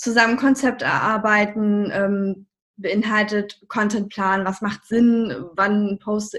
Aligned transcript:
zusammen 0.00 0.38
Konzept 0.38 0.80
erarbeiten, 0.80 1.90
ähm, 1.92 2.46
beinhaltet 2.76 3.60
Contentplan, 3.68 4.46
was 4.46 4.62
macht 4.62 4.86
Sinn, 4.86 5.34
wann 5.56 5.98
poste, 6.02 6.38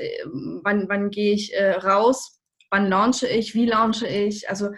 wann, 0.64 0.90
wann 0.90 1.12
gehe 1.12 1.36
ich 1.36 1.54
äh, 1.54 1.74
raus, 1.74 2.42
wann 2.72 2.90
launche 2.90 3.28
ich, 3.28 3.54
wie 3.54 3.68
launche 3.68 4.08
ich, 4.08 4.50
also 4.50 4.70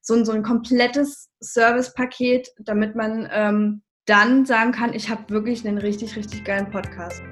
so, 0.00 0.14
ein 0.14 0.24
so 0.24 0.32
ein 0.32 0.42
komplettes 0.42 1.30
Servicepaket, 1.38 2.48
damit 2.58 2.96
man 2.96 3.28
ähm, 3.30 3.82
dann 4.06 4.44
sagen 4.44 4.72
kann, 4.72 4.92
ich 4.92 5.08
habe 5.08 5.30
wirklich 5.30 5.64
einen 5.64 5.78
richtig, 5.78 6.16
richtig 6.16 6.44
geilen 6.44 6.68
Podcast. 6.68 7.22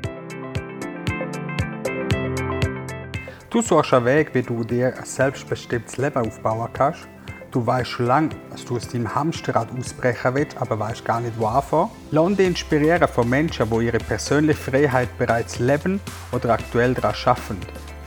Du 3.50 3.60
suchst 3.60 3.92
einen 3.92 4.04
Weg, 4.04 4.32
wie 4.32 4.42
du 4.42 4.62
dir 4.62 4.96
ein 4.96 5.04
selbstbestimmtes 5.04 5.96
Leben 5.96 6.24
aufbauen 6.24 6.70
kannst. 6.72 7.08
Du 7.50 7.66
weißt 7.66 7.90
schon 7.90 8.06
lange, 8.06 8.28
dass 8.50 8.64
du 8.64 8.76
aus 8.76 8.86
deinem 8.86 9.12
Hamsterrad 9.12 9.68
ausbrechen 9.76 10.34
willst, 10.34 10.56
aber 10.56 10.78
weißt 10.78 11.04
gar 11.04 11.20
nicht, 11.20 11.36
wo 11.36 11.46
anfangen. 11.46 11.90
Lass 12.12 12.36
dich 12.36 12.46
inspirieren 12.46 13.08
von 13.08 13.28
Menschen, 13.28 13.68
die 13.68 13.86
ihre 13.86 13.98
persönliche 13.98 14.70
Freiheit 14.70 15.18
bereits 15.18 15.58
leben 15.58 16.00
oder 16.30 16.50
aktuell 16.50 16.94
daran 16.94 17.16
arbeiten. 17.24 17.58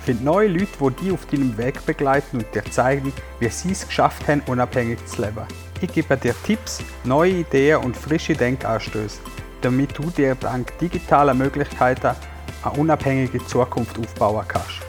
Find 0.06 0.24
neue 0.24 0.48
Leute, 0.48 0.68
die 0.80 1.04
dich 1.04 1.12
auf 1.12 1.26
deinem 1.26 1.58
Weg 1.58 1.86
begleiten 1.86 2.38
und 2.38 2.56
dir 2.56 2.64
zeigen, 2.72 3.12
wie 3.40 3.50
sie 3.50 3.72
es 3.72 3.86
geschafft 3.86 4.26
haben, 4.30 4.42
unabhängig 4.48 5.06
zu 5.08 5.22
leben. 5.22 5.46
Ich 5.82 5.92
gebe 5.92 6.16
dir 6.16 6.36
Tipps, 6.46 6.80
neue 7.04 7.32
Ideen 7.32 7.82
und 7.82 7.98
frische 7.98 8.34
Denkanstöße, 8.34 9.20
damit 9.62 9.98
du 9.98 10.04
dir 10.10 10.36
dank 10.36 10.78
digitaler 10.78 11.34
Möglichkeiten 11.34 12.16
eine 12.64 12.73
unabhängige 12.78 13.46
Zukunft 13.46 14.00
aufbauen 14.00 14.46
kannst. 14.48 14.80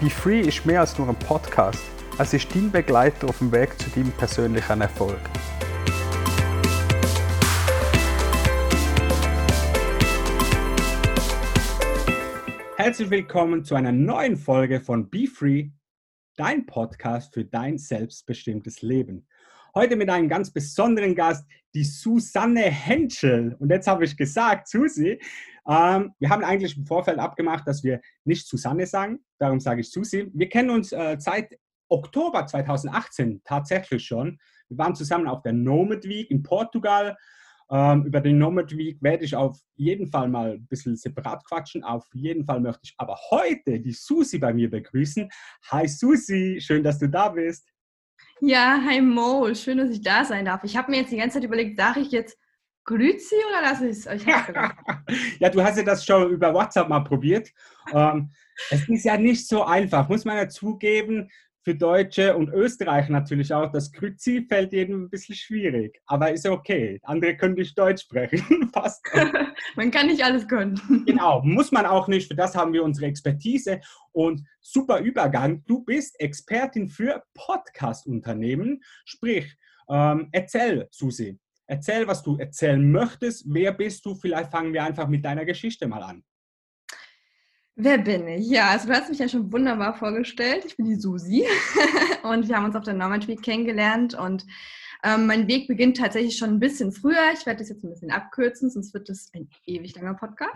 Be 0.00 0.10
Free 0.10 0.40
ist 0.40 0.66
mehr 0.66 0.80
als 0.80 0.98
nur 0.98 1.08
ein 1.08 1.14
Podcast. 1.14 1.78
Es 2.22 2.32
ist 2.32 2.54
dein 2.54 2.70
Begleiter 2.70 3.28
auf 3.28 3.38
dem 3.38 3.50
Weg 3.50 3.76
zu 3.80 3.90
deinem 3.90 4.12
persönlichen 4.12 4.80
Erfolg. 4.80 5.18
Herzlich 12.76 13.10
willkommen 13.10 13.64
zu 13.64 13.74
einer 13.74 13.90
neuen 13.90 14.36
Folge 14.36 14.78
von 14.78 15.10
Be 15.10 15.26
Free, 15.26 15.70
dein 16.36 16.64
Podcast 16.64 17.34
für 17.34 17.44
dein 17.44 17.76
selbstbestimmtes 17.76 18.82
Leben. 18.82 19.26
Heute 19.74 19.96
mit 19.96 20.08
einem 20.08 20.28
ganz 20.28 20.52
besonderen 20.52 21.16
Gast, 21.16 21.44
die 21.74 21.82
Susanne 21.82 22.70
Henschel. 22.70 23.56
Und 23.58 23.70
jetzt 23.70 23.88
habe 23.88 24.04
ich 24.04 24.16
gesagt, 24.16 24.68
Susi, 24.68 25.20
ähm, 25.68 26.14
wir 26.20 26.28
haben 26.28 26.44
eigentlich 26.44 26.76
im 26.76 26.86
Vorfeld 26.86 27.18
abgemacht, 27.18 27.66
dass 27.66 27.82
wir 27.82 28.00
nicht 28.22 28.46
Susanne 28.46 28.86
sagen, 28.86 29.24
darum 29.40 29.58
sage 29.58 29.80
ich 29.80 29.90
Susi. 29.90 30.30
Wir 30.32 30.48
kennen 30.48 30.70
uns 30.70 30.92
äh, 30.92 31.16
seit 31.18 31.58
Oktober 31.92 32.46
2018 32.46 33.42
tatsächlich 33.44 34.04
schon. 34.04 34.38
Wir 34.68 34.78
waren 34.78 34.94
zusammen 34.94 35.28
auf 35.28 35.42
der 35.42 35.52
Nomad 35.52 36.04
Week 36.04 36.30
in 36.30 36.42
Portugal. 36.42 37.16
Ähm, 37.70 38.04
über 38.04 38.20
den 38.20 38.38
Nomad 38.38 38.76
Week 38.76 39.00
werde 39.02 39.24
ich 39.24 39.36
auf 39.36 39.58
jeden 39.76 40.08
Fall 40.08 40.28
mal 40.28 40.52
ein 40.52 40.66
bisschen 40.66 40.96
separat 40.96 41.44
quatschen. 41.44 41.84
Auf 41.84 42.06
jeden 42.14 42.44
Fall 42.44 42.60
möchte 42.60 42.80
ich 42.84 42.94
aber 42.96 43.18
heute 43.30 43.78
die 43.78 43.92
Susi 43.92 44.38
bei 44.38 44.52
mir 44.52 44.70
begrüßen. 44.70 45.28
Hi 45.70 45.86
Susi, 45.86 46.58
schön, 46.60 46.82
dass 46.82 46.98
du 46.98 47.08
da 47.08 47.28
bist. 47.28 47.68
Ja, 48.40 48.80
hi 48.84 49.00
Mo, 49.00 49.54
schön, 49.54 49.78
dass 49.78 49.90
ich 49.90 50.02
da 50.02 50.24
sein 50.24 50.46
darf. 50.46 50.64
Ich 50.64 50.76
habe 50.76 50.90
mir 50.90 50.98
jetzt 50.98 51.12
die 51.12 51.18
ganze 51.18 51.34
Zeit 51.34 51.44
überlegt, 51.44 51.76
sage 51.76 52.00
ich 52.00 52.10
jetzt 52.10 52.38
Grüezi 52.84 53.36
oder 53.48 53.62
lasse 53.62 53.86
ich 53.86 54.04
es? 54.04 54.24
ja, 55.38 55.48
du 55.48 55.62
hast 55.62 55.76
ja 55.76 55.84
das 55.84 56.04
schon 56.04 56.30
über 56.30 56.52
WhatsApp 56.52 56.88
mal 56.88 57.00
probiert. 57.00 57.50
Ähm, 57.92 58.30
es 58.70 58.88
ist 58.88 59.04
ja 59.04 59.16
nicht 59.16 59.46
so 59.46 59.64
einfach, 59.64 60.08
muss 60.08 60.24
man 60.24 60.36
ja 60.36 60.48
zugeben, 60.48 61.30
für 61.62 61.74
Deutsche 61.74 62.36
und 62.36 62.50
Österreicher 62.50 63.12
natürlich 63.12 63.52
auch. 63.54 63.70
Das 63.70 63.92
Grüezi 63.92 64.44
fällt 64.48 64.72
jedem 64.72 65.04
ein 65.04 65.10
bisschen 65.10 65.34
schwierig, 65.34 66.00
aber 66.06 66.32
ist 66.32 66.46
okay. 66.46 67.00
Andere 67.02 67.36
können 67.36 67.54
nicht 67.54 67.78
Deutsch 67.78 68.02
sprechen. 68.02 68.70
Passt. 68.72 69.02
man 69.76 69.90
kann 69.90 70.08
nicht 70.08 70.24
alles 70.24 70.46
können. 70.48 71.04
genau, 71.06 71.40
muss 71.42 71.72
man 71.72 71.86
auch 71.86 72.08
nicht. 72.08 72.28
Für 72.28 72.34
das 72.34 72.56
haben 72.56 72.72
wir 72.72 72.82
unsere 72.82 73.06
Expertise 73.06 73.80
und 74.12 74.42
super 74.60 74.98
Übergang. 75.00 75.64
Du 75.66 75.84
bist 75.84 76.18
Expertin 76.20 76.88
für 76.88 77.22
Podcast-Unternehmen. 77.34 78.82
Sprich, 79.04 79.56
ähm, 79.88 80.28
erzähl, 80.32 80.88
Susi, 80.90 81.38
Erzähl, 81.66 82.06
was 82.06 82.22
du 82.22 82.36
erzählen 82.36 82.90
möchtest. 82.90 83.44
Wer 83.46 83.72
bist 83.72 84.04
du? 84.04 84.14
Vielleicht 84.14 84.50
fangen 84.50 84.74
wir 84.74 84.84
einfach 84.84 85.08
mit 85.08 85.24
deiner 85.24 85.46
Geschichte 85.46 85.86
mal 85.86 86.02
an. 86.02 86.22
Wer 87.84 87.98
bin 87.98 88.28
ich? 88.28 88.48
Ja, 88.48 88.68
also 88.68 88.86
du 88.86 88.94
hast 88.94 89.08
mich 89.08 89.18
ja 89.18 89.28
schon 89.28 89.52
wunderbar 89.52 89.94
vorgestellt. 89.94 90.64
Ich 90.64 90.76
bin 90.76 90.86
die 90.86 90.94
Susi 90.94 91.44
und 92.22 92.48
wir 92.48 92.56
haben 92.56 92.66
uns 92.66 92.76
auf 92.76 92.84
der 92.84 92.94
Nomad 92.94 93.26
Week 93.26 93.42
kennengelernt 93.42 94.14
und 94.14 94.46
ähm, 95.02 95.26
mein 95.26 95.48
Weg 95.48 95.66
beginnt 95.66 95.96
tatsächlich 95.96 96.36
schon 96.38 96.50
ein 96.50 96.60
bisschen 96.60 96.92
früher. 96.92 97.32
Ich 97.34 97.44
werde 97.44 97.58
das 97.58 97.70
jetzt 97.70 97.82
ein 97.82 97.90
bisschen 97.90 98.12
abkürzen, 98.12 98.70
sonst 98.70 98.94
wird 98.94 99.08
das 99.08 99.32
ein 99.34 99.50
ewig 99.66 99.96
langer 99.96 100.14
Podcast. 100.14 100.54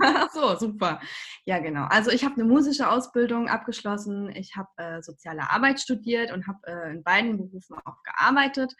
Ach 0.00 0.28
so, 0.32 0.54
super. 0.54 1.00
Ja, 1.44 1.58
genau. 1.58 1.86
Also 1.86 2.12
ich 2.12 2.24
habe 2.24 2.36
eine 2.36 2.44
musische 2.44 2.88
Ausbildung 2.88 3.48
abgeschlossen. 3.48 4.30
Ich 4.36 4.54
habe 4.54 4.68
äh, 4.76 5.02
soziale 5.02 5.50
Arbeit 5.50 5.80
studiert 5.80 6.30
und 6.30 6.46
habe 6.46 6.60
äh, 6.68 6.92
in 6.92 7.02
beiden 7.02 7.36
Berufen 7.36 7.78
auch 7.84 8.00
gearbeitet. 8.04 8.76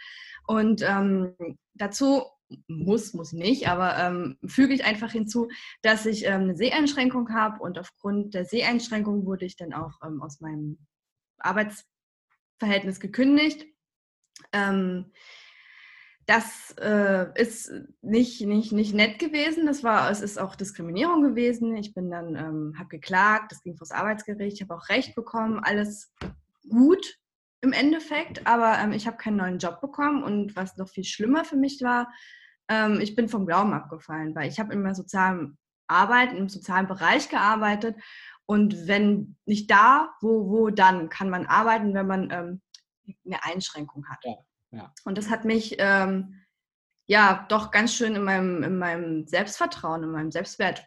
Und 0.47 0.81
ähm, 0.83 1.35
dazu 1.75 2.23
muss, 2.67 3.15
muss 3.15 3.33
nicht, 3.33 3.69
aber 3.69 3.99
ähm, 3.99 4.39
füge 4.47 4.75
ich 4.75 4.85
einfach 4.85 5.13
hinzu, 5.13 5.49
dass 5.83 6.07
ich 6.07 6.25
ähm, 6.25 6.43
eine 6.43 6.57
Seheinschränkung 6.57 7.33
habe 7.33 7.61
und 7.63 7.79
aufgrund 7.79 8.35
der 8.35 8.45
Seheinschränkung 8.45 9.27
wurde 9.27 9.45
ich 9.45 9.57
dann 9.57 9.73
auch 9.73 9.93
ähm, 10.05 10.23
aus 10.23 10.41
meinem 10.41 10.79
Arbeitsverhältnis 11.39 13.01
gekündigt 13.01 13.67
ähm, 14.53 15.13
das 16.27 16.75
äh, 16.81 17.27
ist 17.35 17.71
nicht, 18.01 18.41
nicht, 18.41 18.73
nicht 18.73 18.95
nett 18.95 19.19
gewesen. 19.19 19.67
Das 19.67 19.85
war, 19.85 20.11
es 20.11 20.23
ist 20.23 20.39
auch 20.39 20.55
Diskriminierung 20.55 21.23
gewesen. 21.23 21.77
Ich 21.77 21.93
bin 21.93 22.11
dann, 22.11 22.35
ähm, 22.35 22.75
habe 22.79 22.89
geklagt, 22.89 23.53
das 23.53 23.63
ging 23.63 23.77
vor 23.77 23.87
das 23.87 23.97
Arbeitsgericht, 23.97 24.57
ich 24.57 24.63
habe 24.63 24.75
auch 24.75 24.89
Recht 24.89 25.15
bekommen, 25.15 25.61
alles 25.63 26.15
gut 26.69 27.19
im 27.61 27.73
Endeffekt, 27.73 28.47
aber 28.47 28.79
ähm, 28.79 28.93
ich 28.93 29.07
habe 29.07 29.19
keinen 29.19 29.37
neuen 29.37 29.59
Job 29.59 29.81
bekommen 29.83 30.23
und 30.23 30.57
was 30.57 30.77
noch 30.79 30.89
viel 30.89 31.05
schlimmer 31.05 31.45
für 31.45 31.57
mich 31.57 31.83
war, 31.83 32.11
ähm, 32.69 33.01
ich 33.01 33.15
bin 33.15 33.29
vom 33.29 33.47
Glauben 33.47 33.73
abgefallen, 33.73 34.35
weil 34.35 34.49
ich 34.49 34.59
habe 34.59 34.73
in 34.73 34.83
meiner 34.83 34.95
sozialen 34.95 35.59
Arbeit, 35.87 36.33
im 36.33 36.49
sozialen 36.49 36.87
Bereich 36.87 37.29
gearbeitet 37.29 37.97
und 38.47 38.87
wenn 38.87 39.37
nicht 39.47 39.71
da, 39.71 40.15
wo, 40.21 40.49
wo 40.51 40.71
dann 40.71 41.09
kann 41.09 41.31
man 41.31 41.47
arbeiten, 41.47 41.95
wenn 41.95 42.07
man 42.07 42.31
ähm, 42.31 42.63
eine 43.25 43.43
Einschränkung 43.43 44.07
hat. 44.09 44.19
Ja, 44.25 44.35
ja. 44.71 44.95
Und 45.05 45.19
das 45.19 45.31
hat 45.31 45.45
mich 45.45 45.77
ähm, 45.79 46.41
ja 47.07 47.47
doch 47.49 47.71
ganz 47.71 47.95
schön 47.95 48.17
in 48.17 48.25
meinem, 48.25 48.63
in 48.63 48.79
meinem 48.79 49.27
Selbstvertrauen, 49.27 50.03
in 50.03 50.11
meinem 50.11 50.31
Selbstwert 50.31 50.87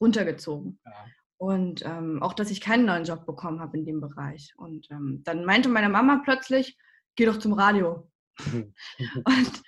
runtergezogen. 0.00 0.80
Ja. 0.84 0.92
Und 1.38 1.84
ähm, 1.84 2.22
auch, 2.22 2.32
dass 2.32 2.50
ich 2.50 2.62
keinen 2.62 2.86
neuen 2.86 3.04
Job 3.04 3.26
bekommen 3.26 3.60
habe 3.60 3.76
in 3.76 3.84
dem 3.84 4.00
Bereich. 4.00 4.54
Und 4.56 4.90
ähm, 4.90 5.22
dann 5.24 5.44
meinte 5.44 5.68
meine 5.68 5.90
Mama 5.90 6.22
plötzlich, 6.24 6.78
geh 7.14 7.26
doch 7.26 7.38
zum 7.38 7.52
Radio. 7.52 8.10
und 8.38 9.62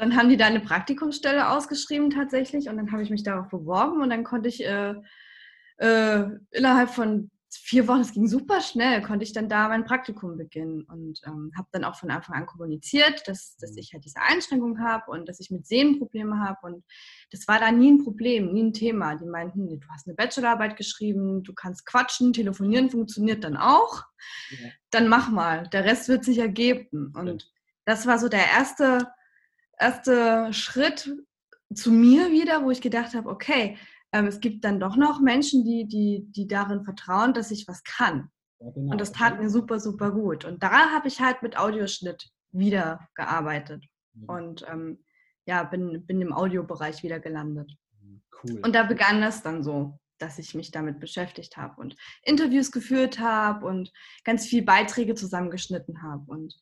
dann 0.00 0.16
haben 0.16 0.30
die 0.30 0.36
da 0.36 0.46
eine 0.46 0.60
Praktikumsstelle 0.60 1.50
ausgeschrieben 1.50 2.10
tatsächlich. 2.10 2.68
Und 2.68 2.78
dann 2.78 2.90
habe 2.90 3.02
ich 3.02 3.10
mich 3.10 3.22
darauf 3.22 3.48
beworben 3.48 4.02
und 4.02 4.10
dann 4.10 4.24
konnte 4.24 4.48
ich 4.48 4.64
äh, 4.64 4.94
äh, 5.76 6.24
innerhalb 6.50 6.90
von 6.90 7.30
vier 7.52 7.88
Wochen, 7.88 8.00
es 8.00 8.12
ging 8.12 8.28
super 8.28 8.60
schnell, 8.60 9.02
konnte 9.02 9.24
ich 9.24 9.32
dann 9.32 9.48
da 9.48 9.68
mein 9.68 9.84
Praktikum 9.84 10.36
beginnen 10.36 10.82
und 10.84 11.20
ähm, 11.26 11.50
habe 11.56 11.68
dann 11.72 11.84
auch 11.84 11.96
von 11.96 12.10
Anfang 12.10 12.36
an 12.36 12.46
kommuniziert, 12.46 13.26
dass, 13.26 13.56
dass 13.56 13.72
mhm. 13.72 13.78
ich 13.78 13.92
halt 13.92 14.04
diese 14.04 14.20
Einschränkung 14.20 14.78
habe 14.80 15.10
und 15.10 15.28
dass 15.28 15.40
ich 15.40 15.50
mit 15.50 15.66
Sehen 15.66 15.98
Probleme 15.98 16.38
habe 16.38 16.58
und 16.62 16.84
das 17.32 17.48
war 17.48 17.58
da 17.58 17.72
nie 17.72 17.90
ein 17.92 18.04
Problem, 18.04 18.52
nie 18.52 18.62
ein 18.62 18.72
Thema. 18.72 19.16
Die 19.16 19.26
meinten, 19.26 19.80
du 19.80 19.88
hast 19.88 20.06
eine 20.06 20.14
Bachelorarbeit 20.14 20.76
geschrieben, 20.76 21.42
du 21.42 21.52
kannst 21.52 21.86
quatschen, 21.86 22.32
telefonieren 22.32 22.88
funktioniert 22.88 23.42
dann 23.42 23.56
auch, 23.56 24.04
ja. 24.50 24.68
dann 24.90 25.08
mach 25.08 25.28
mal, 25.28 25.68
der 25.68 25.84
Rest 25.84 26.08
wird 26.08 26.24
sich 26.24 26.38
ergeben 26.38 27.12
und 27.16 27.42
ja. 27.42 27.48
das 27.84 28.06
war 28.06 28.18
so 28.18 28.28
der 28.28 28.46
erste, 28.46 29.08
erste 29.80 30.52
Schritt 30.52 31.10
zu 31.74 31.90
mir 31.90 32.30
wieder, 32.30 32.64
wo 32.64 32.70
ich 32.70 32.80
gedacht 32.80 33.14
habe, 33.14 33.28
okay, 33.28 33.76
ähm, 34.12 34.26
es 34.26 34.40
gibt 34.40 34.64
dann 34.64 34.80
doch 34.80 34.96
noch 34.96 35.20
Menschen, 35.20 35.64
die, 35.64 35.86
die, 35.86 36.26
die 36.30 36.46
darin 36.46 36.84
vertrauen, 36.84 37.32
dass 37.32 37.50
ich 37.50 37.66
was 37.68 37.82
kann. 37.84 38.30
Ja, 38.58 38.70
genau. 38.70 38.92
Und 38.92 39.00
das 39.00 39.12
tat 39.12 39.40
mir 39.40 39.48
super, 39.48 39.80
super 39.80 40.10
gut. 40.10 40.44
Und 40.44 40.62
da 40.62 40.90
habe 40.90 41.08
ich 41.08 41.20
halt 41.20 41.42
mit 41.42 41.56
Audioschnitt 41.56 42.30
wieder 42.52 43.08
gearbeitet. 43.14 43.84
Mhm. 44.14 44.24
Und 44.28 44.66
ähm, 44.68 45.04
ja, 45.46 45.62
bin, 45.62 46.04
bin 46.06 46.20
im 46.20 46.32
Audiobereich 46.32 47.02
wieder 47.02 47.20
gelandet. 47.20 47.72
Cool. 48.42 48.60
Und 48.62 48.74
da 48.74 48.82
begann 48.82 49.22
es 49.22 49.42
dann 49.42 49.62
so, 49.62 49.98
dass 50.18 50.38
ich 50.38 50.54
mich 50.54 50.70
damit 50.70 51.00
beschäftigt 51.00 51.56
habe 51.56 51.80
und 51.80 51.96
Interviews 52.22 52.70
geführt 52.72 53.18
habe 53.18 53.66
und 53.66 53.90
ganz 54.24 54.46
viele 54.46 54.64
Beiträge 54.64 55.14
zusammengeschnitten 55.14 56.02
habe. 56.02 56.24
Und 56.26 56.54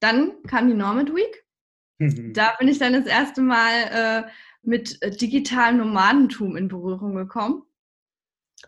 dann 0.00 0.42
kam 0.44 0.68
die 0.68 0.74
Normand 0.74 1.14
Week. 1.14 1.44
Mhm. 2.02 2.32
Da 2.32 2.54
bin 2.58 2.68
ich 2.68 2.78
dann 2.78 2.92
das 2.92 3.06
erste 3.06 3.40
Mal 3.42 4.24
äh, 4.26 4.30
mit 4.62 5.00
äh, 5.02 5.10
digitalem 5.10 5.78
Nomadentum 5.78 6.56
in 6.56 6.68
Berührung 6.68 7.14
gekommen. 7.14 7.62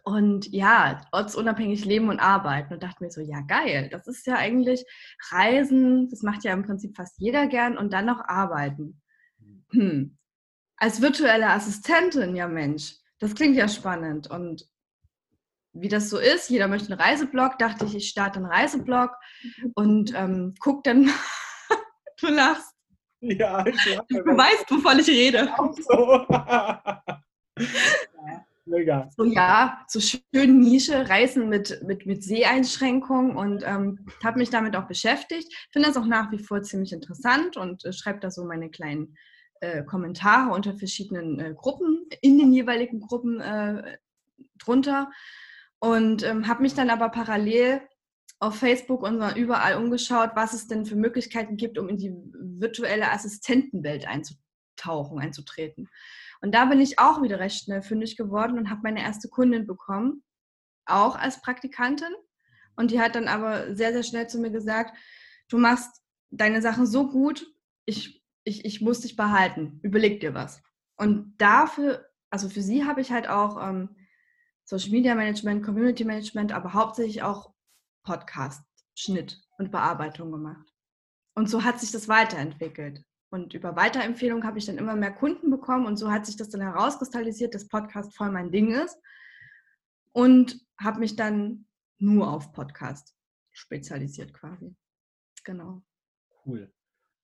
Und 0.03 0.53
ja, 0.53 1.03
ortsunabhängig 1.13 1.85
leben 1.85 2.09
und 2.09 2.19
arbeiten. 2.19 2.75
Und 2.75 2.83
dachte 2.83 3.03
mir 3.03 3.11
so, 3.11 3.21
ja, 3.21 3.41
geil, 3.43 3.89
das 3.91 4.07
ist 4.09 4.27
ja 4.27 4.37
eigentlich 4.37 4.85
Reisen, 5.31 6.09
das 6.11 6.23
macht 6.23 6.45
ja 6.45 6.53
im 6.53 6.65
Prinzip 6.65 6.97
fast 6.97 7.19
jeder 7.19 7.47
gern 7.47 7.79
und 7.79 7.93
dann 7.93 8.07
noch 8.07 8.21
arbeiten. 8.21 9.01
hm, 9.71 10.19
als 10.77 11.01
virtuelle 11.01 11.51
Assistentin, 11.51 12.35
ja 12.35 12.49
Mensch, 12.49 12.97
das 13.21 13.35
klingt 13.35 13.57
ja 13.57 13.69
spannend. 13.69 14.29
Und 14.29 14.69
wie 15.73 15.89
das 15.89 16.11
so 16.11 16.19
ist, 16.19 16.51
jeder 16.51 16.69
möchte 16.69 16.93
einen 16.93 17.01
Reiseblog, 17.01 17.59
dachte 17.59 17.85
ich, 17.85 17.95
ich 17.95 18.09
starte 18.09 18.37
einen 18.37 18.47
Reiseblog 18.47 19.11
und 19.75 20.13
ähm, 20.15 20.55
guck 20.59 20.85
dann, 20.85 21.11
du 22.21 22.29
lachst. 22.29 22.74
Ja, 23.25 23.67
ich. 23.67 23.77
Du 24.09 24.37
weißt, 24.37 24.71
wovon 24.71 24.99
ich 24.99 25.09
rede. 25.09 25.49
Auch 25.57 25.75
so. 25.75 26.27
ja, 26.29 27.03
mega. 28.67 29.09
So, 29.17 29.25
ja, 29.25 29.85
so 29.89 30.01
schön 30.01 30.61
Nische, 30.61 31.09
Reisen 31.09 31.49
mit, 31.49 31.83
mit, 31.87 32.05
mit 32.07 32.23
Seheinschränkungen 32.23 33.37
und 33.37 33.63
ähm, 33.65 34.07
habe 34.23 34.39
mich 34.39 34.51
damit 34.51 34.77
auch 34.77 34.87
beschäftigt. 34.87 35.53
Finde 35.73 35.89
das 35.89 35.97
auch 35.97 36.07
nach 36.07 36.31
wie 36.33 36.39
vor 36.39 36.63
ziemlich 36.63 36.93
interessant 36.93 37.57
und 37.57 37.85
äh, 37.85 37.93
schreibe 37.93 38.21
da 38.21 38.31
so 38.31 38.45
meine 38.45 38.71
kleinen 38.71 39.17
äh, 39.61 39.83
Kommentare 39.85 40.53
unter 40.53 40.75
verschiedenen 40.75 41.41
äh, 41.41 41.55
Gruppen, 41.57 42.07
in 42.21 42.39
den 42.39 42.53
jeweiligen 42.53 43.01
Gruppen 43.01 43.41
äh, 43.41 43.97
drunter. 44.59 45.11
Und 45.79 46.23
ähm, 46.23 46.49
habe 46.49 46.63
mich 46.63 46.75
dann 46.75 46.91
aber 46.91 47.09
parallel 47.11 47.81
auf 48.45 48.57
Facebook 48.57 49.03
und 49.03 49.21
überall 49.37 49.77
umgeschaut, 49.77 50.31
was 50.35 50.53
es 50.53 50.67
denn 50.67 50.87
für 50.87 50.97
Möglichkeiten 50.97 51.57
gibt, 51.57 51.79
um 51.79 51.89
in 51.89 51.97
die 51.97 52.15
virtuelle 52.33 53.11
Assistentenwelt 53.11 54.07
einzutauchen, 54.07 55.19
einzutreten. 55.19 55.89
Und 56.41 56.55
da 56.55 56.67
bin 56.67 56.81
ich 56.81 56.99
auch 56.99 57.23
wieder 57.23 57.39
recht 57.39 57.65
schnell 57.65 57.83
fündig 57.83 58.17
geworden 58.17 58.59
und 58.59 58.71
habe 58.71 58.81
meine 58.83 59.03
erste 59.03 59.29
Kundin 59.29 59.67
bekommen, 59.67 60.23
auch 60.87 61.17
als 61.17 61.41
Praktikantin. 61.41 62.13
Und 62.77 62.91
die 62.91 63.01
hat 63.01 63.15
dann 63.15 63.29
aber 63.29 63.75
sehr, 63.75 63.93
sehr 63.93 64.03
schnell 64.03 64.29
zu 64.29 64.39
mir 64.39 64.51
gesagt, 64.51 64.97
du 65.49 65.59
machst 65.59 66.03
deine 66.31 66.61
Sachen 66.61 66.87
so 66.87 67.09
gut, 67.09 67.47
ich 67.87 68.25
ich, 68.45 68.65
ich 68.65 68.81
muss 68.81 69.01
dich 69.01 69.17
behalten, 69.17 69.81
überleg 69.83 70.21
dir 70.21 70.35
was. 70.35 70.63
Und 70.97 71.35
dafür, 71.39 72.07
also 72.31 72.49
für 72.49 72.63
sie 72.63 72.85
habe 72.85 73.01
ich 73.01 73.11
halt 73.11 73.29
auch 73.29 73.61
ähm, 73.67 73.97
Social 74.65 74.91
Media 74.91 75.15
Management, 75.15 75.65
Community 75.65 76.05
Management, 76.05 76.53
aber 76.53 76.75
hauptsächlich 76.75 77.23
auch 77.23 77.54
Podcast, 78.05 78.63
Schnitt 78.95 79.43
und 79.59 79.73
Bearbeitung 79.73 80.31
gemacht. 80.31 80.73
Und 81.35 81.51
so 81.51 81.65
hat 81.65 81.81
sich 81.81 81.91
das 81.91 82.09
weiterentwickelt. 82.09 83.05
Und 83.31 83.55
über 83.55 83.75
Weiterempfehlung 83.75 84.45
habe 84.45 84.59
ich 84.59 84.67
dann 84.67 84.79
immer 84.79 84.95
mehr 84.95 85.13
Kunden 85.13 85.51
bekommen 85.51 85.87
und 85.87 85.97
so 85.97 86.13
hat 86.13 86.25
sich 86.25 86.37
das 86.37 86.51
dann 86.51 86.61
herauskristallisiert, 86.61 87.55
dass 87.55 87.67
Podcast 87.67 88.17
voll 88.17 88.31
mein 88.31 88.53
Ding 88.53 88.71
ist. 88.71 88.97
Und 90.13 90.65
habe 90.81 91.01
mich 91.01 91.17
dann 91.17 91.67
nur 91.99 92.33
auf 92.33 92.53
Podcast 92.53 93.17
spezialisiert 93.51 94.33
quasi. 94.33 94.77
Genau. 95.43 95.83
Cool. 96.47 96.73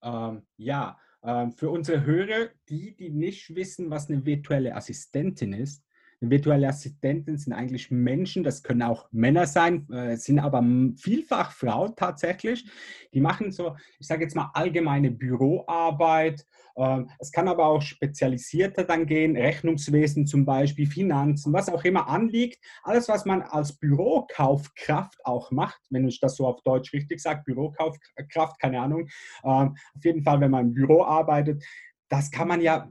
Ähm, 0.02 0.46
ja, 0.56 0.98
ähm, 1.22 1.52
für 1.52 1.70
unsere 1.70 2.04
Hörer, 2.04 2.48
die, 2.68 2.96
die 2.96 3.10
nicht 3.10 3.54
wissen, 3.54 3.90
was 3.90 4.08
eine 4.08 4.24
virtuelle 4.24 4.74
Assistentin 4.74 5.52
ist, 5.52 5.84
virtuelle 6.20 6.68
Assistentin 6.68 7.38
sind 7.38 7.52
eigentlich 7.52 7.90
Menschen, 7.90 8.44
das 8.44 8.62
können 8.62 8.82
auch 8.82 9.08
Männer 9.10 9.46
sein, 9.46 9.90
äh, 9.90 10.16
sind 10.16 10.38
aber 10.38 10.62
vielfach 10.98 11.52
Frauen 11.52 11.94
tatsächlich. 11.96 12.68
Die 13.14 13.20
machen 13.20 13.52
so, 13.52 13.76
ich 13.98 14.06
sage 14.06 14.24
jetzt 14.24 14.36
mal, 14.36 14.50
allgemeine 14.52 15.10
Büroarbeit. 15.10 16.46
Ähm, 16.76 17.10
es 17.18 17.32
kann 17.32 17.48
aber 17.48 17.66
auch 17.66 17.80
spezialisierter 17.80 18.84
dann 18.84 19.06
gehen, 19.06 19.36
Rechnungswesen 19.36 20.26
zum 20.26 20.44
Beispiel, 20.44 20.86
Finanzen, 20.86 21.52
was 21.52 21.68
auch 21.68 21.84
immer 21.84 22.08
anliegt. 22.08 22.58
Alles, 22.82 23.08
was 23.08 23.24
man 23.24 23.42
als 23.42 23.78
Bürokaufkraft 23.78 25.24
auch 25.24 25.50
macht, 25.50 25.80
wenn 25.90 26.06
ich 26.06 26.20
das 26.20 26.36
so 26.36 26.46
auf 26.46 26.62
Deutsch 26.62 26.92
richtig 26.92 27.20
sage, 27.20 27.42
Bürokaufkraft, 27.46 28.60
keine 28.60 28.80
Ahnung. 28.80 29.08
Ähm, 29.42 29.74
auf 29.94 30.04
jeden 30.04 30.22
Fall, 30.22 30.40
wenn 30.40 30.50
man 30.50 30.66
im 30.66 30.74
Büro 30.74 31.02
arbeitet, 31.02 31.64
das 32.08 32.30
kann 32.30 32.48
man 32.48 32.60
ja 32.60 32.90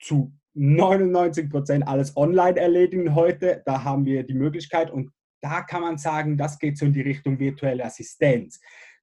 zu 0.00 0.32
99 0.56 1.50
Prozent 1.50 1.86
alles 1.86 2.16
online 2.16 2.58
erledigen 2.58 3.14
heute. 3.14 3.62
Da 3.66 3.84
haben 3.84 4.04
wir 4.04 4.22
die 4.24 4.34
Möglichkeit 4.34 4.90
und 4.90 5.12
da 5.42 5.62
kann 5.62 5.82
man 5.82 5.98
sagen, 5.98 6.38
das 6.38 6.58
geht 6.58 6.78
so 6.78 6.86
in 6.86 6.92
die 6.92 7.02
Richtung 7.02 7.38
virtuelle 7.38 7.84
Assistenz. 7.84 8.58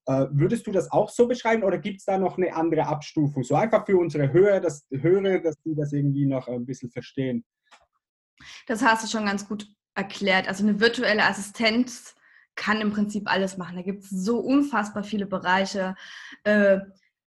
Äh, 0.06 0.26
würdest 0.32 0.68
du 0.68 0.72
das 0.72 0.92
auch 0.92 1.10
so 1.10 1.28
beschreiben 1.28 1.64
oder 1.64 1.78
gibt 1.78 2.00
es 2.00 2.06
da 2.06 2.18
noch 2.18 2.38
eine 2.38 2.54
andere 2.56 2.88
Abstufung? 2.88 3.44
So 3.44 3.56
einfach 3.56 3.86
für 3.86 3.98
unsere 3.98 4.34
Hörer, 4.34 4.60
dass, 4.60 4.86
Hörer, 4.92 5.40
dass 5.40 5.56
die 5.62 5.76
das 5.76 5.94
irgendwie 5.94 6.26
noch 6.26 6.48
ein 6.48 6.66
bisschen 6.66 6.90
verstehen. 6.90 7.46
Das 8.68 8.84
hast 8.84 9.04
du 9.04 9.08
schon 9.08 9.26
ganz 9.26 9.48
gut 9.48 9.68
erklärt. 9.96 10.48
Also 10.48 10.64
eine 10.64 10.80
virtuelle 10.80 11.24
Assistenz 11.24 12.16
kann 12.56 12.82
im 12.82 12.92
Prinzip 12.92 13.32
alles 13.32 13.58
machen. 13.58 13.78
Da 13.78 13.82
gibt 13.82 14.04
es 14.04 14.10
so 14.10 14.40
unfassbar 14.40 15.04
viele 15.04 15.26
Bereiche, 15.26 15.96
äh, 16.44 16.80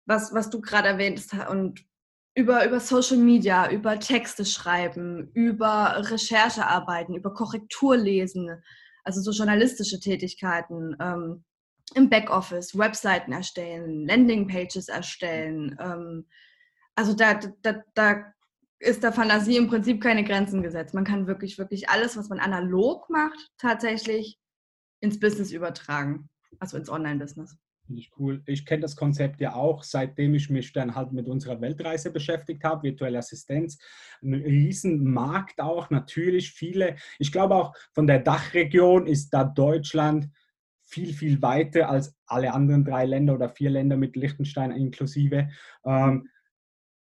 was, 0.05 0.33
was 0.33 0.49
du 0.49 0.61
gerade 0.61 0.87
erwähnt 0.87 1.19
hast. 1.31 1.49
Und 1.49 1.85
über, 2.35 2.65
über 2.65 2.79
Social 2.79 3.17
Media, 3.17 3.69
über 3.69 3.99
Texte 3.99 4.45
schreiben, 4.45 5.29
über 5.33 5.95
Recherchearbeiten, 6.09 7.15
über 7.15 7.33
Korrektur 7.33 7.95
lesen, 7.95 8.49
also 9.03 9.21
so 9.21 9.31
journalistische 9.31 9.99
Tätigkeiten, 9.99 10.95
ähm, 10.99 11.43
im 11.95 12.09
Backoffice, 12.09 12.77
Webseiten 12.77 13.33
erstellen, 13.33 14.07
Landingpages 14.07 14.87
erstellen. 14.87 15.77
Ähm, 15.79 16.25
also 16.95 17.13
da, 17.13 17.39
da, 17.61 17.83
da 17.93 18.33
ist 18.79 19.03
der 19.03 19.13
Fantasie 19.13 19.57
im 19.57 19.67
Prinzip 19.67 20.01
keine 20.01 20.23
Grenzen 20.23 20.63
gesetzt. 20.63 20.93
Man 20.93 21.05
kann 21.05 21.27
wirklich, 21.27 21.57
wirklich 21.57 21.89
alles, 21.89 22.17
was 22.17 22.29
man 22.29 22.39
analog 22.39 23.09
macht, 23.09 23.51
tatsächlich 23.57 24.39
ins 25.01 25.19
Business 25.19 25.51
übertragen, 25.51 26.29
also 26.59 26.77
ins 26.77 26.89
Online-Business. 26.89 27.57
Finde 27.85 28.01
ich 28.01 28.11
cool. 28.17 28.41
Ich 28.45 28.65
kenne 28.65 28.81
das 28.81 28.95
Konzept 28.95 29.41
ja 29.41 29.55
auch, 29.55 29.83
seitdem 29.83 30.33
ich 30.35 30.49
mich 30.49 30.71
dann 30.71 30.95
halt 30.95 31.11
mit 31.11 31.27
unserer 31.27 31.59
Weltreise 31.59 32.11
beschäftigt 32.11 32.63
habe, 32.63 32.83
virtuelle 32.83 33.17
Assistenz. 33.17 33.77
Ein 34.21 34.35
Riesenmarkt 34.35 35.59
auch, 35.59 35.89
natürlich 35.89 36.51
viele. 36.51 36.95
Ich 37.19 37.31
glaube 37.31 37.55
auch 37.55 37.75
von 37.91 38.07
der 38.07 38.19
Dachregion 38.19 39.05
ist 39.05 39.31
da 39.31 39.43
Deutschland 39.43 40.29
viel, 40.83 41.13
viel 41.13 41.41
weiter 41.41 41.89
als 41.89 42.15
alle 42.25 42.53
anderen 42.53 42.85
drei 42.85 43.05
Länder 43.05 43.33
oder 43.33 43.49
vier 43.49 43.69
Länder 43.69 43.97
mit 43.97 44.15
Liechtenstein 44.15 44.71
inklusive. 44.71 45.49
Ähm, 45.85 46.29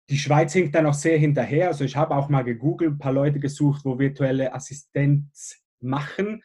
die 0.10 0.18
Schweiz 0.18 0.54
hinkt 0.54 0.75
da 0.75 0.81
noch 0.81 0.94
sehr 0.94 1.18
hinterher. 1.18 1.68
Also 1.68 1.84
ich 1.84 1.96
habe 1.96 2.16
auch 2.16 2.28
mal 2.28 2.44
gegoogelt, 2.44 2.94
ein 2.94 2.98
paar 2.98 3.13
Leute 3.13 3.40
gesucht, 3.40 3.86
wo 3.86 4.00
virtuelle 4.00 4.54
Assistenz 4.54 5.62
machen. 5.80 6.42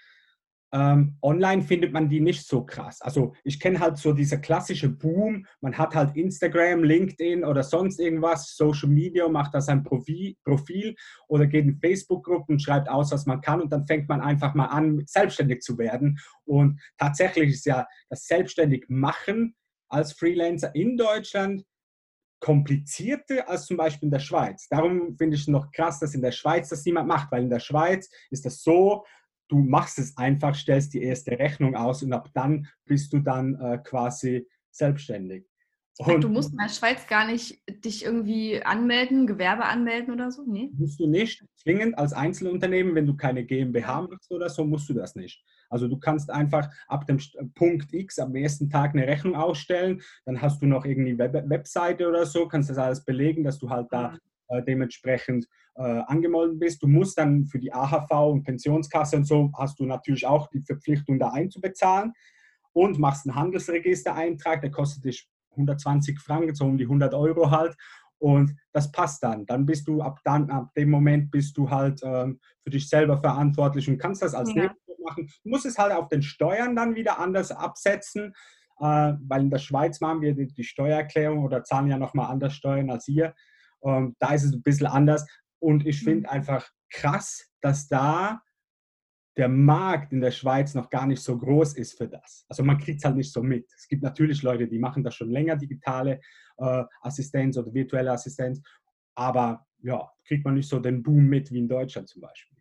Ähm, 0.74 1.18
online 1.20 1.62
findet 1.62 1.92
man 1.92 2.08
die 2.08 2.20
nicht 2.20 2.46
so 2.46 2.64
krass. 2.64 3.02
Also 3.02 3.34
ich 3.44 3.60
kenne 3.60 3.78
halt 3.78 3.98
so 3.98 4.14
dieser 4.14 4.38
klassische 4.38 4.88
Boom. 4.88 5.46
Man 5.60 5.76
hat 5.76 5.94
halt 5.94 6.16
Instagram, 6.16 6.82
LinkedIn 6.82 7.44
oder 7.44 7.62
sonst 7.62 8.00
irgendwas, 8.00 8.56
Social 8.56 8.88
Media, 8.88 9.28
macht 9.28 9.54
da 9.54 9.60
sein 9.60 9.82
Profil, 9.82 10.94
oder 11.28 11.46
geht 11.46 11.66
in 11.66 11.78
Facebook-Gruppen 11.78 12.58
schreibt 12.58 12.88
aus, 12.88 13.12
was 13.12 13.26
man 13.26 13.42
kann 13.42 13.60
und 13.60 13.70
dann 13.70 13.86
fängt 13.86 14.08
man 14.08 14.22
einfach 14.22 14.54
mal 14.54 14.66
an, 14.66 15.02
selbstständig 15.06 15.60
zu 15.60 15.76
werden. 15.76 16.18
Und 16.44 16.80
tatsächlich 16.96 17.50
ist 17.50 17.66
ja 17.66 17.86
das 18.08 18.26
selbstständig 18.26 18.86
machen 18.88 19.54
als 19.88 20.14
Freelancer 20.14 20.74
in 20.74 20.96
Deutschland 20.96 21.64
komplizierter 22.42 23.48
als 23.48 23.66
zum 23.66 23.76
Beispiel 23.76 24.08
in 24.08 24.10
der 24.10 24.18
Schweiz. 24.18 24.66
Darum 24.68 25.16
finde 25.16 25.36
ich 25.36 25.42
es 25.42 25.48
noch 25.48 25.70
krass, 25.70 26.00
dass 26.00 26.14
in 26.14 26.22
der 26.22 26.32
Schweiz 26.32 26.68
das 26.68 26.84
niemand 26.84 27.06
macht, 27.06 27.30
weil 27.30 27.44
in 27.44 27.50
der 27.50 27.60
Schweiz 27.60 28.10
ist 28.30 28.44
das 28.44 28.62
so, 28.62 29.04
du 29.52 29.58
machst 29.58 29.98
es 29.98 30.16
einfach, 30.16 30.54
stellst 30.54 30.94
die 30.94 31.02
erste 31.02 31.38
Rechnung 31.38 31.76
aus 31.76 32.02
und 32.02 32.12
ab 32.14 32.30
dann 32.32 32.66
bist 32.86 33.12
du 33.12 33.18
dann 33.18 33.54
äh, 33.56 33.78
quasi 33.84 34.48
selbstständig. 34.70 35.44
Und 35.98 36.24
du 36.24 36.30
musst 36.30 36.52
in 36.52 36.58
der 36.58 36.70
Schweiz 36.70 37.06
gar 37.06 37.26
nicht 37.26 37.62
dich 37.84 38.02
irgendwie 38.02 38.62
anmelden, 38.62 39.26
Gewerbe 39.26 39.66
anmelden 39.66 40.14
oder 40.14 40.30
so? 40.30 40.42
Nee. 40.46 40.70
Musst 40.72 40.98
du 40.98 41.06
nicht. 41.06 41.44
Zwingend 41.56 41.98
als 41.98 42.14
Einzelunternehmen, 42.14 42.94
wenn 42.94 43.06
du 43.06 43.14
keine 43.14 43.44
GmbH 43.44 44.00
machst 44.00 44.32
oder 44.32 44.48
so, 44.48 44.64
musst 44.64 44.88
du 44.88 44.94
das 44.94 45.14
nicht. 45.16 45.44
Also 45.68 45.88
du 45.88 45.98
kannst 45.98 46.30
einfach 46.30 46.70
ab 46.88 47.06
dem 47.06 47.18
Punkt 47.54 47.92
X 47.92 48.18
am 48.18 48.34
ersten 48.34 48.70
Tag 48.70 48.94
eine 48.94 49.06
Rechnung 49.06 49.34
ausstellen, 49.34 50.00
dann 50.24 50.40
hast 50.40 50.62
du 50.62 50.66
noch 50.66 50.86
irgendwie 50.86 51.18
Web 51.18 51.34
Webseite 51.48 52.08
oder 52.08 52.24
so, 52.24 52.48
kannst 52.48 52.70
das 52.70 52.78
alles 52.78 53.04
belegen, 53.04 53.44
dass 53.44 53.58
du 53.58 53.68
halt 53.68 53.88
da 53.90 54.14
äh, 54.14 54.18
dementsprechend 54.60 55.46
äh, 55.76 55.82
angemeldet 55.82 56.58
bist. 56.60 56.82
Du 56.82 56.88
musst 56.88 57.16
dann 57.16 57.46
für 57.46 57.58
die 57.58 57.72
AHV 57.72 58.10
und 58.30 58.42
Pensionskasse 58.42 59.16
und 59.16 59.24
so, 59.24 59.50
hast 59.56 59.80
du 59.80 59.86
natürlich 59.86 60.26
auch 60.26 60.48
die 60.48 60.60
Verpflichtung, 60.60 61.18
da 61.18 61.30
einzubezahlen 61.30 62.12
und 62.72 62.98
machst 62.98 63.26
einen 63.26 63.36
Handelsregistereintrag, 63.36 64.60
der 64.60 64.70
kostet 64.70 65.04
dich 65.04 65.28
120 65.52 66.18
Franken, 66.18 66.54
so 66.54 66.64
um 66.64 66.78
die 66.78 66.84
100 66.84 67.14
Euro 67.14 67.50
halt. 67.50 67.76
Und 68.18 68.54
das 68.72 68.92
passt 68.92 69.22
dann. 69.24 69.46
Dann 69.46 69.66
bist 69.66 69.88
du 69.88 70.00
ab 70.00 70.20
dann, 70.24 70.48
ab 70.48 70.72
dem 70.76 70.90
Moment 70.90 71.30
bist 71.30 71.56
du 71.56 71.68
halt 71.68 72.00
ähm, 72.04 72.38
für 72.62 72.70
dich 72.70 72.88
selber 72.88 73.18
verantwortlich 73.18 73.88
und 73.88 73.98
kannst 73.98 74.22
das 74.22 74.34
als 74.34 74.50
ja. 74.50 74.62
Nebenjob 74.62 74.98
machen. 75.04 75.30
Du 75.42 75.50
musst 75.50 75.66
es 75.66 75.76
halt 75.76 75.92
auf 75.92 76.08
den 76.08 76.22
Steuern 76.22 76.76
dann 76.76 76.94
wieder 76.94 77.18
anders 77.18 77.50
absetzen, 77.50 78.32
äh, 78.78 79.14
weil 79.26 79.40
in 79.40 79.50
der 79.50 79.58
Schweiz 79.58 80.00
machen 80.00 80.20
wir 80.20 80.34
die, 80.34 80.46
die 80.46 80.64
Steuererklärung 80.64 81.44
oder 81.44 81.64
zahlen 81.64 81.88
ja 81.88 81.98
nochmal 81.98 82.30
anders 82.30 82.54
Steuern 82.54 82.90
als 82.90 83.06
hier. 83.06 83.34
Ähm, 83.84 84.16
da 84.18 84.34
ist 84.34 84.44
es 84.44 84.52
ein 84.52 84.62
bisschen 84.62 84.86
anders. 84.86 85.26
Und 85.58 85.86
ich 85.86 86.02
finde 86.02 86.20
mhm. 86.20 86.26
einfach 86.26 86.68
krass, 86.90 87.48
dass 87.60 87.88
da 87.88 88.40
der 89.36 89.48
Markt 89.48 90.12
in 90.12 90.20
der 90.20 90.30
Schweiz 90.30 90.74
noch 90.74 90.90
gar 90.90 91.06
nicht 91.06 91.22
so 91.22 91.38
groß 91.38 91.74
ist 91.74 91.96
für 91.96 92.06
das. 92.06 92.44
Also 92.48 92.62
man 92.62 92.78
kriegt 92.78 92.98
es 92.98 93.04
halt 93.04 93.16
nicht 93.16 93.32
so 93.32 93.42
mit. 93.42 93.66
Es 93.74 93.88
gibt 93.88 94.02
natürlich 94.02 94.42
Leute, 94.42 94.68
die 94.68 94.78
machen 94.78 95.02
das 95.02 95.14
schon 95.14 95.30
länger, 95.30 95.56
digitale 95.56 96.20
äh, 96.58 96.84
Assistenz 97.00 97.56
oder 97.56 97.72
virtuelle 97.72 98.12
Assistenz. 98.12 98.60
aber 99.14 99.66
ja, 99.82 100.08
kriegt 100.26 100.44
man 100.44 100.54
nicht 100.54 100.68
so 100.68 100.78
den 100.78 101.02
Boom 101.02 101.26
mit 101.26 101.50
wie 101.50 101.58
in 101.58 101.68
Deutschland 101.68 102.08
zum 102.08 102.22
Beispiel. 102.22 102.56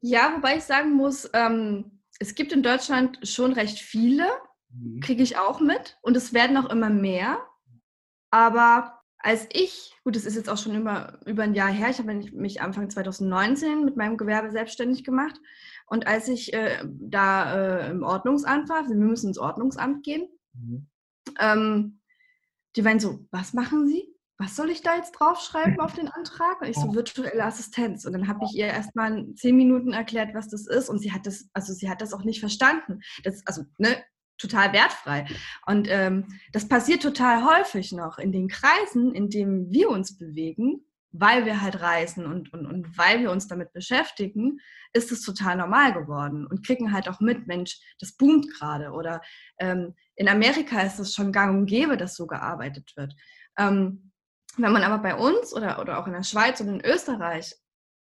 Ja, 0.00 0.34
wobei 0.34 0.56
ich 0.56 0.64
sagen 0.64 0.94
muss, 0.94 1.28
ähm, 1.34 2.00
es 2.18 2.34
gibt 2.34 2.52
in 2.52 2.62
Deutschland 2.62 3.18
schon 3.22 3.52
recht 3.52 3.78
viele, 3.78 4.26
mhm. 4.70 5.00
kriege 5.00 5.22
ich 5.22 5.36
auch 5.36 5.60
mit 5.60 5.98
und 6.02 6.16
es 6.16 6.32
werden 6.32 6.56
auch 6.56 6.70
immer 6.70 6.90
mehr. 6.90 7.38
Aber 8.30 8.97
als 9.18 9.46
ich, 9.52 9.94
gut, 10.04 10.16
das 10.16 10.24
ist 10.24 10.36
jetzt 10.36 10.48
auch 10.48 10.58
schon 10.58 10.76
über, 10.76 11.18
über 11.26 11.42
ein 11.42 11.54
Jahr 11.54 11.70
her, 11.70 11.90
ich 11.90 11.98
habe 11.98 12.14
mich 12.14 12.60
Anfang 12.60 12.88
2019 12.88 13.84
mit 13.84 13.96
meinem 13.96 14.16
Gewerbe 14.16 14.50
selbstständig 14.50 15.04
gemacht 15.04 15.40
und 15.86 16.06
als 16.06 16.28
ich 16.28 16.52
äh, 16.52 16.84
da 16.84 17.54
äh, 17.54 17.90
im 17.90 18.02
Ordnungsamt 18.02 18.68
war, 18.68 18.88
wir 18.88 18.96
müssen 18.96 19.28
ins 19.28 19.38
Ordnungsamt 19.38 20.04
gehen, 20.04 20.28
mhm. 20.52 20.86
ähm, 21.40 22.00
die 22.76 22.84
waren 22.84 23.00
so, 23.00 23.26
was 23.30 23.54
machen 23.54 23.88
Sie? 23.88 24.14
Was 24.40 24.54
soll 24.54 24.70
ich 24.70 24.82
da 24.82 24.94
jetzt 24.94 25.12
draufschreiben 25.12 25.80
auf 25.80 25.94
den 25.94 26.06
Antrag? 26.06 26.60
Und 26.60 26.68
ich 26.68 26.76
so, 26.76 26.94
virtuelle 26.94 27.42
Assistenz. 27.42 28.04
Und 28.04 28.12
dann 28.12 28.28
habe 28.28 28.44
ich 28.44 28.56
ihr 28.56 28.66
erstmal 28.66 29.26
zehn 29.34 29.56
Minuten 29.56 29.92
erklärt, 29.92 30.32
was 30.32 30.48
das 30.48 30.68
ist. 30.68 30.88
Und 30.88 31.00
sie 31.00 31.12
hat 31.12 31.26
das, 31.26 31.48
also 31.54 31.72
sie 31.72 31.90
hat 31.90 32.00
das 32.00 32.12
auch 32.12 32.22
nicht 32.22 32.38
verstanden. 32.38 33.00
Das, 33.24 33.44
also, 33.46 33.64
ne, 33.78 33.96
total 34.38 34.72
wertfrei. 34.72 35.26
Und 35.66 35.88
ähm, 35.90 36.26
das 36.52 36.68
passiert 36.68 37.02
total 37.02 37.44
häufig 37.44 37.92
noch 37.92 38.18
in 38.18 38.32
den 38.32 38.48
Kreisen, 38.48 39.14
in 39.14 39.28
denen 39.28 39.70
wir 39.70 39.90
uns 39.90 40.16
bewegen, 40.16 40.84
weil 41.10 41.46
wir 41.46 41.60
halt 41.60 41.80
reisen 41.80 42.26
und, 42.26 42.52
und, 42.52 42.66
und 42.66 42.98
weil 42.98 43.20
wir 43.20 43.30
uns 43.30 43.48
damit 43.48 43.72
beschäftigen, 43.72 44.60
ist 44.92 45.10
es 45.10 45.22
total 45.22 45.56
normal 45.56 45.92
geworden 45.92 46.46
und 46.46 46.64
kriegen 46.64 46.92
halt 46.92 47.08
auch 47.08 47.20
mit, 47.20 47.46
Mensch, 47.46 47.80
das 47.98 48.12
boomt 48.12 48.48
gerade. 48.52 48.90
Oder 48.90 49.20
ähm, 49.58 49.94
in 50.16 50.28
Amerika 50.28 50.80
ist 50.80 50.98
es 50.98 51.14
schon 51.14 51.32
gang 51.32 51.58
und 51.58 51.66
gäbe, 51.66 51.96
dass 51.96 52.16
so 52.16 52.26
gearbeitet 52.26 52.92
wird. 52.96 53.14
Ähm, 53.58 54.12
wenn 54.56 54.72
man 54.72 54.82
aber 54.82 55.02
bei 55.02 55.14
uns 55.14 55.54
oder, 55.54 55.80
oder 55.80 55.98
auch 55.98 56.06
in 56.06 56.12
der 56.12 56.24
Schweiz 56.24 56.60
und 56.60 56.68
in 56.68 56.84
Österreich 56.84 57.54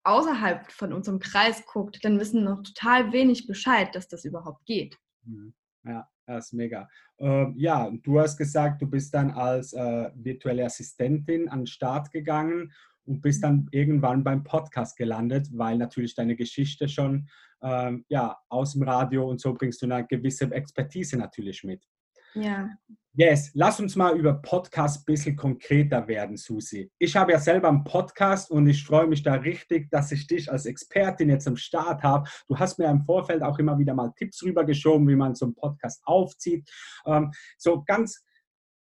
außerhalb 0.03 0.71
von 0.71 0.93
unserem 0.93 1.19
Kreis 1.19 1.65
guckt, 1.65 2.03
dann 2.03 2.19
wissen 2.19 2.43
noch 2.43 2.61
total 2.63 3.11
wenig 3.11 3.47
Bescheid, 3.47 3.93
dass 3.95 4.07
das 4.07 4.25
überhaupt 4.25 4.65
geht. 4.65 4.97
Mhm. 5.23 5.53
Ja, 5.83 6.07
das 6.25 6.47
ist 6.47 6.53
mega. 6.53 6.87
Ähm, 7.19 7.53
ja, 7.57 7.91
du 8.03 8.19
hast 8.19 8.37
gesagt, 8.37 8.81
du 8.81 8.89
bist 8.89 9.13
dann 9.13 9.31
als 9.31 9.73
äh, 9.73 10.09
virtuelle 10.15 10.65
Assistentin 10.65 11.49
an 11.49 11.61
den 11.61 11.67
Start 11.67 12.11
gegangen 12.11 12.71
und 13.05 13.21
bist 13.21 13.43
dann 13.43 13.67
irgendwann 13.71 14.23
beim 14.23 14.43
Podcast 14.43 14.97
gelandet, 14.97 15.49
weil 15.53 15.77
natürlich 15.77 16.15
deine 16.15 16.35
Geschichte 16.35 16.87
schon 16.87 17.27
ähm, 17.61 18.05
ja, 18.09 18.37
aus 18.49 18.73
dem 18.73 18.83
Radio 18.83 19.29
und 19.29 19.39
so 19.39 19.53
bringst 19.53 19.81
du 19.81 19.85
eine 19.85 20.05
gewisse 20.05 20.51
Expertise 20.51 21.17
natürlich 21.17 21.63
mit. 21.63 21.85
Ja. 22.33 22.69
Yes, 23.13 23.51
lass 23.55 23.77
uns 23.81 23.97
mal 23.97 24.17
über 24.17 24.35
Podcast 24.35 25.01
ein 25.01 25.05
bisschen 25.05 25.35
konkreter 25.35 26.07
werden, 26.07 26.37
Susi. 26.37 26.89
Ich 26.97 27.17
habe 27.17 27.33
ja 27.33 27.39
selber 27.39 27.67
einen 27.67 27.83
Podcast 27.83 28.49
und 28.49 28.67
ich 28.67 28.85
freue 28.85 29.05
mich 29.05 29.21
da 29.21 29.33
richtig, 29.33 29.89
dass 29.91 30.13
ich 30.13 30.27
dich 30.27 30.49
als 30.49 30.65
Expertin 30.65 31.29
jetzt 31.29 31.45
am 31.45 31.57
Start 31.57 32.03
habe. 32.03 32.29
Du 32.47 32.57
hast 32.57 32.79
mir 32.79 32.89
im 32.89 33.03
Vorfeld 33.03 33.43
auch 33.43 33.59
immer 33.59 33.77
wieder 33.77 33.93
mal 33.93 34.13
Tipps 34.15 34.41
rübergeschoben, 34.43 35.09
wie 35.09 35.17
man 35.17 35.35
so 35.35 35.43
einen 35.43 35.55
Podcast 35.55 36.01
aufzieht. 36.05 36.71
Ähm, 37.05 37.31
so 37.57 37.83
ganz, 37.83 38.23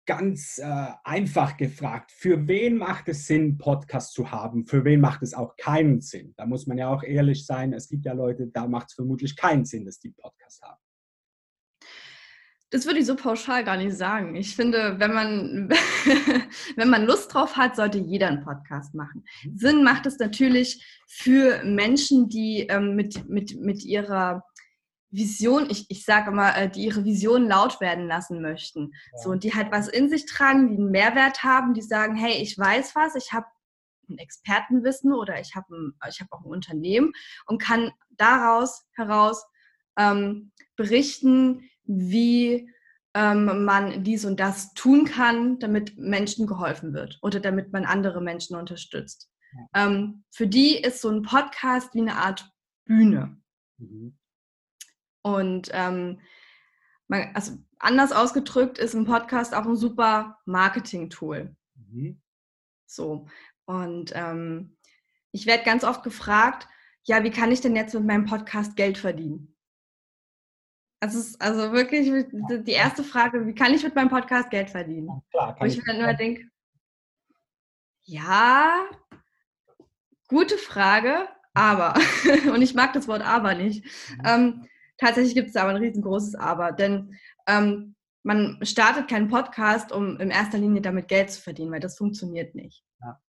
ganz 0.04 0.58
äh, 0.58 0.88
einfach 1.04 1.56
gefragt, 1.56 2.12
für 2.12 2.46
wen 2.46 2.76
macht 2.76 3.08
es 3.08 3.26
Sinn, 3.26 3.56
Podcast 3.56 4.12
zu 4.12 4.30
haben? 4.30 4.66
Für 4.66 4.84
wen 4.84 5.00
macht 5.00 5.22
es 5.22 5.32
auch 5.32 5.56
keinen 5.56 6.02
Sinn? 6.02 6.34
Da 6.36 6.44
muss 6.44 6.66
man 6.66 6.76
ja 6.76 6.90
auch 6.90 7.02
ehrlich 7.02 7.46
sein. 7.46 7.72
Es 7.72 7.88
gibt 7.88 8.04
ja 8.04 8.12
Leute, 8.12 8.46
da 8.48 8.66
macht 8.66 8.88
es 8.88 8.94
vermutlich 8.94 9.36
keinen 9.36 9.64
Sinn, 9.64 9.86
dass 9.86 10.00
die 10.00 10.10
Podcast 10.10 10.60
haben. 10.60 10.80
Das 12.70 12.84
würde 12.84 12.98
ich 12.98 13.06
so 13.06 13.16
pauschal 13.16 13.64
gar 13.64 13.78
nicht 13.78 13.96
sagen. 13.96 14.34
Ich 14.34 14.54
finde, 14.54 14.98
wenn 14.98 15.14
man, 15.14 15.70
wenn 16.76 16.90
man 16.90 17.06
Lust 17.06 17.32
drauf 17.32 17.56
hat, 17.56 17.76
sollte 17.76 17.98
jeder 17.98 18.28
einen 18.28 18.44
Podcast 18.44 18.94
machen. 18.94 19.24
Mhm. 19.44 19.56
Sinn 19.56 19.84
macht 19.84 20.04
es 20.06 20.18
natürlich 20.18 20.84
für 21.06 21.62
Menschen, 21.64 22.28
die 22.28 22.66
ähm, 22.68 22.94
mit, 22.94 23.28
mit, 23.28 23.58
mit 23.58 23.84
ihrer 23.84 24.44
Vision, 25.10 25.68
ich, 25.70 25.86
ich 25.88 26.04
sage 26.04 26.30
immer, 26.30 26.56
äh, 26.56 26.70
die 26.70 26.84
ihre 26.84 27.04
Vision 27.04 27.48
laut 27.48 27.80
werden 27.80 28.06
lassen 28.06 28.42
möchten. 28.42 28.92
Ja. 29.12 29.18
So, 29.22 29.30
und 29.30 29.44
die 29.44 29.54
halt 29.54 29.72
was 29.72 29.88
in 29.88 30.10
sich 30.10 30.26
tragen, 30.26 30.68
die 30.68 30.76
einen 30.76 30.90
Mehrwert 30.90 31.42
haben, 31.42 31.72
die 31.72 31.82
sagen, 31.82 32.16
hey, 32.16 32.42
ich 32.42 32.58
weiß 32.58 32.94
was, 32.94 33.14
ich 33.14 33.32
habe 33.32 33.46
ein 34.10 34.18
Expertenwissen 34.18 35.12
oder 35.12 35.40
ich 35.40 35.54
habe 35.54 35.92
hab 36.02 36.32
auch 36.32 36.44
ein 36.44 36.50
Unternehmen 36.50 37.12
und 37.46 37.60
kann 37.60 37.92
daraus 38.10 38.86
heraus 38.94 39.46
ähm, 39.98 40.52
berichten, 40.76 41.68
wie 41.88 42.70
ähm, 43.14 43.64
man 43.64 44.04
dies 44.04 44.24
und 44.24 44.38
das 44.38 44.74
tun 44.74 45.04
kann, 45.04 45.58
damit 45.58 45.98
Menschen 45.98 46.46
geholfen 46.46 46.92
wird 46.92 47.18
oder 47.22 47.40
damit 47.40 47.72
man 47.72 47.84
andere 47.84 48.20
Menschen 48.20 48.56
unterstützt. 48.56 49.30
Ja. 49.52 49.86
Ähm, 49.86 50.24
für 50.30 50.46
die 50.46 50.76
ist 50.76 51.00
so 51.00 51.08
ein 51.08 51.22
Podcast 51.22 51.94
wie 51.94 52.02
eine 52.02 52.16
Art 52.16 52.48
Bühne. 52.84 53.40
Mhm. 53.78 54.16
Und 55.22 55.70
ähm, 55.72 56.20
man, 57.08 57.30
also 57.34 57.58
anders 57.78 58.12
ausgedrückt 58.12 58.78
ist 58.78 58.94
ein 58.94 59.06
Podcast 59.06 59.54
auch 59.54 59.66
ein 59.66 59.76
super 59.76 60.38
Marketing-Tool. 60.44 61.56
Mhm. 61.74 62.20
So. 62.86 63.26
Und 63.64 64.12
ähm, 64.14 64.76
ich 65.32 65.46
werde 65.46 65.64
ganz 65.64 65.84
oft 65.84 66.02
gefragt, 66.02 66.68
ja, 67.04 67.24
wie 67.24 67.30
kann 67.30 67.52
ich 67.52 67.60
denn 67.60 67.76
jetzt 67.76 67.94
mit 67.94 68.04
meinem 68.04 68.26
Podcast 68.26 68.76
Geld 68.76 68.98
verdienen? 68.98 69.56
Also, 71.00 71.18
ist 71.18 71.40
also 71.40 71.72
wirklich 71.72 72.10
die 72.10 72.72
erste 72.72 73.04
Frage, 73.04 73.46
wie 73.46 73.54
kann 73.54 73.72
ich 73.72 73.84
mit 73.84 73.94
meinem 73.94 74.08
Podcast 74.08 74.50
Geld 74.50 74.70
verdienen? 74.70 75.06
Ja, 75.06 75.22
klar, 75.30 75.56
kann 75.56 75.68
ich, 75.68 75.78
ich 75.78 75.84
dann 75.84 75.96
immer 75.96 76.14
denke, 76.14 76.48
ja, 78.02 78.88
gute 80.28 80.58
Frage, 80.58 81.28
aber, 81.54 81.94
und 82.52 82.62
ich 82.62 82.74
mag 82.74 82.92
das 82.92 83.06
Wort 83.08 83.22
aber 83.22 83.54
nicht. 83.54 83.84
Mhm. 83.84 84.22
Ähm, 84.24 84.68
tatsächlich 84.96 85.34
gibt 85.34 85.50
es 85.50 85.56
aber 85.56 85.70
ein 85.70 85.76
riesengroßes 85.76 86.34
Aber, 86.34 86.72
denn 86.72 87.16
ähm, 87.46 87.94
man 88.22 88.58
startet 88.62 89.08
keinen 89.08 89.28
Podcast, 89.28 89.92
um 89.92 90.18
in 90.20 90.30
erster 90.30 90.58
Linie 90.58 90.82
damit 90.82 91.08
Geld 91.08 91.30
zu 91.30 91.40
verdienen, 91.40 91.72
weil 91.72 91.80
das 91.80 91.96
funktioniert 91.96 92.54
nicht. 92.54 92.84
Ja. 93.00 93.20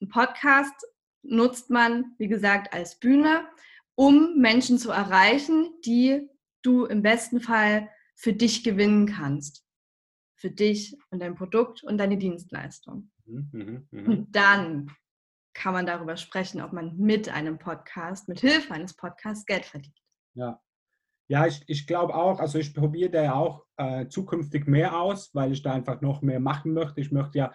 Ein 0.00 0.08
Podcast 0.08 0.74
nutzt 1.22 1.70
man, 1.70 2.14
wie 2.18 2.28
gesagt, 2.28 2.72
als 2.74 2.98
Bühne, 2.98 3.46
um 3.94 4.36
Menschen 4.36 4.78
zu 4.78 4.90
erreichen, 4.90 5.72
die 5.84 6.28
du 6.64 6.84
im 6.84 7.02
besten 7.02 7.40
Fall 7.40 7.88
für 8.14 8.32
dich 8.32 8.64
gewinnen 8.64 9.06
kannst. 9.06 9.64
Für 10.36 10.50
dich 10.50 10.96
und 11.10 11.20
dein 11.20 11.36
Produkt 11.36 11.84
und 11.84 11.98
deine 11.98 12.18
Dienstleistung. 12.18 13.10
Mhm, 13.24 13.48
mhm, 13.52 13.88
mhm. 13.90 14.06
Und 14.06 14.36
dann 14.36 14.90
kann 15.54 15.72
man 15.72 15.86
darüber 15.86 16.16
sprechen, 16.16 16.60
ob 16.60 16.72
man 16.72 16.96
mit 16.96 17.28
einem 17.28 17.58
Podcast, 17.58 18.28
mit 18.28 18.40
Hilfe 18.40 18.74
eines 18.74 18.94
Podcasts 18.94 19.46
Geld 19.46 19.64
verdient. 19.64 19.96
Ja. 20.34 20.60
Ja, 21.26 21.46
ich, 21.46 21.62
ich 21.68 21.86
glaube 21.86 22.14
auch, 22.14 22.38
also 22.38 22.58
ich 22.58 22.74
probiere 22.74 23.10
da 23.10 23.22
ja 23.22 23.34
auch 23.34 23.64
äh, 23.78 24.08
zukünftig 24.08 24.66
mehr 24.66 25.00
aus, 25.00 25.34
weil 25.34 25.52
ich 25.52 25.62
da 25.62 25.72
einfach 25.72 26.02
noch 26.02 26.20
mehr 26.20 26.40
machen 26.40 26.74
möchte. 26.74 27.00
Ich 27.00 27.12
möchte 27.12 27.38
ja 27.38 27.52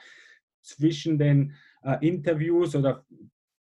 zwischen 0.61 1.19
den 1.19 1.53
äh, 1.83 1.97
Interviews 2.05 2.75
oder 2.75 3.05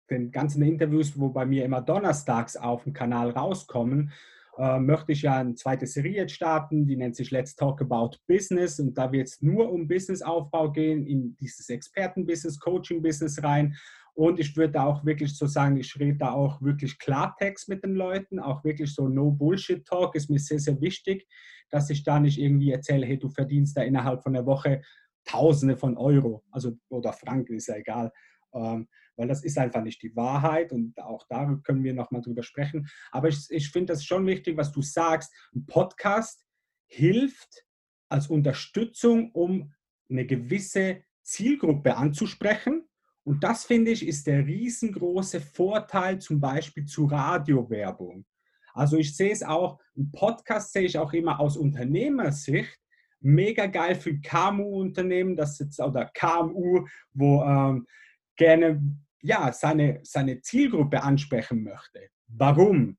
den 0.10 0.32
ganzen 0.32 0.62
Interviews, 0.64 1.18
wo 1.18 1.30
bei 1.30 1.46
mir 1.46 1.64
immer 1.64 1.82
donnerstags 1.82 2.58
auf 2.58 2.84
dem 2.84 2.92
Kanal 2.92 3.30
rauskommen, 3.30 4.12
äh, 4.58 4.80
möchte 4.80 5.12
ich 5.12 5.24
ja 5.24 5.38
eine 5.38 5.56
zweite 5.56 5.88
Serie 5.88 6.18
jetzt 6.18 6.34
starten, 6.34 6.86
die 6.86 6.96
nennt 6.96 7.16
sich 7.16 7.32
Let's 7.32 7.56
Talk 7.56 7.82
About 7.82 8.18
Business 8.28 8.80
und 8.80 8.98
da 8.98 9.12
wird 9.12 9.28
es 9.28 9.42
nur 9.42 9.72
um 9.72 9.88
Businessaufbau 9.88 10.72
gehen, 10.72 11.06
in 11.06 11.36
dieses 11.38 11.70
Expertenbusiness, 11.70 12.60
Coaching-Business 12.60 13.44
rein. 13.44 13.76
Und 14.16 14.40
ich 14.40 14.56
würde 14.56 14.74
da 14.74 14.86
auch 14.86 15.04
wirklich 15.06 15.36
so 15.36 15.48
sagen, 15.48 15.78
ich 15.78 16.00
rede 16.00 16.20
da 16.20 16.34
auch 16.34 16.62
wirklich 16.62 17.00
Klartext 17.00 17.68
mit 17.68 17.84
den 17.84 17.96
Leuten, 17.96 18.40
auch 18.40 18.64
wirklich 18.64 18.94
so 18.94 19.08
No-Bullshit-Talk 19.08 20.16
ist 20.16 20.30
mir 20.30 20.40
sehr, 20.40 20.60
sehr 20.60 20.80
wichtig, 20.82 21.28
dass 21.72 21.90
ich 21.90 22.04
da 22.04 22.20
nicht 22.20 22.40
irgendwie 22.40 22.72
erzähle, 22.72 23.08
hey, 23.08 23.18
du 23.18 23.30
verdienst 23.30 23.76
da 23.76 23.82
innerhalb 23.82 24.22
von 24.22 24.34
der 24.34 24.46
Woche 24.46 24.84
Tausende 25.26 25.78
von 25.78 25.98
Euro, 25.98 26.44
also 26.52 26.74
oder 26.90 27.14
Franken, 27.14 27.56
ist 27.56 27.68
ja 27.68 27.78
egal. 27.78 28.12
Ähm, 28.54 28.88
weil 29.16 29.28
das 29.28 29.44
ist 29.44 29.58
einfach 29.58 29.84
nicht 29.84 30.02
die 30.02 30.16
Wahrheit 30.16 30.72
und 30.72 31.00
auch 31.00 31.26
darüber 31.28 31.62
können 31.62 31.84
wir 31.84 31.94
nochmal 31.94 32.22
drüber 32.22 32.44
sprechen. 32.44 32.88
Aber 33.12 33.28
ich, 33.28 33.46
ich 33.50 33.70
finde 33.70 33.94
das 33.94 34.04
schon 34.04 34.26
wichtig, 34.26 34.58
was 34.58 34.72
du 34.72 34.82
sagst. 34.82 35.34
Ein 35.54 35.66
Podcast 35.66 36.46
hilft 36.88 37.66
als 38.10 38.28
Unterstützung, 38.28 39.32
um 39.32 39.74
eine 40.10 40.26
gewisse 40.26 41.04
Zielgruppe 41.22 41.96
anzusprechen. 41.96 42.84
Und 43.24 43.44
das 43.44 43.66
finde 43.66 43.92
ich 43.92 44.06
ist 44.06 44.28
der 44.28 44.46
riesengroße 44.46 45.40
Vorteil 45.40 46.20
zum 46.20 46.40
Beispiel 46.40 46.86
zu 46.86 47.06
Radiowerbung. 47.06 48.26
Also 48.74 48.98
ich 48.98 49.16
sehe 49.16 49.32
es 49.32 49.44
auch, 49.44 49.80
ein 49.96 50.12
Podcast 50.12 50.74
sehe 50.74 50.84
ich 50.84 50.98
auch 50.98 51.14
immer 51.14 51.40
aus 51.40 51.58
Unternehmersicht, 51.58 52.80
mega 53.22 53.68
geil 53.68 53.96
für 53.96 54.20
KMU-Unternehmen, 54.20 55.36
das 55.36 55.60
jetzt 55.60 55.80
oder 55.80 56.06
KMU, 56.14 56.86
wo 57.14 57.44
ähm, 57.44 57.88
gerne 58.36 58.82
ja, 59.22 59.52
seine, 59.54 60.00
seine 60.04 60.42
Zielgruppe 60.42 61.02
ansprechen 61.02 61.64
möchte. 61.64 62.10
Warum? 62.28 62.98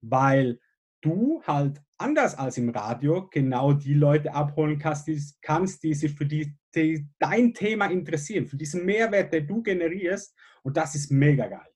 Weil 0.00 0.60
du 1.02 1.42
halt 1.46 1.80
anders 1.98 2.36
als 2.36 2.56
im 2.56 2.70
Radio 2.70 3.28
genau 3.30 3.72
die 3.72 3.94
Leute 3.94 4.32
abholen 4.32 4.78
kannst, 4.78 5.06
die, 5.06 5.20
kannst, 5.42 5.82
die 5.82 5.94
sich 5.94 6.12
für 6.12 6.26
die, 6.26 6.54
die, 6.74 7.06
dein 7.18 7.52
Thema 7.52 7.86
interessieren, 7.86 8.46
für 8.46 8.56
diesen 8.56 8.84
Mehrwert, 8.84 9.32
den 9.32 9.46
du 9.46 9.62
generierst. 9.62 10.34
Und 10.62 10.76
das 10.76 10.94
ist 10.94 11.10
mega 11.10 11.46
geil. 11.46 11.68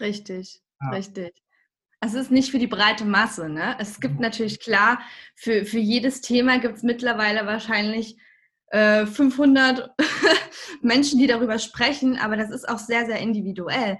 Richtig, 0.00 0.62
ja. 0.80 0.90
richtig. 0.90 1.32
Es 2.00 2.14
ist 2.14 2.30
nicht 2.30 2.50
für 2.50 2.58
die 2.58 2.66
breite 2.66 3.04
Masse. 3.04 3.48
Ne? 3.48 3.76
Es 3.80 4.00
gibt 4.00 4.14
mhm. 4.14 4.20
natürlich 4.20 4.60
klar, 4.60 5.00
für, 5.34 5.64
für 5.64 5.78
jedes 5.78 6.20
Thema 6.20 6.60
gibt 6.60 6.76
es 6.76 6.82
mittlerweile 6.82 7.46
wahrscheinlich 7.46 8.18
äh, 8.68 9.06
500 9.06 9.94
Menschen, 10.82 11.18
die 11.18 11.26
darüber 11.26 11.58
sprechen, 11.58 12.18
aber 12.18 12.36
das 12.36 12.50
ist 12.50 12.68
auch 12.68 12.78
sehr, 12.78 13.06
sehr 13.06 13.18
individuell. 13.18 13.98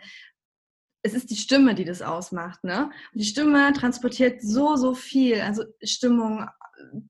Es 1.03 1.15
ist 1.15 1.31
die 1.31 1.37
Stimme, 1.37 1.75
die 1.75 1.85
das 1.85 2.03
ausmacht. 2.03 2.65
Ne? 2.65 2.91
Und 3.13 3.21
die 3.21 3.25
Stimme 3.25 3.73
transportiert 3.73 4.43
so, 4.43 4.77
so 4.77 4.95
viel. 4.95 5.41
Also 5.41 5.65
Stimmung, 5.83 6.49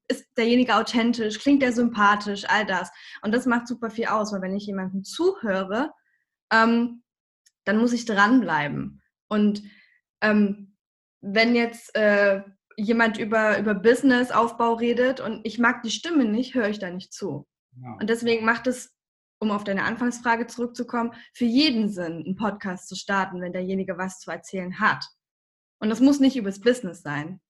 ist 0.09 0.27
derjenige 0.37 0.77
authentisch, 0.77 1.39
klingt 1.39 1.63
der 1.63 1.73
sympathisch, 1.73 2.45
all 2.49 2.67
das. 2.67 2.91
Und 3.23 3.33
das 3.33 3.47
macht 3.47 3.67
super 3.67 3.91
viel 3.91 4.07
aus, 4.07 4.33
weil 4.33 4.43
wenn 4.43 4.57
ich 4.57 4.67
jemandem 4.67 5.05
zuhöre, 5.05 5.93
ähm, 6.53 7.03
dann 7.65 7.79
muss 7.79 7.93
ich 7.93 8.05
dranbleiben. 8.05 9.03
Und 9.29 9.63
ähm, 10.21 10.77
wenn 11.21 11.57
jetzt 11.57 11.95
äh, 11.97 12.43
jemand 12.77 13.19
über, 13.19 13.59
über 13.59 13.75
Business-Aufbau 13.75 14.75
redet 14.75 15.21
und 15.21 15.41
ich 15.45 15.59
mag 15.59 15.83
die 15.83 15.91
Stimme 15.91 16.25
nicht, 16.25 16.55
höre 16.55 16.69
ich 16.69 16.79
da 16.79 16.91
nicht 16.91 17.13
zu. 17.13 17.47
Ja. 17.83 17.97
Und 18.01 18.11
deswegen 18.11 18.45
macht 18.45 18.67
es, 18.67 18.95
um 19.39 19.51
auf 19.51 19.65
deine 19.65 19.85
Anfangsfrage 19.85 20.47
zurückzukommen, 20.47 21.13
für 21.33 21.45
jeden 21.45 21.89
Sinn, 21.89 22.25
einen 22.25 22.37
Podcast 22.37 22.89
zu 22.89 22.97
starten, 22.97 23.41
wenn 23.41 23.53
derjenige 23.53 23.99
was 23.99 24.21
zu 24.21 24.31
erzählen 24.31 24.79
hat. 24.81 25.05
Und 25.79 25.91
das 25.91 26.01
muss 26.01 26.21
nicht 26.21 26.37
übers 26.37 26.61
Business 26.61 27.03
sein. 27.03 27.41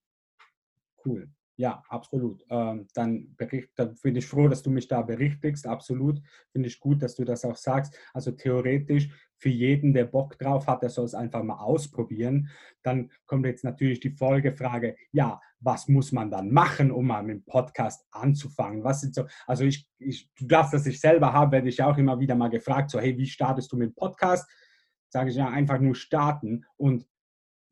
Cool. 1.05 1.29
Ja, 1.59 1.83
absolut. 1.89 2.45
Ähm, 2.51 2.87
dann, 2.93 3.35
bericht, 3.35 3.69
dann 3.75 3.95
bin 4.03 4.15
ich 4.15 4.27
froh, 4.27 4.47
dass 4.47 4.61
du 4.61 4.69
mich 4.69 4.87
da 4.87 5.01
berichtigst. 5.01 5.65
Absolut. 5.65 6.21
Finde 6.51 6.67
ich 6.67 6.79
gut, 6.79 7.01
dass 7.01 7.15
du 7.15 7.25
das 7.25 7.43
auch 7.45 7.55
sagst. 7.55 7.97
Also 8.13 8.31
theoretisch 8.31 9.09
für 9.39 9.49
jeden, 9.49 9.91
der 9.91 10.05
Bock 10.05 10.37
drauf 10.37 10.67
hat, 10.67 10.83
der 10.83 10.89
soll 10.89 11.05
es 11.05 11.15
einfach 11.15 11.41
mal 11.41 11.57
ausprobieren. 11.57 12.49
Dann 12.83 13.11
kommt 13.25 13.47
jetzt 13.47 13.63
natürlich 13.63 13.99
die 13.99 14.11
Folgefrage, 14.11 14.95
ja, 15.11 15.41
was 15.59 15.87
muss 15.87 16.11
man 16.11 16.29
dann 16.29 16.51
machen, 16.51 16.91
um 16.91 17.07
mal 17.07 17.23
mit 17.23 17.37
dem 17.37 17.45
Podcast 17.45 18.05
anzufangen? 18.11 18.83
Was 18.83 19.01
sind 19.01 19.15
so, 19.15 19.25
also 19.47 19.63
ich, 19.63 19.89
ich 19.97 20.29
das, 20.39 20.73
was 20.73 20.85
ich 20.85 20.99
selber 20.99 21.33
habe, 21.33 21.53
werde 21.53 21.69
ich 21.69 21.81
auch 21.81 21.97
immer 21.97 22.19
wieder 22.19 22.35
mal 22.35 22.49
gefragt, 22.49 22.91
so, 22.91 22.99
hey, 22.99 23.17
wie 23.17 23.25
startest 23.25 23.71
du 23.71 23.77
mit 23.77 23.89
dem 23.89 23.95
Podcast? 23.95 24.47
Sage 25.09 25.31
ich 25.31 25.35
ja, 25.35 25.49
einfach 25.49 25.79
nur 25.79 25.95
starten 25.95 26.65
und 26.75 27.07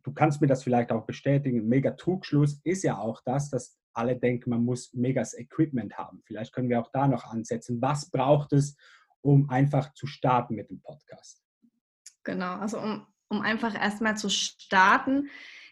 du 0.05 0.13
kannst 0.13 0.39
mir 0.39 0.47
das 0.47 0.63
vielleicht 0.63 0.91
auch 0.91 1.05
bestätigen, 1.05 1.67
mega 1.67 1.91
Trugschluss 1.91 2.62
ist 2.63 2.83
ja 2.83 3.00
auch 3.00 3.21
das, 3.25 3.50
dass 3.50 3.75
alle 3.93 4.15
denken, 4.15 4.51
man 4.51 4.63
muss 4.63 4.93
megas 4.93 5.33
Equipment 5.33 5.97
haben. 5.97 6.21
Vielleicht 6.25 6.53
können 6.53 6.69
wir 6.69 6.79
auch 6.79 6.91
da 6.91 7.07
noch 7.07 7.25
ansetzen. 7.25 7.81
Was 7.81 8.12
braucht 8.12 8.53
es, 8.53 8.77
um 9.21 9.50
einfach 9.50 9.93
zu 9.93 10.05
starten 10.05 10.55
mit 10.55 10.69
dem 10.69 10.79
Podcast? 10.79 11.41
Genau, 12.24 12.55
also 12.57 12.79
um, 12.79 13.07
um 13.29 13.41
einfach 13.41 13.74
erstmal 13.74 14.15
zu 14.15 14.29
starten, 14.29 15.29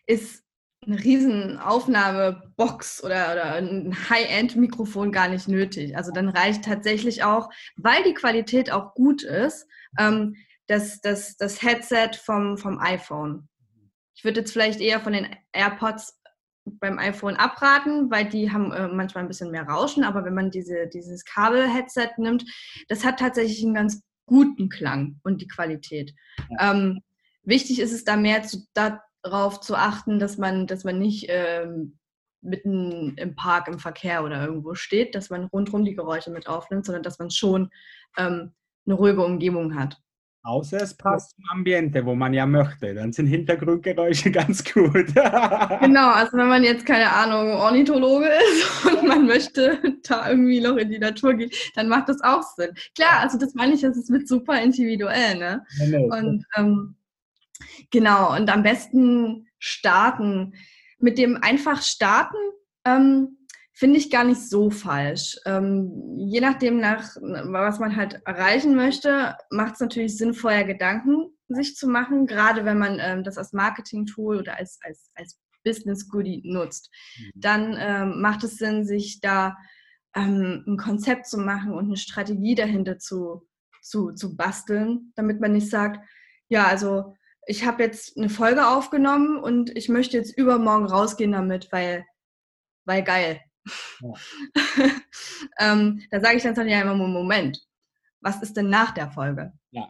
ist 0.08 0.44
eine 0.86 1.02
riesen 1.04 1.60
Aufnahmebox 1.60 3.04
oder, 3.04 3.34
oder 3.34 3.54
ein 3.54 3.96
High-End-Mikrofon 4.10 5.12
gar 5.12 5.28
nicht 5.28 5.48
nötig. 5.48 5.96
Also 5.96 6.12
dann 6.12 6.30
reicht 6.30 6.66
tatsächlich 6.66 7.24
auch, 7.24 7.50
weil 7.76 8.04
die 8.04 8.16
Qualität 8.16 8.72
auch 8.72 8.96
gut 8.96 9.22
ist, 9.22 9.68
ähm, 10.00 10.36
das, 10.68 11.02
das, 11.02 11.38
das 11.38 11.62
Headset 11.62 12.12
vom, 12.18 12.58
vom 12.58 12.80
iPhone. 12.80 13.48
Ich 14.16 14.24
würde 14.24 14.42
jetzt 14.42 14.52
vielleicht 14.52 14.80
eher 14.80 15.00
von 15.00 15.14
den 15.14 15.28
AirPods 15.52 16.20
beim 16.66 16.98
iPhone 16.98 17.36
abraten, 17.36 18.10
weil 18.10 18.26
die 18.30 18.52
haben 18.52 18.72
äh, 18.72 18.88
manchmal 18.88 19.24
ein 19.24 19.28
bisschen 19.28 19.52
mehr 19.52 19.68
Rauschen, 19.68 20.04
aber 20.04 20.24
wenn 20.24 20.34
man 20.34 20.52
diese, 20.52 20.88
dieses 20.88 21.26
Kabel-Headset 21.26 22.12
nimmt, 22.18 22.46
das 22.88 23.04
hat 23.04 23.20
tatsächlich 23.20 23.64
einen 23.64 23.74
ganz 23.74 24.02
guten 24.26 24.70
Klang 24.70 25.20
und 25.24 25.42
die 25.42 25.48
Qualität. 25.48 26.14
Ja. 26.50 26.72
Ähm, 26.72 27.02
wichtig 27.44 27.80
ist 27.80 27.92
es 27.92 28.06
da 28.06 28.16
mehr 28.16 28.44
zu, 28.44 28.66
darauf 28.74 29.60
zu 29.60 29.76
achten, 29.76 30.20
dass 30.20 30.38
man, 30.38 30.68
dass 30.68 30.86
man 30.86 31.00
nicht 31.00 31.26
ähm, 31.28 31.98
mitten 32.42 33.16
im 33.18 33.36
Park, 33.36 33.68
im 33.68 33.80
Verkehr 33.80 34.24
oder 34.24 34.46
irgendwo 34.46 34.76
steht, 34.76 35.16
dass 35.16 35.30
man 35.30 35.46
rundherum 35.46 35.86
die 35.86 35.96
Geräusche 35.96 36.32
mit 36.32 36.48
aufnimmt, 36.48 36.86
sondern 36.86 37.04
dass 37.04 37.20
man 37.20 37.32
schon 37.32 37.70
ähm, 38.18 38.54
eine 38.86 38.96
ruhige 38.96 39.24
Umgebung 39.24 39.76
hat. 39.76 39.98
Außer 40.46 40.82
es 40.82 40.94
passt 40.94 41.38
zum 41.38 41.46
Ambiente, 41.52 42.06
wo 42.06 42.16
man 42.16 42.34
ja 42.34 42.46
möchte. 42.46 42.94
Dann 42.94 43.14
sind 43.14 43.28
Hintergrundgeräusche 43.28 44.30
ganz 44.32 44.62
gut. 44.62 44.94
genau, 45.16 46.10
also 46.12 46.38
wenn 46.38 46.50
man 46.50 46.66
jetzt, 46.66 46.86
keine 46.86 47.10
Ahnung, 47.10 47.54
Ornithologe 47.54 48.28
ist 48.28 48.86
und 48.92 49.08
man 49.08 49.26
möchte 49.26 49.80
da 50.04 50.30
irgendwie 50.30 50.60
noch 50.60 50.76
in 50.76 50.90
die 50.90 51.00
Natur 51.00 51.34
gehen, 51.36 51.50
dann 51.76 51.88
macht 51.88 52.10
das 52.10 52.22
auch 52.22 52.44
Sinn. 52.44 52.72
Klar, 52.94 53.22
also 53.22 53.38
das 53.38 53.54
meine 53.54 53.74
ich, 53.74 53.82
das 53.82 53.96
ist 53.96 54.10
mit 54.10 54.28
super 54.28 54.62
individuell. 54.62 55.38
Ne? 55.38 55.66
Und 56.10 56.46
ähm, 56.58 56.96
genau, 57.90 58.36
und 58.36 58.50
am 58.50 58.64
besten 58.64 59.48
starten. 59.60 60.54
Mit 61.00 61.18
dem 61.18 61.38
einfach 61.42 61.82
starten 61.82 62.38
ähm, 62.86 63.38
finde 63.74 63.98
ich 63.98 64.12
gar 64.12 64.24
nicht 64.24 64.42
so 64.50 64.70
falsch. 64.70 65.38
Ähm, 65.46 66.16
je 66.18 66.40
nachdem, 66.40 66.80
nach, 66.80 67.16
was 67.22 67.80
man 67.80 67.96
halt 67.96 68.22
erreichen 68.26 68.76
möchte, 68.76 69.36
macht 69.50 69.74
es 69.74 69.80
natürlich 69.80 70.18
Sinn, 70.18 70.34
vorher 70.34 70.64
Gedanken 70.64 71.36
sich 71.48 71.76
zu 71.76 71.88
machen, 71.88 72.26
gerade 72.26 72.66
wenn 72.66 72.78
man 72.78 73.00
ähm, 73.00 73.24
das 73.24 73.38
als 73.38 73.54
Marketing-Tool 73.54 74.38
oder 74.38 74.58
als, 74.58 74.80
als, 74.84 75.12
als 75.16 75.40
Business-Goodie 75.64 76.42
nutzt. 76.46 76.90
Mhm. 77.18 77.32
Dann 77.36 77.78
ähm, 77.80 78.22
macht 78.22 78.44
es 78.44 78.58
Sinn, 78.58 78.86
sich 78.86 79.20
da 79.22 79.58
ähm, 80.16 80.64
ein 80.68 80.78
Konzept 80.78 81.28
zu 81.28 81.38
machen 81.38 81.74
und 81.74 81.86
eine 81.86 81.98
Strategie 81.98 82.56
dahinter 82.56 83.00
zu, 83.00 83.48
zu, 83.82 84.12
zu 84.12 84.36
basteln, 84.36 85.12
damit 85.16 85.42
man 85.42 85.54
nicht 85.54 85.70
sagt, 85.70 86.00
ja, 86.48 86.66
also 86.68 87.16
ich 87.46 87.66
habe 87.66 87.84
jetzt 87.84 88.18
eine 88.18 88.30
Folge 88.30 88.68
aufgenommen 88.68 89.38
und 89.38 89.76
ich 89.76 89.90
möchte 89.90 90.18
jetzt 90.18 90.38
übermorgen 90.38 90.86
rausgehen 90.86 91.32
damit, 91.32 91.72
weil, 91.72 92.06
weil 92.86 93.04
geil. 93.04 93.42
Ja. 94.02 94.14
ähm, 95.60 96.06
da 96.12 96.20
sage 96.20 96.38
ich 96.38 96.44
dann 96.44 96.68
ja 96.68 96.82
immer, 96.82 96.96
Moment, 96.96 97.60
was 98.22 98.42
ist 98.42 98.58
denn 98.58 98.70
nach 98.70 98.92
der 98.92 99.12
Folge? 99.12 99.54
Ja. 99.72 99.90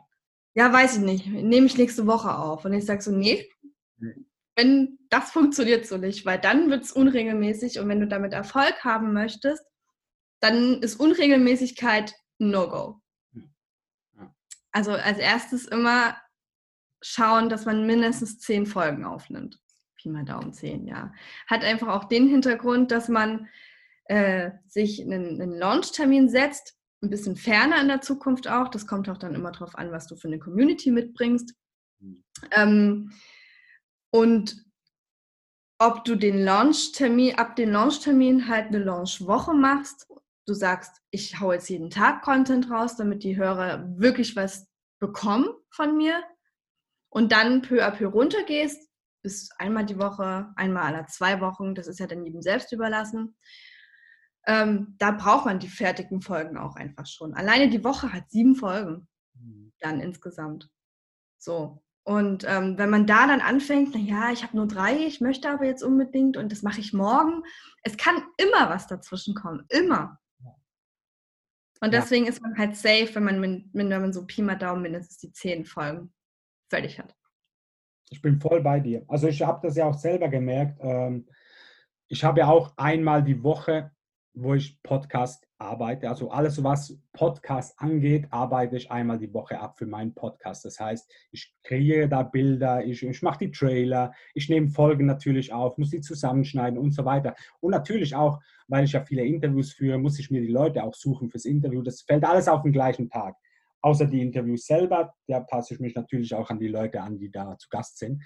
Ja, 0.56 0.72
weiß 0.72 0.98
ich 0.98 1.04
nicht. 1.04 1.26
Nehme 1.28 1.66
ich 1.66 1.78
nächste 1.78 2.06
Woche 2.06 2.38
auf. 2.38 2.66
Und 2.66 2.74
ich 2.74 2.86
sage 2.86 3.02
so, 3.02 3.12
nee, 3.12 3.50
mhm. 3.98 4.28
wenn 4.56 5.00
das 5.10 5.32
funktioniert 5.32 5.88
so 5.88 5.98
nicht, 5.98 6.26
weil 6.26 6.40
dann 6.40 6.70
wird 6.70 6.84
es 6.84 6.92
unregelmäßig 6.92 7.80
und 7.80 7.90
wenn 7.90 8.00
du 8.00 8.08
damit 8.08 8.34
Erfolg 8.34 8.84
haben 8.84 9.14
möchtest, 9.14 9.64
dann 10.40 10.82
ist 10.82 11.00
Unregelmäßigkeit 11.00 12.14
No-Go. 12.38 13.02
Ja. 13.34 14.36
Also 14.72 14.92
als 14.92 15.18
erstes 15.18 15.66
immer 15.66 16.18
schauen, 17.02 17.50
dass 17.50 17.66
man 17.66 17.86
mindestens 17.86 18.40
zehn 18.40 18.66
Folgen 18.66 19.06
aufnimmt. 19.06 19.60
Pi 20.04 20.10
mal 20.10 20.26
Daumen 20.26 20.54
10, 20.54 20.86
ja. 20.86 21.14
Hat 21.48 21.64
einfach 21.64 21.88
auch 21.88 22.04
den 22.04 22.28
Hintergrund, 22.28 22.92
dass 22.92 23.08
man 23.08 23.48
äh, 24.06 24.52
sich 24.68 25.02
einen, 25.02 25.42
einen 25.42 25.58
Launch-Termin 25.58 26.30
setzt, 26.30 26.78
ein 27.02 27.10
bisschen 27.10 27.38
ferner 27.38 27.82
in 27.82 27.88
der 27.88 28.02
Zukunft 28.02 28.48
auch. 28.50 28.68
Das 28.68 28.86
kommt 28.86 29.10
auch 29.10 29.18
dann 29.18 29.34
immer 29.34 29.52
darauf 29.52 29.76
an, 29.76 29.92
was 29.92 30.08
du 30.08 30.16
für 30.16 30.28
eine 30.28 30.40
Community 30.40 30.92
mitbringst. 30.92 31.56
Mhm. 32.00 32.24
Ähm, 32.52 33.12
und 34.12 34.66
ob 35.80 36.04
du 36.04 36.16
den 36.16 36.44
Launch-Termin, 36.44 37.36
ab 37.36 37.56
dem 37.56 37.72
Launch-Termin 37.72 38.48
halt 38.48 38.68
eine 38.68 38.80
Launch-Woche 38.80 39.54
machst. 39.54 40.08
Du 40.46 40.54
sagst, 40.54 41.02
ich 41.12 41.40
hau 41.40 41.54
jetzt 41.54 41.70
jeden 41.70 41.90
Tag 41.90 42.22
Content 42.22 42.70
raus, 42.70 42.98
damit 42.98 43.24
die 43.24 43.38
Hörer 43.38 43.86
wirklich 43.98 44.36
was 44.36 44.68
bekommen 45.00 45.48
von 45.70 45.96
mir. 45.96 46.22
Und 47.10 47.32
dann 47.32 47.62
peu 47.62 47.86
à 47.86 47.92
peu 47.92 48.08
runtergehst 48.08 48.93
bis 49.24 49.50
einmal 49.58 49.86
die 49.86 49.98
Woche, 49.98 50.52
einmal 50.56 50.94
alle 50.94 51.06
zwei 51.08 51.42
Wochen. 51.42 51.74
Das 51.74 51.88
ist 51.88 52.00
ja 52.00 52.08
dann 52.08 52.24
jedem 52.24 52.42
selbst 52.42 52.72
überlassen. 52.72 53.36
Ähm, 54.46 54.96
da 55.00 55.12
braucht 55.12 55.46
man 55.46 55.60
die 55.60 55.70
fertigen 55.70 56.22
Folgen 56.22 56.58
auch 56.58 56.76
einfach 56.76 57.08
schon. 57.08 57.34
Alleine 57.34 57.70
die 57.70 57.84
Woche 57.84 58.12
hat 58.12 58.30
sieben 58.30 58.56
Folgen 58.56 59.08
mhm. 59.34 59.74
dann 59.80 60.02
insgesamt. 60.02 60.70
So. 61.38 61.82
Und 62.06 62.44
ähm, 62.46 62.78
wenn 62.78 62.90
man 62.90 63.08
da 63.08 63.28
dann 63.28 63.40
anfängt, 63.40 63.94
naja, 63.94 64.32
ich 64.34 64.44
habe 64.44 64.58
nur 64.58 64.68
drei, 64.68 64.98
ich 65.08 65.22
möchte 65.22 65.50
aber 65.50 65.66
jetzt 65.66 65.84
unbedingt 65.84 66.36
und 66.36 66.52
das 66.52 66.62
mache 66.62 66.82
ich 66.82 66.92
morgen. 66.92 67.44
Es 67.84 67.96
kann 67.96 68.22
immer 68.38 68.70
was 68.70 68.88
dazwischen 68.88 69.34
kommen. 69.34 69.66
Immer. 69.70 70.20
Und 71.80 71.94
deswegen 71.94 72.26
ja. 72.26 72.32
ist 72.32 72.42
man 72.42 72.58
halt 72.58 72.76
safe, 72.76 73.16
wenn 73.16 73.24
man, 73.24 73.70
wenn 73.74 73.90
man 73.90 74.14
so 74.14 74.26
Pi 74.26 74.42
mal 74.42 74.56
Daumen 74.56 74.82
mindestens 74.82 75.18
die 75.18 75.32
zehn 75.32 75.66
Folgen 75.66 76.14
fertig 76.70 77.00
hat. 77.00 77.16
Ich 78.10 78.22
bin 78.22 78.40
voll 78.40 78.62
bei 78.62 78.80
dir. 78.80 79.04
Also 79.08 79.28
ich 79.28 79.42
habe 79.42 79.66
das 79.66 79.76
ja 79.76 79.86
auch 79.86 79.98
selber 79.98 80.30
gemerkt. 80.30 80.80
Ähm, 80.82 81.28
ich 82.08 82.24
habe 82.24 82.42
ja 82.42 82.48
auch 82.48 82.74
einmal 82.78 83.24
die 83.24 83.44
Woche, 83.44 83.92
wo 84.36 84.56
ich 84.56 84.82
Podcast 84.82 85.48
arbeite, 85.60 86.10
also 86.10 86.30
alles, 86.32 86.64
was 86.64 87.00
Podcast 87.14 87.80
angeht, 87.80 88.28
arbeite 88.32 88.76
ich 88.78 88.92
einmal 88.92 89.18
die 89.18 89.34
Woche 89.34 89.60
ab 89.60 89.78
für 89.78 89.86
meinen 89.86 90.14
Podcast. 90.14 90.66
Das 90.66 90.80
heißt, 90.80 91.12
ich 91.32 91.56
kreiere 91.64 92.08
da 92.08 92.24
Bilder, 92.24 92.84
ich, 92.84 93.04
ich 93.04 93.22
mache 93.22 93.46
die 93.46 93.52
Trailer, 93.52 94.12
ich 94.34 94.50
nehme 94.50 94.70
Folgen 94.70 95.06
natürlich 95.06 95.54
auf, 95.54 95.78
muss 95.78 95.92
die 95.92 96.02
zusammenschneiden 96.02 96.80
und 96.80 96.92
so 96.92 97.06
weiter. 97.06 97.36
Und 97.60 97.72
natürlich 97.72 98.16
auch, 98.16 98.40
weil 98.68 98.86
ich 98.86 98.94
ja 98.94 99.06
viele 99.06 99.24
Interviews 99.24 99.74
führe, 99.74 99.98
muss 99.98 100.20
ich 100.20 100.32
mir 100.32 100.42
die 100.42 100.48
Leute 100.48 100.84
auch 100.84 100.96
suchen 100.96 101.30
fürs 101.30 101.46
Interview. 101.46 101.82
Das 101.82 102.02
fällt 102.02 102.26
alles 102.26 102.48
auf 102.48 102.64
den 102.64 102.74
gleichen 102.74 103.10
Tag. 103.10 103.36
Außer 103.84 104.06
die 104.06 104.22
Interviews 104.22 104.66
selber, 104.66 105.14
da 105.28 105.42
passe 105.42 105.74
ich 105.74 105.80
mich 105.80 105.94
natürlich 105.94 106.34
auch 106.34 106.50
an 106.50 106.58
die 106.58 106.70
Leute 106.70 107.02
an, 107.02 107.20
die 107.20 107.30
da 107.30 107.58
zu 107.58 107.68
Gast 107.70 107.98
sind. 107.98 108.24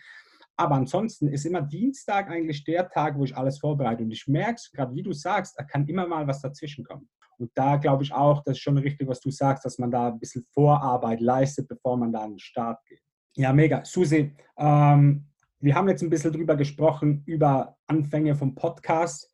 Aber 0.56 0.76
ansonsten 0.76 1.28
ist 1.28 1.46
immer 1.46 1.62
Dienstag 1.62 2.30
eigentlich 2.30 2.64
der 2.64 2.90
Tag, 2.90 3.18
wo 3.18 3.24
ich 3.24 3.36
alles 3.36 3.60
vorbereite. 3.60 4.04
Und 4.04 4.12
ich 4.12 4.28
merke 4.28 4.56
es, 4.56 4.72
gerade 4.72 4.94
wie 4.94 5.04
du 5.04 5.14
sagst, 5.14 5.58
da 5.58 5.64
kann 5.64 5.88
immer 5.88 6.08
mal 6.08 6.28
was 6.28 6.42
dazwischen 6.42 6.86
kommen. 6.86 7.10
Und 7.40 7.52
da 7.56 7.78
glaube 7.78 8.04
ich 8.04 8.14
auch, 8.14 8.44
das 8.44 8.58
ist 8.58 8.64
schon 8.64 8.78
richtig, 8.78 9.08
was 9.08 9.20
du 9.20 9.30
sagst, 9.30 9.66
dass 9.66 9.78
man 9.78 9.92
da 9.92 10.08
ein 10.08 10.20
bisschen 10.20 10.44
Vorarbeit 10.54 11.22
leistet, 11.22 11.68
bevor 11.68 11.98
man 11.98 12.12
da 12.12 12.24
an 12.24 12.32
den 12.32 12.40
Start 12.40 12.84
geht. 12.86 13.02
Ja, 13.36 13.54
mega. 13.54 13.86
Susi, 13.86 14.34
ähm, 14.58 15.28
wir 15.60 15.76
haben 15.76 15.90
jetzt 15.90 16.02
ein 16.02 16.10
bisschen 16.10 16.34
drüber 16.34 16.56
gesprochen, 16.56 17.24
über 17.26 17.78
Anfänge 17.88 18.36
vom 18.36 18.56
Podcast. 18.56 19.32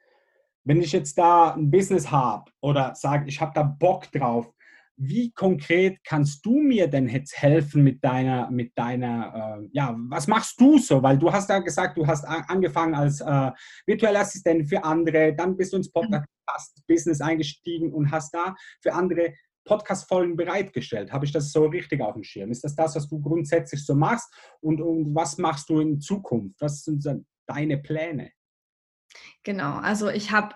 Wenn 0.65 0.81
ich 0.81 0.91
jetzt 0.91 1.17
da 1.17 1.53
ein 1.53 1.71
Business 1.71 2.11
habe 2.11 2.51
oder 2.61 2.95
sage, 2.95 3.27
ich 3.27 3.39
habe 3.39 3.53
da 3.53 3.63
Bock 3.63 4.11
drauf, 4.11 4.53
wie 4.95 5.31
konkret 5.31 5.99
kannst 6.03 6.45
du 6.45 6.59
mir 6.59 6.87
denn 6.87 7.07
jetzt 7.07 7.41
helfen 7.41 7.83
mit 7.83 8.03
deiner, 8.03 8.49
mit 8.51 8.77
deiner, 8.77 9.59
äh, 9.61 9.67
ja, 9.71 9.95
was 10.09 10.27
machst 10.27 10.59
du 10.59 10.77
so? 10.77 11.01
Weil 11.01 11.17
du 11.17 11.31
hast 11.31 11.49
ja 11.49 11.59
gesagt, 11.59 11.97
du 11.97 12.05
hast 12.05 12.25
angefangen 12.25 12.93
als 12.93 13.21
äh, 13.21 13.51
virtuelle 13.85 14.19
Assistent 14.19 14.69
für 14.69 14.83
andere, 14.83 15.35
dann 15.35 15.57
bist 15.57 15.73
du 15.73 15.77
ins 15.77 15.87
mhm. 15.87 16.01
Podcast-Business 16.01 17.21
eingestiegen 17.21 17.91
und 17.91 18.11
hast 18.11 18.33
da 18.33 18.55
für 18.81 18.93
andere 18.93 19.33
Podcast-Folgen 19.65 20.35
bereitgestellt. 20.35 21.11
Habe 21.11 21.25
ich 21.25 21.31
das 21.31 21.51
so 21.51 21.65
richtig 21.65 22.01
auf 22.01 22.13
dem 22.13 22.23
Schirm? 22.23 22.51
Ist 22.51 22.63
das 22.63 22.75
das, 22.75 22.95
was 22.95 23.07
du 23.07 23.19
grundsätzlich 23.19 23.85
so 23.85 23.95
machst? 23.95 24.31
Und, 24.61 24.81
und 24.81 25.15
was 25.15 25.37
machst 25.37 25.69
du 25.69 25.79
in 25.79 26.01
Zukunft? 26.01 26.59
Was 26.59 26.83
sind 26.83 27.05
deine 27.47 27.77
Pläne? 27.77 28.31
Genau, 29.43 29.77
also 29.77 30.09
ich 30.09 30.31
habe 30.31 30.55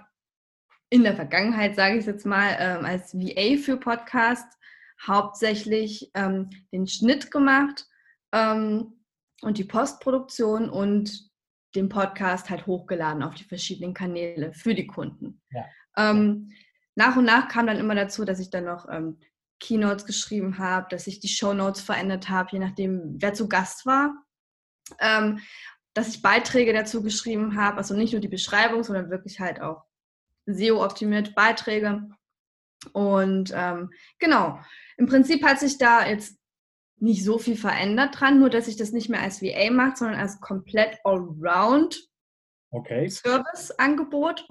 in 0.90 1.04
der 1.04 1.16
Vergangenheit, 1.16 1.76
sage 1.76 1.98
ich 1.98 2.06
jetzt 2.06 2.26
mal, 2.26 2.56
ähm, 2.60 2.86
als 2.86 3.14
VA 3.14 3.58
für 3.58 3.78
Podcast 3.78 4.48
hauptsächlich 5.06 6.10
ähm, 6.14 6.50
den 6.72 6.88
Schnitt 6.88 7.30
gemacht 7.30 7.86
ähm, 8.32 9.04
und 9.42 9.58
die 9.58 9.66
Postproduktion 9.66 10.70
und 10.70 11.30
den 11.76 11.90
Podcast 11.90 12.50
halt 12.50 12.66
hochgeladen 12.66 13.22
auf 13.22 13.36
die 13.36 13.44
verschiedenen 13.44 13.94
Kanäle 13.94 14.54
für 14.54 14.74
die 14.74 14.88
Kunden. 14.88 15.42
Ja. 15.52 15.66
Ähm, 15.98 16.52
nach 16.96 17.16
und 17.18 17.26
nach 17.26 17.48
kam 17.48 17.68
dann 17.68 17.78
immer 17.78 17.94
dazu, 17.94 18.26
dass 18.26 18.40
ich 18.40 18.50
dann 18.50 18.66
noch 18.66 18.88
ähm, 18.90 19.20
Keynotes 19.60 20.06
geschrieben 20.06 20.58
habe, 20.58 20.88
dass 20.90 21.08
ich 21.08 21.20
die 21.20 21.28
Shownotes 21.28 21.82
verändert 21.82 22.30
habe, 22.30 22.50
je 22.52 22.60
nachdem, 22.60 23.18
wer 23.20 23.34
zu 23.34 23.48
Gast 23.48 23.86
war. 23.86 24.14
Ähm, 25.00 25.40
dass 25.94 26.10
ich 26.10 26.22
Beiträge 26.22 26.74
dazu 26.74 27.02
geschrieben 27.02 27.60
habe, 27.60 27.78
also 27.78 27.96
nicht 27.96 28.14
nur 28.14 28.22
die 28.22 28.28
Beschreibung, 28.28 28.84
sondern 28.84 29.10
wirklich 29.10 29.40
halt 29.40 29.62
auch 29.62 29.87
SEO-optimierte 30.48 31.32
Beiträge. 31.34 32.10
Und 32.94 33.52
ähm, 33.56 33.92
genau, 34.20 34.60
im 34.98 35.08
Prinzip 35.08 35.44
hat 35.44 35.60
sich 35.60 35.78
da 35.78 36.08
jetzt 36.08 36.38
nicht 37.00 37.24
so 37.24 37.38
viel 37.38 37.56
verändert 37.56 38.20
dran, 38.20 38.40
nur 38.40 38.50
dass 38.50 38.68
ich 38.68 38.76
das 38.76 38.92
nicht 38.92 39.10
mehr 39.10 39.22
als 39.22 39.42
VA 39.42 39.70
mache, 39.72 39.98
sondern 39.98 40.20
als 40.20 40.40
komplett 40.40 40.98
Allround 41.04 42.10
okay. 42.72 43.08
Service-Angebot. 43.08 44.46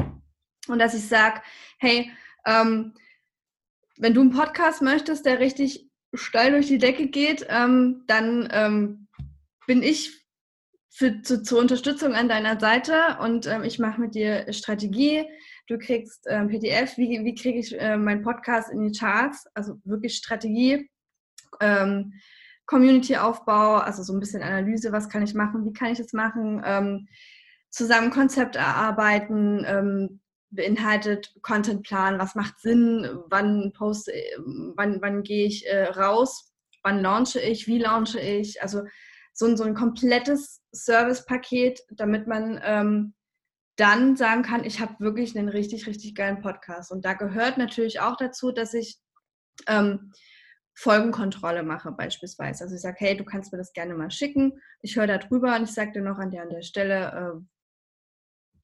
Und 0.69 0.79
dass 0.79 0.95
ich 0.95 1.07
sage, 1.07 1.43
hey, 1.79 2.11
ähm, 2.45 2.95
wenn 3.97 4.15
du 4.15 4.21
einen 4.21 4.31
Podcast 4.31 4.83
möchtest, 4.83 5.27
der 5.27 5.41
richtig 5.41 5.89
steil 6.15 6.53
durch 6.53 6.67
die 6.67 6.79
Decke 6.79 7.09
geht, 7.09 7.47
ähm, 7.49 8.05
dann 8.07 8.49
ähm, 8.53 9.09
bin 9.67 9.83
ich 9.83 10.27
für, 10.91 11.23
zu, 11.23 11.43
zur 11.43 11.61
Unterstützung 11.61 12.15
an 12.15 12.29
deiner 12.29 12.59
Seite 12.59 13.19
und 13.21 13.47
ähm, 13.47 13.65
ich 13.65 13.79
mache 13.79 14.01
mit 14.01 14.15
dir 14.15 14.53
Strategie, 14.53 15.25
du 15.67 15.79
kriegst 15.79 16.27
ähm, 16.29 16.49
PDF, 16.49 16.97
wie, 16.97 17.25
wie 17.25 17.35
kriege 17.35 17.59
ich 17.59 17.79
äh, 17.79 17.97
meinen 17.97 18.23
Podcast 18.23 18.71
in 18.71 18.81
die 18.81 18.97
Charts, 18.97 19.47
also 19.55 19.81
wirklich 19.85 20.17
Strategie, 20.17 20.89
ähm, 21.61 22.15
Community-Aufbau, 22.67 23.77
also 23.77 24.03
so 24.03 24.13
ein 24.13 24.21
bisschen 24.21 24.43
Analyse, 24.43 24.93
was 24.93 25.09
kann 25.09 25.23
ich 25.23 25.35
machen, 25.35 25.65
wie 25.65 25.73
kann 25.73 25.93
ich 25.93 26.01
es 26.01 26.13
machen, 26.13 26.63
ähm, 26.65 27.09
zusammen 27.71 28.11
Konzept 28.11 28.57
erarbeiten, 28.57 29.65
ähm, 29.67 30.21
beinhaltet 30.51 31.35
Contentplan, 31.43 32.19
was 32.19 32.35
macht 32.35 32.61
Sinn, 32.61 33.09
wann 33.29 33.73
poste, 33.73 34.13
wann, 34.75 35.01
wann 35.03 35.23
gehe 35.23 35.47
ich 35.47 35.67
äh, 35.67 35.85
raus, 35.85 36.53
wann 36.83 37.03
launche 37.03 37.41
ich, 37.41 37.67
wie 37.67 37.79
launche 37.79 38.21
ich, 38.21 38.63
also 38.63 38.83
so 39.33 39.47
ein, 39.47 39.57
so 39.57 39.65
ein 39.65 39.75
komplettes 39.75 40.63
Servicepaket, 40.73 41.81
damit 41.91 42.27
man 42.27 42.61
ähm, 42.65 43.15
dann 43.77 44.17
sagen 44.17 44.43
kann, 44.43 44.65
ich 44.65 44.81
habe 44.81 44.99
wirklich 44.99 45.37
einen 45.37 45.49
richtig, 45.49 45.87
richtig 45.87 46.15
geilen 46.15 46.41
Podcast. 46.41 46.91
Und 46.91 47.05
da 47.05 47.15
gehört 47.15 47.59
natürlich 47.59 48.01
auch 48.01 48.17
dazu, 48.17 48.51
dass 48.51 48.75
ich 48.75 48.99
ähm, 49.67 50.13
Folgenkontrolle 50.75 51.63
mache 51.63 51.93
beispielsweise. 51.93 52.65
Also 52.65 52.75
ich 52.75 52.83
sage, 52.83 52.97
hey, 52.99 53.17
du 53.17 53.25
kannst 53.25 53.53
mir 53.53 53.59
das 53.59 53.73
gerne 53.73 53.95
mal 53.95 54.11
schicken. 54.11 54.61
Ich 54.83 54.97
höre 54.97 55.07
da 55.07 55.19
drüber 55.19 55.57
und 55.57 55.65
ich 55.65 55.73
sage 55.73 55.93
dir 55.93 56.03
noch 56.03 56.19
an 56.19 56.31
der, 56.31 56.43
an 56.43 56.51
der 56.51 56.63
Stelle, 56.63 57.13
äh, 57.13 57.41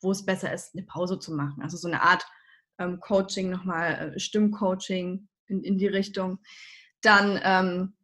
wo 0.00 0.10
es 0.10 0.24
besser 0.24 0.52
ist, 0.52 0.74
eine 0.74 0.84
Pause 0.84 1.18
zu 1.18 1.32
machen. 1.32 1.62
Also 1.62 1.76
so 1.76 1.88
eine 1.88 2.02
Art 2.02 2.24
ähm, 2.78 3.00
Coaching 3.00 3.50
nochmal, 3.50 4.14
äh, 4.14 4.20
Stimmcoaching 4.20 5.28
in, 5.46 5.62
in 5.62 5.78
die 5.78 5.86
Richtung. 5.86 6.38
Dann 7.00 7.40
ähm, 7.42 7.96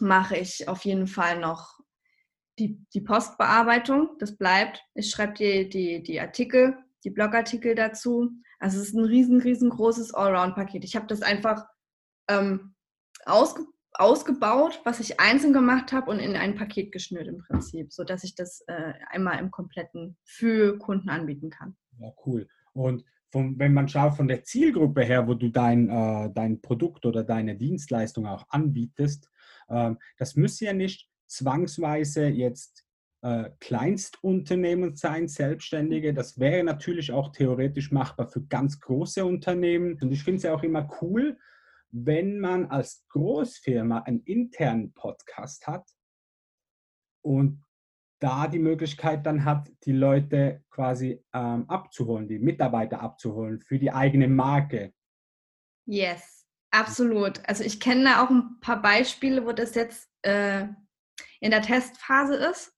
mache 0.00 0.36
ich 0.36 0.68
auf 0.68 0.84
jeden 0.84 1.06
Fall 1.06 1.38
noch 1.38 1.75
die, 2.58 2.84
die 2.94 3.00
Postbearbeitung, 3.00 4.10
das 4.18 4.36
bleibt. 4.36 4.82
Ich 4.94 5.10
schreibe 5.10 5.34
die, 5.34 5.68
die, 5.68 6.02
die 6.02 6.20
Artikel, 6.20 6.76
die 7.04 7.10
Blogartikel 7.10 7.74
dazu. 7.74 8.30
Also 8.58 8.80
es 8.80 8.88
ist 8.88 8.94
ein 8.94 9.04
riesen, 9.04 9.40
riesengroßes 9.40 10.14
Allround-Paket. 10.14 10.84
Ich 10.84 10.96
habe 10.96 11.06
das 11.06 11.22
einfach 11.22 11.66
ähm, 12.28 12.74
ausge, 13.26 13.66
ausgebaut, 13.92 14.80
was 14.84 15.00
ich 15.00 15.20
einzeln 15.20 15.52
gemacht 15.52 15.92
habe 15.92 16.10
und 16.10 16.18
in 16.18 16.36
ein 16.36 16.54
Paket 16.54 16.92
geschnürt 16.92 17.28
im 17.28 17.38
Prinzip, 17.38 17.92
sodass 17.92 18.24
ich 18.24 18.34
das 18.34 18.62
äh, 18.66 18.92
einmal 19.10 19.38
im 19.38 19.50
Kompletten 19.50 20.16
für 20.24 20.78
Kunden 20.78 21.08
anbieten 21.08 21.50
kann. 21.50 21.76
Ja, 21.98 22.12
cool. 22.24 22.48
Und 22.72 23.04
von, 23.30 23.58
wenn 23.58 23.72
man 23.72 23.88
schaut 23.88 24.16
von 24.16 24.28
der 24.28 24.44
Zielgruppe 24.44 25.02
her, 25.02 25.26
wo 25.26 25.34
du 25.34 25.50
dein, 25.50 25.88
äh, 25.88 26.30
dein 26.32 26.60
Produkt 26.60 27.06
oder 27.06 27.24
deine 27.24 27.56
Dienstleistung 27.56 28.26
auch 28.26 28.46
anbietest, 28.48 29.30
äh, 29.68 29.94
das 30.18 30.36
müsste 30.36 30.66
ja 30.66 30.72
nicht 30.72 31.08
zwangsweise 31.26 32.26
jetzt 32.26 32.86
äh, 33.22 33.50
Kleinstunternehmen 33.60 34.96
sein, 34.96 35.28
Selbstständige. 35.28 36.14
Das 36.14 36.38
wäre 36.38 36.62
natürlich 36.62 37.12
auch 37.12 37.32
theoretisch 37.32 37.90
machbar 37.90 38.28
für 38.28 38.44
ganz 38.44 38.80
große 38.80 39.24
Unternehmen. 39.24 39.98
Und 40.00 40.12
ich 40.12 40.22
finde 40.22 40.36
es 40.38 40.42
ja 40.44 40.54
auch 40.54 40.62
immer 40.62 40.88
cool, 41.00 41.38
wenn 41.90 42.38
man 42.38 42.66
als 42.66 43.06
Großfirma 43.08 44.00
einen 44.00 44.20
internen 44.20 44.92
Podcast 44.92 45.66
hat 45.66 45.90
und 47.22 47.64
da 48.18 48.48
die 48.48 48.58
Möglichkeit 48.58 49.26
dann 49.26 49.44
hat, 49.44 49.70
die 49.84 49.92
Leute 49.92 50.64
quasi 50.70 51.22
ähm, 51.32 51.68
abzuholen, 51.68 52.28
die 52.28 52.38
Mitarbeiter 52.38 53.00
abzuholen 53.00 53.60
für 53.60 53.78
die 53.78 53.92
eigene 53.92 54.28
Marke. 54.28 54.92
Yes, 55.86 56.46
absolut. 56.70 57.40
Also 57.48 57.64
ich 57.64 57.78
kenne 57.78 58.04
da 58.04 58.24
auch 58.24 58.30
ein 58.30 58.58
paar 58.60 58.80
Beispiele, 58.80 59.44
wo 59.44 59.52
das 59.52 59.74
jetzt 59.74 60.10
äh, 60.22 60.66
in 61.40 61.50
der 61.50 61.62
Testphase 61.62 62.34
ist. 62.34 62.72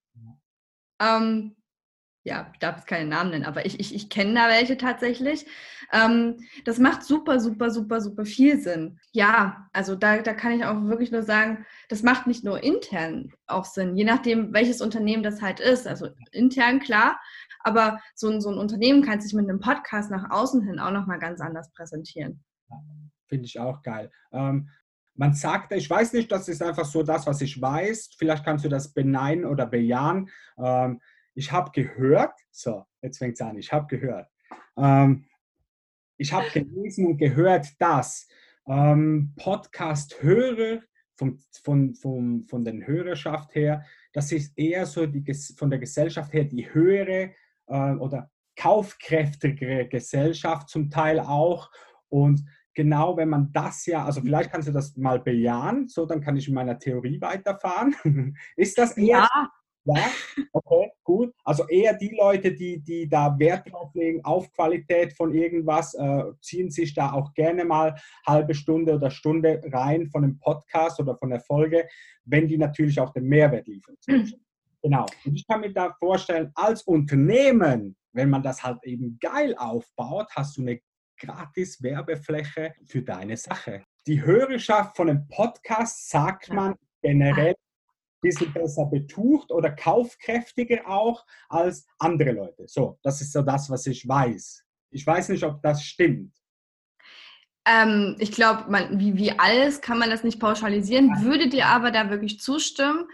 Ähm, 1.00 1.56
ja, 2.24 2.50
ich 2.52 2.58
darf 2.58 2.76
jetzt 2.76 2.86
keinen 2.86 3.08
Namen 3.08 3.30
nennen, 3.30 3.46
aber 3.46 3.64
ich, 3.64 3.80
ich, 3.80 3.94
ich 3.94 4.10
kenne 4.10 4.34
da 4.34 4.48
welche 4.48 4.76
tatsächlich. 4.76 5.46
Ähm, 5.92 6.36
das 6.64 6.78
macht 6.78 7.02
super, 7.02 7.40
super, 7.40 7.70
super, 7.70 8.00
super 8.00 8.26
viel 8.26 8.60
Sinn. 8.60 8.98
Ja, 9.12 9.68
also 9.72 9.94
da, 9.94 10.18
da 10.18 10.34
kann 10.34 10.52
ich 10.52 10.64
auch 10.64 10.82
wirklich 10.84 11.10
nur 11.10 11.22
sagen, 11.22 11.64
das 11.88 12.02
macht 12.02 12.26
nicht 12.26 12.44
nur 12.44 12.62
intern 12.62 13.32
auch 13.46 13.64
Sinn, 13.64 13.96
je 13.96 14.04
nachdem, 14.04 14.52
welches 14.52 14.82
Unternehmen 14.82 15.22
das 15.22 15.40
halt 15.40 15.60
ist. 15.60 15.86
Also 15.86 16.08
intern 16.32 16.80
klar, 16.80 17.18
aber 17.60 18.00
so 18.14 18.28
ein, 18.28 18.40
so 18.40 18.50
ein 18.50 18.58
Unternehmen 18.58 19.02
kann 19.02 19.20
sich 19.20 19.32
mit 19.32 19.48
einem 19.48 19.60
Podcast 19.60 20.10
nach 20.10 20.30
außen 20.30 20.62
hin 20.62 20.78
auch 20.78 20.92
nochmal 20.92 21.18
ganz 21.18 21.40
anders 21.40 21.72
präsentieren. 21.72 22.44
Finde 23.26 23.46
ich 23.46 23.58
auch 23.58 23.82
geil. 23.82 24.10
Ähm, 24.32 24.68
man 25.18 25.34
sagt, 25.34 25.72
ich 25.72 25.90
weiß 25.90 26.12
nicht, 26.12 26.30
das 26.30 26.48
ist 26.48 26.62
einfach 26.62 26.84
so 26.84 27.02
das, 27.02 27.26
was 27.26 27.40
ich 27.40 27.60
weiß. 27.60 28.10
Vielleicht 28.16 28.44
kannst 28.44 28.64
du 28.64 28.68
das 28.68 28.94
beneiden 28.94 29.44
oder 29.44 29.66
bejahen. 29.66 30.30
Ähm, 30.56 31.00
ich 31.34 31.50
habe 31.50 31.72
gehört, 31.72 32.38
so, 32.52 32.84
jetzt 33.02 33.18
fängt 33.18 33.34
es 33.34 33.40
an, 33.40 33.58
ich 33.58 33.72
habe 33.72 33.88
gehört. 33.88 34.28
Ähm, 34.76 35.26
ich 36.18 36.32
habe 36.32 36.48
gelesen 36.50 37.06
und 37.06 37.18
gehört, 37.18 37.66
dass 37.80 38.28
ähm, 38.68 39.34
Podcast-Hörer 39.36 40.82
von, 41.16 41.40
von, 41.64 41.94
von, 41.96 42.46
von 42.46 42.64
den 42.64 42.86
Hörerschaft 42.86 43.56
her, 43.56 43.84
das 44.12 44.30
ist 44.30 44.56
eher 44.56 44.86
so 44.86 45.04
die, 45.06 45.34
von 45.56 45.68
der 45.68 45.80
Gesellschaft 45.80 46.32
her 46.32 46.44
die 46.44 46.72
höhere 46.72 47.32
äh, 47.66 47.92
oder 47.94 48.30
kaufkräftigere 48.54 49.88
Gesellschaft 49.88 50.68
zum 50.68 50.90
Teil 50.90 51.18
auch. 51.18 51.72
Und 52.08 52.44
genau, 52.78 53.16
wenn 53.16 53.28
man 53.28 53.50
das 53.52 53.86
ja, 53.86 54.04
also 54.04 54.20
vielleicht 54.20 54.52
kannst 54.52 54.68
du 54.68 54.72
das 54.72 54.96
mal 54.96 55.18
bejahen, 55.18 55.88
so 55.88 56.06
dann 56.06 56.20
kann 56.20 56.36
ich 56.36 56.46
in 56.46 56.54
meiner 56.54 56.78
Theorie 56.78 57.20
weiterfahren. 57.20 57.96
ist 58.56 58.78
das 58.78 58.96
eher 58.96 59.26
ja. 59.32 59.50
Ja, 59.84 60.06
okay, 60.52 60.92
gut. 61.02 61.32
Also 61.44 61.66
eher 61.66 61.94
die 61.94 62.14
Leute, 62.14 62.52
die, 62.52 62.78
die 62.78 63.08
da 63.08 63.36
Wert 63.38 63.72
drauf 63.72 63.90
legen, 63.94 64.22
auf 64.22 64.52
Qualität 64.52 65.14
von 65.14 65.32
irgendwas, 65.32 65.94
äh, 65.94 66.24
ziehen 66.42 66.70
sich 66.70 66.94
da 66.94 67.12
auch 67.12 67.32
gerne 67.32 67.64
mal 67.64 67.96
halbe 68.26 68.54
Stunde 68.54 68.94
oder 68.96 69.10
Stunde 69.10 69.62
rein 69.72 70.06
von 70.08 70.24
einem 70.24 70.38
Podcast 70.38 71.00
oder 71.00 71.16
von 71.16 71.30
der 71.30 71.40
Folge, 71.40 71.88
wenn 72.26 72.46
die 72.46 72.58
natürlich 72.58 73.00
auch 73.00 73.12
den 73.12 73.24
Mehrwert 73.24 73.66
liefern. 73.66 73.96
Mhm. 74.06 74.32
Genau. 74.80 75.06
Und 75.24 75.34
ich 75.34 75.44
kann 75.48 75.60
mir 75.60 75.72
da 75.72 75.92
vorstellen, 75.98 76.52
als 76.54 76.82
Unternehmen, 76.82 77.96
wenn 78.12 78.30
man 78.30 78.44
das 78.44 78.62
halt 78.62 78.78
eben 78.84 79.18
geil 79.20 79.56
aufbaut, 79.58 80.28
hast 80.36 80.56
du 80.56 80.60
eine 80.60 80.78
gratis 81.18 81.82
Werbefläche 81.82 82.74
für 82.86 83.02
deine 83.02 83.36
Sache. 83.36 83.84
Die 84.06 84.22
Hörerschaft 84.22 84.96
von 84.96 85.10
einem 85.10 85.28
Podcast, 85.28 86.08
sagt 86.08 86.52
man 86.52 86.74
generell, 87.02 87.54
ein 87.54 88.20
bisschen 88.20 88.52
besser 88.52 88.86
betucht 88.86 89.50
oder 89.50 89.70
kaufkräftiger 89.70 90.88
auch 90.88 91.24
als 91.48 91.86
andere 91.98 92.32
Leute. 92.32 92.66
So, 92.66 92.98
das 93.02 93.20
ist 93.20 93.32
so 93.32 93.42
das, 93.42 93.70
was 93.70 93.86
ich 93.86 94.06
weiß. 94.08 94.64
Ich 94.90 95.06
weiß 95.06 95.28
nicht, 95.28 95.44
ob 95.44 95.62
das 95.62 95.84
stimmt. 95.84 96.34
Ähm, 97.66 98.16
ich 98.18 98.32
glaube, 98.32 98.64
wie, 98.92 99.16
wie 99.16 99.38
alles 99.38 99.82
kann 99.82 99.98
man 99.98 100.10
das 100.10 100.24
nicht 100.24 100.40
pauschalisieren, 100.40 101.22
würde 101.22 101.48
dir 101.48 101.66
aber 101.66 101.90
da 101.90 102.08
wirklich 102.08 102.40
zustimmen, 102.40 103.06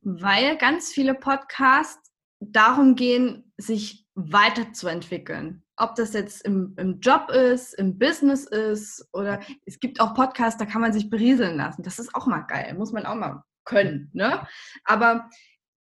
weil 0.00 0.56
ganz 0.56 0.92
viele 0.92 1.14
Podcasts 1.14 2.10
darum 2.40 2.94
gehen, 2.94 3.52
sich 3.58 4.06
weiterzuentwickeln. 4.14 5.62
Ob 5.78 5.94
das 5.94 6.12
jetzt 6.12 6.44
im, 6.44 6.74
im 6.76 7.00
Job 7.00 7.30
ist, 7.30 7.74
im 7.74 7.98
Business 7.98 8.44
ist 8.44 9.08
oder 9.12 9.40
es 9.64 9.78
gibt 9.78 10.00
auch 10.00 10.14
Podcasts, 10.14 10.58
da 10.58 10.66
kann 10.66 10.80
man 10.80 10.92
sich 10.92 11.08
berieseln 11.08 11.56
lassen. 11.56 11.82
Das 11.82 11.98
ist 11.98 12.14
auch 12.14 12.26
mal 12.26 12.42
geil, 12.42 12.74
muss 12.74 12.92
man 12.92 13.06
auch 13.06 13.14
mal 13.14 13.42
können. 13.64 14.10
Ne? 14.12 14.46
Aber 14.84 15.28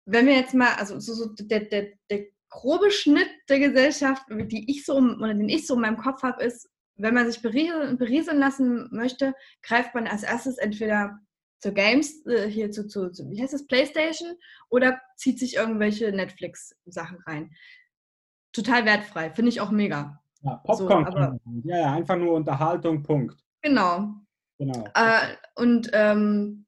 wenn 0.06 0.26
wir 0.26 0.36
jetzt 0.36 0.54
mal, 0.54 0.74
also 0.76 1.00
so, 1.00 1.14
so 1.14 1.34
der, 1.34 1.62
der, 1.62 1.88
der 2.10 2.28
grobe 2.50 2.92
Schnitt 2.92 3.30
der 3.50 3.60
Gesellschaft, 3.60 4.24
die 4.30 4.70
ich 4.70 4.86
so 4.86 4.96
oder 4.96 5.34
den 5.34 5.50
ich 5.50 5.66
so 5.66 5.76
in 5.76 5.82
meinem 5.82 5.98
Kopf 5.98 6.24
habe, 6.24 6.44
ist, 6.44 6.70
wenn 6.96 7.14
man 7.14 7.30
sich 7.30 7.42
berieseln, 7.42 7.98
berieseln 7.98 8.40
lassen 8.40 8.88
möchte, 8.92 9.34
greift 9.64 9.96
man 9.96 10.08
als 10.08 10.24
erstes 10.24 10.58
entweder 10.58 11.20
zur 11.60 11.72
Games, 11.72 12.26
äh, 12.28 12.48
hier 12.48 12.72
zu, 12.72 12.88
zu, 12.88 13.10
zu, 13.10 13.30
wie 13.32 13.42
heißt 13.42 13.54
das, 13.54 13.66
Playstation 13.68 14.36
oder 14.70 15.02
zieht 15.18 15.40
sich 15.40 15.56
irgendwelche 15.56 16.12
Netflix-Sachen 16.12 17.20
rein. 17.26 17.52
Total 18.54 18.86
wertfrei, 18.86 19.32
finde 19.32 19.50
ich 19.50 19.60
auch 19.60 19.72
mega. 19.72 20.22
Ja, 20.42 20.56
Popcorn. 20.58 21.06
So, 21.06 21.18
aber, 21.18 21.40
ja, 21.64 21.78
ja, 21.80 21.94
einfach 21.94 22.18
nur 22.18 22.34
Unterhaltung, 22.34 23.02
Punkt. 23.04 23.44
Genau. 23.62 24.14
genau. 24.58 24.86
Äh, 24.94 25.36
und 25.56 25.90
ähm, 25.94 26.66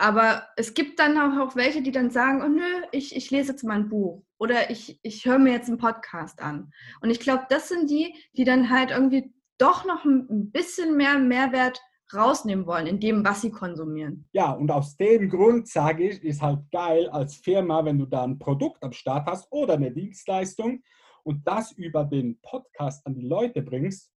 aber 0.00 0.48
es 0.56 0.72
gibt 0.72 0.98
dann 0.98 1.18
auch 1.18 1.56
welche, 1.56 1.82
die 1.82 1.92
dann 1.92 2.10
sagen, 2.10 2.42
oh 2.42 2.48
nö, 2.48 2.86
ich, 2.90 3.14
ich 3.14 3.30
lese 3.30 3.52
jetzt 3.52 3.64
mal 3.64 3.74
ein 3.74 3.90
Buch 3.90 4.22
oder 4.38 4.70
ich, 4.70 4.98
ich 5.02 5.26
höre 5.26 5.38
mir 5.38 5.52
jetzt 5.52 5.68
einen 5.68 5.76
Podcast 5.76 6.40
an. 6.40 6.72
Und 7.02 7.10
ich 7.10 7.20
glaube, 7.20 7.44
das 7.50 7.68
sind 7.68 7.90
die, 7.90 8.14
die 8.34 8.44
dann 8.44 8.70
halt 8.70 8.90
irgendwie 8.90 9.34
doch 9.58 9.84
noch 9.84 10.06
ein 10.06 10.50
bisschen 10.50 10.96
mehr 10.96 11.18
Mehrwert 11.18 11.82
rausnehmen 12.14 12.66
wollen 12.66 12.86
in 12.86 12.98
dem, 12.98 13.24
was 13.24 13.42
sie 13.42 13.50
konsumieren. 13.50 14.26
Ja, 14.32 14.52
und 14.52 14.70
aus 14.70 14.96
dem 14.96 15.28
Grund 15.28 15.68
sage 15.68 16.08
ich, 16.08 16.24
ist 16.24 16.40
halt 16.40 16.60
geil 16.72 17.08
als 17.10 17.36
Firma, 17.36 17.84
wenn 17.84 17.98
du 17.98 18.06
da 18.06 18.24
ein 18.24 18.38
Produkt 18.38 18.82
am 18.82 18.92
Start 18.92 19.26
hast 19.28 19.52
oder 19.52 19.74
eine 19.74 19.92
Dienstleistung 19.92 20.82
und 21.24 21.46
das 21.46 21.72
über 21.72 22.04
den 22.04 22.40
Podcast 22.40 23.06
an 23.06 23.14
die 23.14 23.26
Leute 23.26 23.62
bringst. 23.62 24.12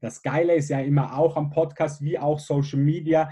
Das 0.00 0.22
Geile 0.22 0.54
ist 0.54 0.68
ja 0.68 0.80
immer 0.80 1.18
auch 1.18 1.36
am 1.36 1.50
Podcast 1.50 2.00
wie 2.02 2.18
auch 2.18 2.38
Social 2.38 2.78
Media 2.78 3.30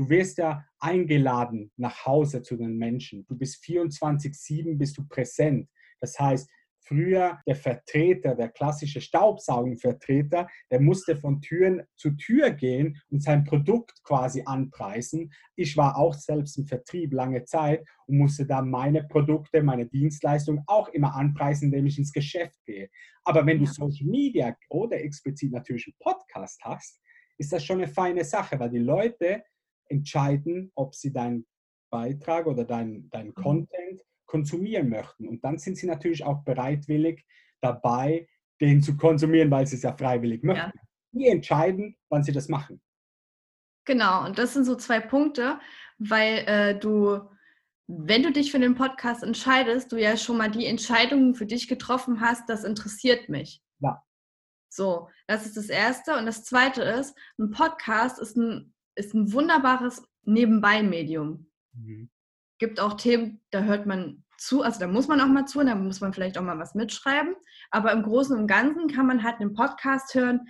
Du 0.00 0.08
wirst 0.08 0.38
ja 0.38 0.64
eingeladen 0.78 1.70
nach 1.76 2.06
Hause 2.06 2.40
zu 2.40 2.56
den 2.56 2.78
Menschen. 2.78 3.26
Du 3.26 3.36
bist 3.36 3.62
24-7, 3.62 4.78
bist 4.78 4.96
du 4.96 5.06
präsent. 5.06 5.68
Das 6.00 6.18
heißt, 6.18 6.48
früher 6.90 7.38
der 7.46 7.54
Vertreter, 7.54 8.34
der 8.34 8.48
klassische 8.48 9.00
Staubsaugenvertreter, 9.00 10.48
der 10.70 10.80
musste 10.80 11.16
von 11.16 11.40
Türen 11.40 11.82
zu 11.96 12.10
Tür 12.16 12.50
gehen 12.50 13.00
und 13.10 13.22
sein 13.22 13.44
Produkt 13.44 14.02
quasi 14.02 14.42
anpreisen. 14.44 15.32
Ich 15.54 15.76
war 15.76 15.96
auch 15.96 16.14
selbst 16.14 16.58
im 16.58 16.66
Vertrieb 16.66 17.12
lange 17.12 17.44
Zeit 17.44 17.86
und 18.06 18.18
musste 18.18 18.44
da 18.44 18.60
meine 18.60 19.04
Produkte, 19.04 19.62
meine 19.62 19.86
Dienstleistungen 19.86 20.64
auch 20.66 20.88
immer 20.88 21.14
anpreisen, 21.14 21.66
indem 21.66 21.86
ich 21.86 21.98
ins 21.98 22.12
Geschäft 22.12 22.58
gehe. 22.64 22.90
Aber 23.24 23.46
wenn 23.46 23.60
du 23.60 23.66
Social 23.66 24.06
Media 24.06 24.56
oder 24.68 25.00
explizit 25.00 25.52
natürlich 25.52 25.86
einen 25.86 26.14
Podcast 26.14 26.60
hast, 26.64 27.00
ist 27.38 27.52
das 27.52 27.64
schon 27.64 27.78
eine 27.78 27.88
feine 27.88 28.24
Sache, 28.24 28.58
weil 28.58 28.70
die 28.70 28.78
Leute 28.78 29.44
entscheiden, 29.88 30.72
ob 30.74 30.94
sie 30.94 31.12
deinen 31.12 31.46
Beitrag 31.90 32.46
oder 32.46 32.64
deinen 32.64 33.08
dein 33.10 33.28
mhm. 33.28 33.34
Content 33.34 34.02
konsumieren 34.30 34.88
möchten. 34.88 35.28
Und 35.28 35.44
dann 35.44 35.58
sind 35.58 35.76
sie 35.76 35.86
natürlich 35.86 36.24
auch 36.24 36.44
bereitwillig 36.44 37.26
dabei, 37.60 38.28
den 38.60 38.82
zu 38.82 38.96
konsumieren, 38.96 39.50
weil 39.50 39.66
sie 39.66 39.76
es 39.76 39.82
ja 39.82 39.96
freiwillig 39.96 40.42
möchten. 40.42 40.72
Ja. 40.74 40.82
Die 41.12 41.26
entscheiden, 41.26 41.96
wann 42.08 42.22
sie 42.22 42.32
das 42.32 42.48
machen. 42.48 42.80
Genau, 43.84 44.24
und 44.24 44.38
das 44.38 44.54
sind 44.54 44.64
so 44.64 44.76
zwei 44.76 45.00
Punkte, 45.00 45.58
weil 45.98 46.44
äh, 46.46 46.78
du, 46.78 47.20
wenn 47.88 48.22
du 48.22 48.30
dich 48.30 48.52
für 48.52 48.60
den 48.60 48.76
Podcast 48.76 49.22
entscheidest, 49.22 49.90
du 49.90 49.96
ja 49.96 50.16
schon 50.16 50.36
mal 50.36 50.50
die 50.50 50.66
Entscheidungen 50.66 51.34
für 51.34 51.46
dich 51.46 51.66
getroffen 51.66 52.20
hast, 52.20 52.48
das 52.48 52.62
interessiert 52.62 53.28
mich. 53.28 53.62
Ja. 53.80 54.02
So, 54.68 55.08
das 55.26 55.46
ist 55.46 55.56
das 55.56 55.68
Erste. 55.68 56.16
Und 56.16 56.26
das 56.26 56.44
Zweite 56.44 56.82
ist, 56.82 57.16
ein 57.38 57.50
Podcast 57.50 58.20
ist 58.20 58.36
ein 58.36 58.72
ist 59.00 59.14
ein 59.14 59.32
wunderbares 59.32 60.02
Nebenbei-Medium. 60.24 61.50
Mhm. 61.72 62.10
Gibt 62.60 62.78
auch 62.78 62.94
Themen, 62.94 63.40
da 63.50 63.62
hört 63.62 63.86
man 63.86 64.22
zu, 64.36 64.62
also 64.62 64.78
da 64.78 64.86
muss 64.86 65.08
man 65.08 65.20
auch 65.20 65.26
mal 65.26 65.46
zu, 65.46 65.64
da 65.64 65.74
muss 65.74 66.00
man 66.00 66.12
vielleicht 66.12 66.36
auch 66.36 66.42
mal 66.42 66.58
was 66.58 66.74
mitschreiben. 66.74 67.34
Aber 67.70 67.90
im 67.90 68.02
Großen 68.02 68.36
und 68.36 68.46
Ganzen 68.46 68.86
kann 68.86 69.06
man 69.06 69.22
halt 69.24 69.40
einen 69.40 69.54
Podcast 69.54 70.14
hören 70.14 70.46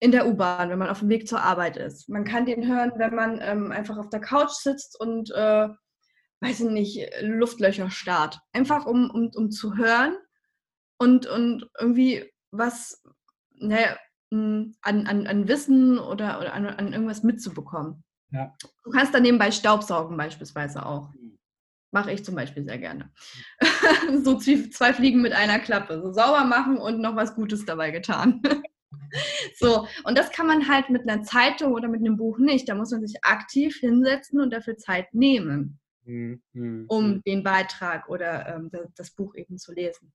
in 0.00 0.10
der 0.10 0.26
U-Bahn, 0.26 0.68
wenn 0.68 0.80
man 0.80 0.88
auf 0.88 0.98
dem 0.98 1.08
Weg 1.08 1.28
zur 1.28 1.40
Arbeit 1.40 1.76
ist. 1.76 2.08
Man 2.08 2.24
kann 2.24 2.44
den 2.44 2.66
hören, 2.66 2.92
wenn 2.96 3.14
man 3.14 3.40
ähm, 3.40 3.70
einfach 3.70 3.96
auf 3.98 4.08
der 4.08 4.20
Couch 4.20 4.50
sitzt 4.50 4.98
und, 5.00 5.30
äh, 5.30 5.68
weiß 6.40 6.60
ich 6.60 6.70
nicht, 6.70 7.08
Luftlöcher 7.22 7.88
starrt. 7.88 8.40
Einfach 8.52 8.84
um, 8.84 9.08
um, 9.08 9.30
um 9.34 9.50
zu 9.52 9.76
hören 9.76 10.16
und, 10.98 11.26
und 11.26 11.70
irgendwie 11.78 12.30
was, 12.50 13.02
naja, 13.54 13.96
an, 14.30 14.74
an, 14.82 15.26
an 15.28 15.46
Wissen 15.46 15.98
oder, 15.98 16.40
oder 16.40 16.52
an, 16.52 16.66
an 16.66 16.92
irgendwas 16.92 17.22
mitzubekommen. 17.22 18.02
Ja. 18.30 18.56
Du 18.84 18.90
kannst 18.90 19.14
dann 19.14 19.22
nebenbei 19.22 19.50
Staubsaugen 19.50 20.16
beispielsweise 20.16 20.84
auch. 20.84 21.12
Mhm. 21.14 21.38
Mache 21.92 22.12
ich 22.12 22.24
zum 22.24 22.34
Beispiel 22.34 22.64
sehr 22.64 22.78
gerne. 22.78 23.12
so 24.24 24.36
zwei 24.38 24.92
Fliegen 24.92 25.22
mit 25.22 25.32
einer 25.32 25.58
Klappe. 25.58 26.00
So 26.02 26.12
sauber 26.12 26.44
machen 26.44 26.78
und 26.78 27.00
noch 27.00 27.16
was 27.16 27.34
Gutes 27.34 27.64
dabei 27.64 27.90
getan. 27.90 28.42
so, 29.56 29.86
und 30.04 30.18
das 30.18 30.30
kann 30.30 30.46
man 30.46 30.68
halt 30.68 30.90
mit 30.90 31.08
einer 31.08 31.22
Zeitung 31.22 31.72
oder 31.72 31.88
mit 31.88 32.00
einem 32.00 32.16
Buch 32.16 32.38
nicht. 32.38 32.68
Da 32.68 32.74
muss 32.74 32.90
man 32.90 33.06
sich 33.06 33.16
aktiv 33.22 33.76
hinsetzen 33.76 34.40
und 34.40 34.52
dafür 34.52 34.76
Zeit 34.76 35.14
nehmen, 35.14 35.78
mhm. 36.04 36.42
um 36.88 37.08
mhm. 37.08 37.22
den 37.22 37.42
Beitrag 37.42 38.08
oder 38.08 38.54
ähm, 38.54 38.68
das, 38.70 38.92
das 38.94 39.10
Buch 39.12 39.34
eben 39.34 39.56
zu 39.56 39.72
lesen. 39.72 40.12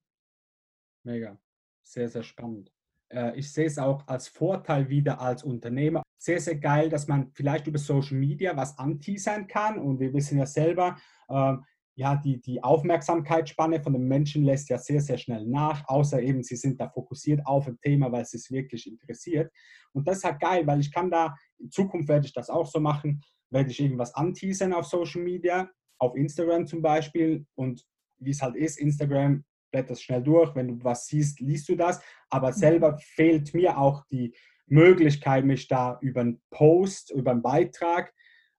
Mega. 1.04 1.38
Sehr, 1.82 2.08
sehr 2.08 2.22
spannend. 2.22 2.72
Äh, 3.08 3.36
ich 3.36 3.52
sehe 3.52 3.66
es 3.66 3.78
auch 3.78 4.06
als 4.06 4.28
Vorteil 4.28 4.88
wieder 4.88 5.20
als 5.20 5.42
Unternehmer. 5.42 6.02
Sehr, 6.24 6.38
sehr 6.38 6.54
geil, 6.54 6.88
dass 6.88 7.08
man 7.08 7.32
vielleicht 7.34 7.66
über 7.66 7.80
Social 7.80 8.16
Media 8.16 8.56
was 8.56 8.78
anteasern 8.78 9.48
kann. 9.48 9.76
Und 9.76 9.98
wir 9.98 10.14
wissen 10.14 10.38
ja 10.38 10.46
selber, 10.46 10.96
äh, 11.28 11.54
ja, 11.96 12.14
die, 12.14 12.40
die 12.40 12.62
Aufmerksamkeitsspanne 12.62 13.82
von 13.82 13.92
den 13.92 14.06
Menschen 14.06 14.44
lässt 14.44 14.68
ja 14.68 14.78
sehr, 14.78 15.00
sehr 15.00 15.18
schnell 15.18 15.44
nach, 15.44 15.82
außer 15.88 16.22
eben 16.22 16.44
sie 16.44 16.54
sind 16.54 16.80
da 16.80 16.88
fokussiert 16.88 17.44
auf 17.44 17.66
ein 17.66 17.76
Thema, 17.80 18.12
weil 18.12 18.22
es 18.22 18.34
es 18.34 18.52
wirklich 18.52 18.86
interessiert. 18.86 19.52
Und 19.94 20.06
das 20.06 20.18
ist 20.18 20.24
halt 20.24 20.40
geil, 20.40 20.64
weil 20.64 20.78
ich 20.78 20.92
kann 20.92 21.10
da, 21.10 21.34
in 21.58 21.72
Zukunft 21.72 22.08
werde 22.08 22.24
ich 22.24 22.32
das 22.32 22.50
auch 22.50 22.66
so 22.66 22.78
machen, 22.78 23.20
werde 23.50 23.72
ich 23.72 23.80
irgendwas 23.80 24.14
anteasern 24.14 24.74
auf 24.74 24.86
Social 24.86 25.22
Media, 25.22 25.68
auf 25.98 26.14
Instagram 26.14 26.68
zum 26.68 26.82
Beispiel. 26.82 27.44
Und 27.56 27.84
wie 28.18 28.30
es 28.30 28.42
halt 28.42 28.54
ist, 28.54 28.78
Instagram 28.78 29.44
blätterst 29.72 30.04
schnell 30.04 30.22
durch, 30.22 30.54
wenn 30.54 30.68
du 30.68 30.84
was 30.84 31.06
siehst, 31.06 31.40
liest 31.40 31.68
du 31.68 31.74
das. 31.74 32.00
Aber 32.30 32.50
mhm. 32.50 32.54
selber 32.54 32.98
fehlt 32.98 33.54
mir 33.54 33.76
auch 33.76 34.04
die 34.06 34.32
Möglichkeit, 34.72 35.44
mich 35.44 35.68
da 35.68 35.98
über 36.00 36.22
einen 36.22 36.40
Post, 36.50 37.10
über 37.10 37.32
einen 37.32 37.42
Beitrag 37.42 38.12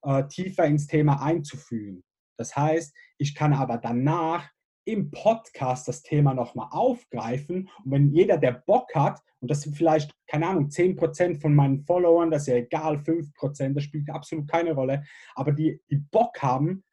äh, 0.03 0.23
tiefer 0.27 0.65
ins 0.65 0.87
Thema 0.87 1.21
einzufühlen. 1.21 2.03
Das 2.37 2.55
heißt, 2.55 2.95
ich 3.17 3.35
kann 3.35 3.53
aber 3.53 3.77
danach 3.77 4.49
im 4.85 5.11
Podcast 5.11 5.87
das 5.87 6.03
Thema 6.03 6.33
nochmal 6.33 6.67
aufgreifen. 6.71 7.69
Und 7.83 7.91
wenn 7.91 8.11
jeder, 8.11 8.37
der 8.37 8.63
Bock 8.65 8.93
hat, 8.95 9.21
und 9.39 9.49
das 9.49 9.61
sind 9.61 9.75
vielleicht, 9.77 10.11
keine 10.27 10.47
Ahnung, 10.47 10.67
10% 10.67 11.39
von 11.39 11.55
meinen 11.55 11.83
Followern, 11.85 12.31
das 12.31 12.43
ist 12.43 12.47
ja 12.47 12.55
egal, 12.55 12.97
5%, 12.97 13.73
das 13.73 13.83
spielt 13.83 14.09
absolut 14.09 14.47
keine 14.49 14.73
Rolle, 14.73 15.03
aber 15.35 15.51
die, 15.51 15.81
die 15.89 15.97
Bock 15.97 16.41
haben, 16.41 16.83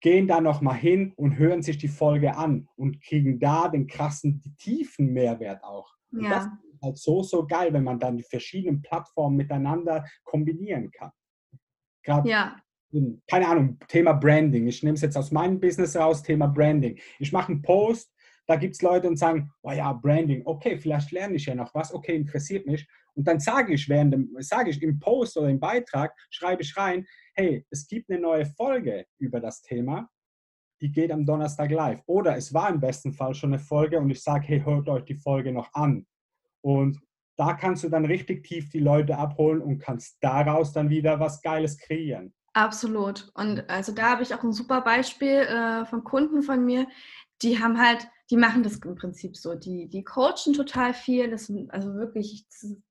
gehen 0.00 0.28
da 0.28 0.40
nochmal 0.40 0.76
hin 0.76 1.12
und 1.16 1.38
hören 1.38 1.62
sich 1.62 1.76
die 1.78 1.88
Folge 1.88 2.36
an 2.36 2.68
und 2.76 3.02
kriegen 3.02 3.40
da 3.40 3.68
den 3.68 3.86
krassen, 3.86 4.42
tiefen 4.58 5.12
Mehrwert 5.12 5.64
auch. 5.64 5.92
Und 6.12 6.22
ja. 6.22 6.30
das 6.30 6.44
ist 6.44 6.52
halt 6.82 6.98
so, 6.98 7.22
so 7.22 7.46
geil, 7.46 7.72
wenn 7.72 7.84
man 7.84 7.98
dann 7.98 8.16
die 8.16 8.24
verschiedenen 8.24 8.82
Plattformen 8.82 9.36
miteinander 9.36 10.04
kombinieren 10.24 10.90
kann. 10.90 11.10
Gerade 12.02 12.28
ja. 12.28 12.56
keine 13.26 13.48
Ahnung, 13.48 13.78
Thema 13.88 14.12
Branding. 14.12 14.66
Ich 14.66 14.82
nehme 14.82 14.94
es 14.94 15.02
jetzt 15.02 15.16
aus 15.16 15.30
meinem 15.30 15.60
Business 15.60 15.96
raus, 15.96 16.22
Thema 16.22 16.46
Branding. 16.46 16.98
Ich 17.18 17.32
mache 17.32 17.52
einen 17.52 17.62
Post, 17.62 18.12
da 18.46 18.56
gibt 18.56 18.74
es 18.76 18.82
Leute 18.82 19.06
und 19.08 19.18
sagen, 19.18 19.52
oh 19.62 19.72
ja, 19.72 19.92
Branding, 19.92 20.42
okay, 20.46 20.78
vielleicht 20.78 21.12
lerne 21.12 21.34
ich 21.36 21.46
ja 21.46 21.54
noch 21.54 21.74
was, 21.74 21.92
okay, 21.92 22.16
interessiert 22.16 22.66
mich. 22.66 22.88
Und 23.14 23.28
dann 23.28 23.40
sage 23.40 23.74
ich 23.74 23.88
während 23.88 24.14
dem, 24.14 24.34
sage 24.38 24.70
ich 24.70 24.82
im 24.82 24.98
Post 24.98 25.36
oder 25.36 25.48
im 25.48 25.60
Beitrag, 25.60 26.14
schreibe 26.30 26.62
ich 26.62 26.76
rein, 26.76 27.04
hey, 27.34 27.66
es 27.68 27.86
gibt 27.86 28.10
eine 28.10 28.20
neue 28.20 28.46
Folge 28.46 29.04
über 29.18 29.40
das 29.40 29.60
Thema, 29.60 30.08
die 30.80 30.90
geht 30.90 31.10
am 31.10 31.26
Donnerstag 31.26 31.70
live. 31.70 32.02
Oder 32.06 32.36
es 32.36 32.54
war 32.54 32.70
im 32.70 32.80
besten 32.80 33.12
Fall 33.12 33.34
schon 33.34 33.52
eine 33.52 33.62
Folge 33.62 33.98
und 33.98 34.08
ich 34.08 34.22
sage, 34.22 34.46
hey, 34.46 34.62
hört 34.64 34.88
euch 34.88 35.04
die 35.04 35.16
Folge 35.16 35.52
noch 35.52 35.72
an. 35.74 36.06
Und 36.60 37.00
da 37.36 37.54
kannst 37.54 37.84
du 37.84 37.88
dann 37.88 38.04
richtig 38.04 38.44
tief 38.44 38.68
die 38.70 38.80
Leute 38.80 39.16
abholen 39.16 39.62
und 39.62 39.78
kannst 39.78 40.18
daraus 40.20 40.72
dann 40.72 40.90
wieder 40.90 41.20
was 41.20 41.40
Geiles 41.40 41.78
kreieren. 41.78 42.34
Absolut. 42.52 43.30
Und 43.34 43.68
also 43.70 43.92
da 43.92 44.10
habe 44.10 44.22
ich 44.22 44.34
auch 44.34 44.42
ein 44.42 44.52
super 44.52 44.80
Beispiel 44.80 45.28
äh, 45.28 45.84
von 45.86 46.02
Kunden 46.02 46.42
von 46.42 46.64
mir, 46.64 46.88
die 47.42 47.60
haben 47.62 47.78
halt, 47.78 48.08
die 48.30 48.36
machen 48.36 48.64
das 48.64 48.78
im 48.78 48.96
Prinzip 48.96 49.36
so. 49.36 49.54
Die, 49.54 49.88
die 49.88 50.02
coachen 50.02 50.52
total 50.54 50.92
viel, 50.92 51.30
das, 51.30 51.52
also 51.68 51.94
wirklich, 51.94 52.46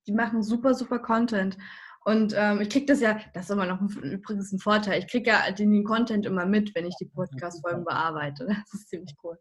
die 0.07 0.13
machen 0.13 0.41
super, 0.41 0.73
super 0.73 0.99
Content. 0.99 1.57
Und 2.05 2.33
ähm, 2.37 2.61
ich 2.61 2.69
kriege 2.69 2.85
das 2.85 3.01
ja, 3.01 3.19
das 3.33 3.45
ist 3.45 3.51
immer 3.51 3.65
noch 3.65 3.81
ein, 3.81 3.89
übrigens 3.89 4.53
ein 4.53 4.59
Vorteil, 4.59 4.99
ich 4.99 5.07
kriege 5.09 5.29
ja 5.29 5.51
den, 5.51 5.71
den 5.71 5.83
Content 5.83 6.25
immer 6.25 6.45
mit, 6.45 6.73
wenn 6.73 6.85
ich 6.85 6.95
die 6.95 7.09
Podcast-Folgen 7.13 7.83
bearbeite. 7.83 8.47
Das 8.71 8.73
ist 8.73 8.89
ziemlich 8.89 9.13
cool. 9.23 9.37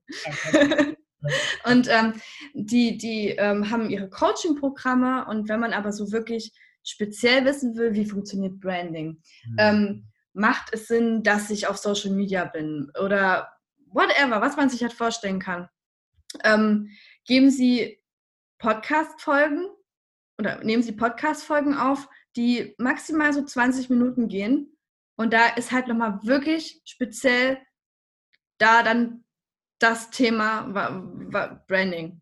Und 1.65 1.89
ähm, 1.89 2.15
die, 2.55 2.99
die 2.99 3.31
ähm, 3.31 3.71
haben 3.71 3.91
ihre 3.91 4.09
Coaching-Programme 4.09 5.27
und 5.27 5.49
wenn 5.49 5.61
man 5.61 5.73
aber 5.73 5.93
so 5.93 6.13
wirklich 6.13 6.53
speziell 6.83 7.45
wissen 7.45 7.77
will, 7.77 7.95
wie 7.95 8.07
funktioniert 8.07 8.61
Branding, 8.61 9.21
mhm. 9.47 9.57
ähm, 9.59 10.09
macht 10.33 10.73
es 10.73 10.87
Sinn, 10.87 11.23
dass 11.23 11.51
ich 11.51 11.67
auf 11.67 11.79
Social 11.79 12.11
Media 12.11 12.45
bin 12.45 12.91
oder 13.03 13.49
whatever, 13.87 14.41
was 14.41 14.57
man 14.57 14.69
sich 14.69 14.83
halt 14.83 14.93
vorstellen 14.93 15.41
kann. 15.41 15.69
Ähm, 16.45 16.91
geben 17.25 17.51
Sie 17.51 18.01
Podcast-Folgen 18.59 19.67
oder 20.39 20.63
nehmen 20.63 20.83
Sie 20.83 20.93
Podcast-Folgen 20.93 21.75
auf, 21.75 22.09
die 22.37 22.75
maximal 22.79 23.33
so 23.33 23.43
20 23.43 23.91
Minuten 23.91 24.29
gehen. 24.29 24.77
Und 25.17 25.33
da 25.33 25.49
ist 25.57 25.73
halt 25.73 25.89
nochmal 25.89 26.21
wirklich 26.23 26.83
speziell 26.85 27.59
da 28.59 28.83
dann 28.83 29.25
das 29.79 30.11
Thema 30.11 30.63
Branding. 31.67 32.21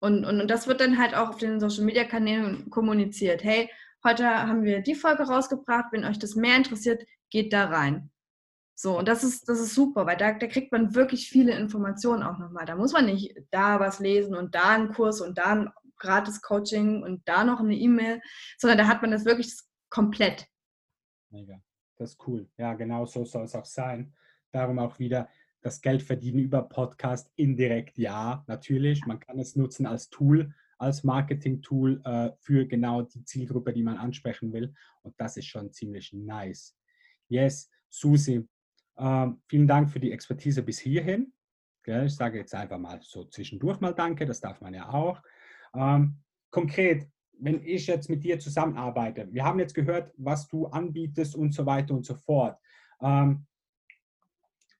Und, 0.00 0.24
und, 0.24 0.40
und 0.40 0.50
das 0.50 0.66
wird 0.66 0.80
dann 0.80 0.98
halt 0.98 1.14
auch 1.14 1.30
auf 1.30 1.36
den 1.36 1.60
Social 1.60 1.84
Media 1.84 2.04
Kanälen 2.04 2.70
kommuniziert. 2.70 3.44
Hey, 3.44 3.70
heute 4.04 4.26
haben 4.26 4.64
wir 4.64 4.80
die 4.80 4.94
Folge 4.94 5.24
rausgebracht. 5.24 5.92
Wenn 5.92 6.04
euch 6.04 6.18
das 6.18 6.34
mehr 6.34 6.56
interessiert, 6.56 7.04
geht 7.30 7.52
da 7.52 7.66
rein. 7.66 8.10
So, 8.74 8.98
und 8.98 9.06
das 9.06 9.22
ist, 9.22 9.48
das 9.48 9.60
ist 9.60 9.74
super, 9.74 10.06
weil 10.06 10.16
da, 10.16 10.32
da 10.32 10.46
kriegt 10.48 10.72
man 10.72 10.94
wirklich 10.94 11.28
viele 11.28 11.56
Informationen 11.56 12.22
auch 12.22 12.38
nochmal. 12.38 12.64
Da 12.64 12.74
muss 12.74 12.92
man 12.92 13.06
nicht 13.06 13.36
da 13.50 13.78
was 13.78 14.00
lesen 14.00 14.34
und 14.34 14.54
da 14.54 14.70
einen 14.70 14.92
Kurs 14.92 15.20
und 15.20 15.38
da 15.38 15.52
ein 15.52 15.70
gratis 15.98 16.42
Coaching 16.42 17.02
und 17.02 17.22
da 17.28 17.44
noch 17.44 17.60
eine 17.60 17.76
E-Mail, 17.76 18.20
sondern 18.58 18.78
da 18.78 18.88
hat 18.88 19.02
man 19.02 19.12
das 19.12 19.24
wirklich 19.24 19.54
komplett. 19.88 20.48
Mega, 21.30 21.62
das 21.96 22.12
ist 22.12 22.26
cool. 22.26 22.48
Ja, 22.56 22.74
genau 22.74 23.06
so 23.06 23.24
soll 23.24 23.44
es 23.44 23.54
auch 23.54 23.64
sein. 23.64 24.12
Darum 24.50 24.80
auch 24.80 24.98
wieder 24.98 25.28
das 25.62 25.80
Geld 25.80 26.02
verdienen 26.02 26.40
über 26.40 26.62
Podcast 26.62 27.30
indirekt, 27.36 27.96
ja, 27.96 28.44
natürlich. 28.48 29.06
Man 29.06 29.20
kann 29.20 29.38
es 29.38 29.56
nutzen 29.56 29.86
als 29.86 30.10
Tool, 30.10 30.52
als 30.78 31.04
Marketing-Tool 31.04 32.02
äh, 32.04 32.30
für 32.40 32.66
genau 32.66 33.02
die 33.02 33.24
Zielgruppe, 33.24 33.72
die 33.72 33.84
man 33.84 33.96
ansprechen 33.96 34.52
will. 34.52 34.74
Und 35.02 35.14
das 35.18 35.36
ist 35.36 35.46
schon 35.46 35.72
ziemlich 35.72 36.12
nice. 36.12 36.76
Yes, 37.28 37.70
Susi, 37.88 38.46
ähm, 38.98 39.40
vielen 39.48 39.68
Dank 39.68 39.90
für 39.90 40.00
die 40.00 40.12
Expertise 40.12 40.62
bis 40.62 40.80
hierhin. 40.80 41.32
Ich 41.84 42.14
sage 42.14 42.38
jetzt 42.38 42.54
einfach 42.54 42.78
mal 42.78 43.00
so 43.02 43.24
zwischendurch 43.24 43.80
mal 43.80 43.92
Danke, 43.92 44.24
das 44.26 44.40
darf 44.40 44.60
man 44.60 44.74
ja 44.74 44.88
auch. 44.88 45.20
Ähm, 45.74 46.18
konkret, 46.50 47.08
wenn 47.38 47.64
ich 47.64 47.86
jetzt 47.86 48.08
mit 48.08 48.22
dir 48.22 48.38
zusammenarbeite, 48.38 49.32
wir 49.32 49.44
haben 49.44 49.58
jetzt 49.58 49.74
gehört, 49.74 50.12
was 50.16 50.46
du 50.46 50.66
anbietest 50.66 51.34
und 51.34 51.52
so 51.52 51.66
weiter 51.66 51.94
und 51.94 52.04
so 52.04 52.14
fort. 52.14 52.56
Ähm, 53.00 53.46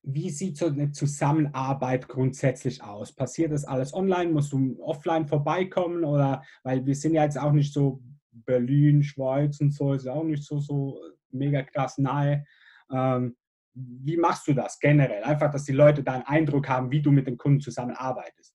wie 0.02 0.30
sieht 0.30 0.56
so 0.56 0.66
eine 0.66 0.90
Zusammenarbeit 0.90 2.08
grundsätzlich 2.08 2.82
aus? 2.82 3.12
Passiert 3.14 3.52
das 3.52 3.64
alles 3.64 3.94
online? 3.94 4.32
Musst 4.32 4.52
du 4.52 4.76
offline 4.82 5.26
vorbeikommen? 5.26 6.04
Oder 6.04 6.42
weil 6.64 6.84
wir 6.84 6.94
sind 6.94 7.14
ja 7.14 7.24
jetzt 7.24 7.38
auch 7.38 7.52
nicht 7.52 7.72
so 7.72 8.02
Berlin, 8.32 9.02
Schweiz 9.02 9.60
und 9.60 9.72
so, 9.72 9.92
ist 9.92 10.06
ja 10.06 10.12
auch 10.12 10.24
nicht 10.24 10.44
so, 10.44 10.58
so 10.58 10.98
mega 11.30 11.62
krass 11.62 11.98
nahe. 11.98 12.44
Ähm, 12.90 13.36
wie 13.74 14.16
machst 14.16 14.48
du 14.48 14.54
das 14.54 14.78
generell? 14.80 15.22
Einfach, 15.22 15.50
dass 15.50 15.64
die 15.64 15.72
Leute 15.72 16.02
da 16.02 16.14
einen 16.14 16.24
Eindruck 16.24 16.68
haben, 16.68 16.90
wie 16.90 17.00
du 17.00 17.10
mit 17.10 17.26
den 17.26 17.38
Kunden 17.38 17.60
zusammenarbeitest. 17.60 18.54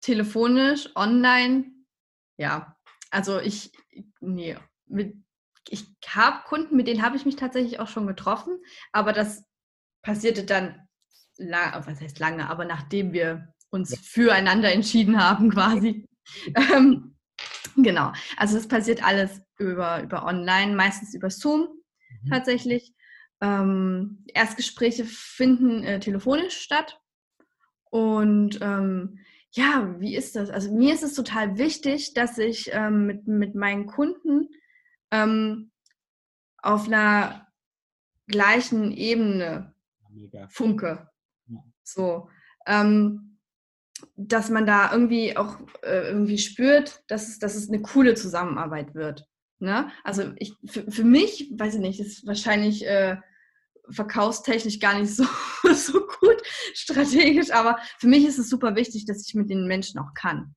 Telefonisch, 0.00 0.88
online, 0.94 1.64
ja. 2.36 2.76
Also 3.10 3.40
ich, 3.40 3.72
nee, 4.20 4.56
mit, 4.86 5.16
ich 5.72 5.86
habe 6.06 6.44
Kunden, 6.46 6.76
mit 6.76 6.86
denen 6.86 7.02
habe 7.02 7.16
ich 7.16 7.26
mich 7.26 7.36
tatsächlich 7.36 7.80
auch 7.80 7.88
schon 7.88 8.06
getroffen, 8.06 8.58
aber 8.92 9.12
das 9.12 9.44
passierte 10.02 10.44
dann, 10.44 10.88
was 11.38 12.00
heißt 12.00 12.18
lange, 12.18 12.48
aber 12.48 12.64
nachdem 12.64 13.12
wir 13.12 13.52
uns 13.70 13.90
ja. 13.90 13.98
füreinander 14.02 14.72
entschieden 14.72 15.22
haben 15.22 15.50
quasi. 15.50 16.06
ähm, 16.54 17.16
genau, 17.76 18.12
also 18.36 18.56
es 18.56 18.68
passiert 18.68 19.04
alles 19.04 19.40
über, 19.58 20.02
über 20.02 20.24
online, 20.24 20.74
meistens 20.74 21.14
über 21.14 21.30
Zoom 21.30 21.68
mhm. 22.22 22.30
tatsächlich. 22.30 22.92
Ähm, 23.40 24.24
Erstgespräche 24.34 25.04
finden 25.04 25.84
äh, 25.84 26.00
telefonisch 26.00 26.58
statt. 26.58 27.00
Und 27.90 28.58
ähm, 28.60 29.20
ja, 29.52 29.94
wie 29.98 30.16
ist 30.16 30.36
das? 30.36 30.50
Also 30.50 30.74
mir 30.74 30.92
ist 30.92 31.02
es 31.02 31.14
total 31.14 31.56
wichtig, 31.56 32.14
dass 32.14 32.36
ich 32.38 32.70
ähm, 32.72 33.06
mit, 33.06 33.26
mit 33.26 33.54
meinen 33.54 33.86
Kunden 33.86 34.48
ähm, 35.10 35.70
auf 36.58 36.86
einer 36.86 37.46
gleichen 38.26 38.92
Ebene 38.92 39.74
Mega. 40.10 40.48
funke. 40.48 41.08
Ja. 41.46 41.64
So. 41.82 42.28
Ähm, 42.66 43.38
dass 44.16 44.50
man 44.50 44.66
da 44.66 44.92
irgendwie 44.92 45.36
auch 45.36 45.58
äh, 45.82 46.08
irgendwie 46.08 46.38
spürt, 46.38 47.02
dass 47.08 47.28
es, 47.28 47.38
dass 47.38 47.56
es 47.56 47.68
eine 47.68 47.82
coole 47.82 48.14
Zusammenarbeit 48.14 48.94
wird. 48.94 49.24
Ne? 49.58 49.90
Also 50.04 50.32
ich, 50.36 50.54
für, 50.66 50.88
für 50.90 51.04
mich, 51.04 51.52
weiß 51.56 51.74
ich 51.74 51.80
nicht, 51.80 52.00
ist 52.00 52.26
wahrscheinlich 52.26 52.86
äh, 52.86 53.16
verkaufstechnisch 53.90 54.78
gar 54.78 54.98
nicht 54.98 55.14
so, 55.14 55.24
so 55.74 56.06
gut 56.06 56.42
strategisch, 56.74 57.50
aber 57.50 57.78
für 57.98 58.06
mich 58.06 58.24
ist 58.24 58.38
es 58.38 58.48
super 58.48 58.76
wichtig, 58.76 59.06
dass 59.06 59.26
ich 59.26 59.34
mit 59.34 59.50
den 59.50 59.66
Menschen 59.66 59.98
auch 59.98 60.14
kann. 60.14 60.54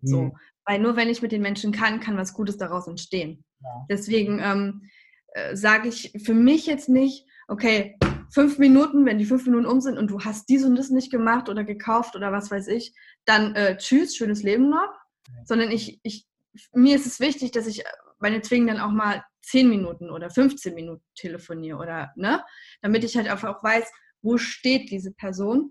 So, 0.00 0.32
weil 0.68 0.80
nur 0.80 0.96
wenn 0.96 1.08
ich 1.08 1.22
mit 1.22 1.32
den 1.32 1.40
Menschen 1.40 1.72
kann, 1.72 1.98
kann 1.98 2.18
was 2.18 2.34
Gutes 2.34 2.58
daraus 2.58 2.86
entstehen. 2.86 3.42
Ja. 3.60 3.86
Deswegen 3.88 4.38
ähm, 4.38 4.82
äh, 5.28 5.56
sage 5.56 5.88
ich 5.88 6.12
für 6.22 6.34
mich 6.34 6.66
jetzt 6.66 6.90
nicht, 6.90 7.26
okay, 7.48 7.98
fünf 8.30 8.58
Minuten, 8.58 9.06
wenn 9.06 9.18
die 9.18 9.24
fünf 9.24 9.46
Minuten 9.46 9.64
um 9.64 9.80
sind 9.80 9.96
und 9.96 10.10
du 10.10 10.20
hast 10.20 10.50
dies 10.50 10.64
und 10.64 10.76
das 10.76 10.90
nicht 10.90 11.10
gemacht 11.10 11.48
oder 11.48 11.64
gekauft 11.64 12.16
oder 12.16 12.32
was 12.32 12.50
weiß 12.50 12.68
ich, 12.68 12.94
dann 13.24 13.54
äh, 13.54 13.78
tschüss, 13.78 14.14
schönes 14.14 14.42
Leben 14.42 14.68
noch. 14.68 14.92
Ja. 15.28 15.44
Sondern 15.46 15.70
ich, 15.70 16.00
ich, 16.02 16.26
mir 16.74 16.96
ist 16.96 17.06
es 17.06 17.18
wichtig, 17.18 17.50
dass 17.52 17.66
ich 17.66 17.82
meinetwegen 18.18 18.66
dann 18.66 18.80
auch 18.80 18.90
mal 18.90 19.24
10 19.44 19.70
Minuten 19.70 20.10
oder 20.10 20.28
15 20.28 20.74
Minuten 20.74 21.02
telefoniere 21.14 21.78
oder, 21.78 22.12
ne? 22.14 22.44
Damit 22.82 23.04
ich 23.04 23.16
halt 23.16 23.28
einfach 23.28 23.56
auch 23.56 23.64
weiß, 23.64 23.90
wo 24.20 24.36
steht 24.36 24.90
diese 24.90 25.12
Person 25.12 25.70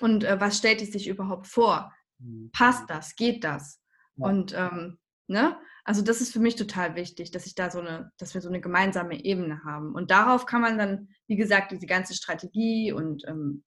und 0.00 0.24
äh, 0.24 0.38
was 0.38 0.58
stellt 0.58 0.82
die 0.82 0.86
sich 0.86 1.08
überhaupt 1.08 1.46
vor? 1.46 1.90
Mhm. 2.18 2.50
Passt 2.52 2.90
das? 2.90 3.16
Geht 3.16 3.44
das? 3.44 3.80
Ja. 4.16 4.26
Und, 4.28 4.54
ähm, 4.56 4.98
ne? 5.26 5.56
Also 5.84 6.02
das 6.02 6.20
ist 6.20 6.32
für 6.32 6.40
mich 6.40 6.56
total 6.56 6.96
wichtig, 6.96 7.30
dass 7.30 7.46
ich 7.46 7.54
da 7.54 7.70
so 7.70 7.80
eine, 7.80 8.10
dass 8.18 8.32
wir 8.32 8.40
so 8.40 8.48
eine 8.48 8.60
gemeinsame 8.60 9.22
Ebene 9.22 9.62
haben. 9.64 9.94
Und 9.94 10.10
darauf 10.10 10.46
kann 10.46 10.62
man 10.62 10.78
dann, 10.78 11.08
wie 11.26 11.36
gesagt, 11.36 11.72
diese 11.72 11.86
ganze 11.86 12.14
Strategie 12.14 12.92
und 12.92 13.22
ähm, 13.28 13.64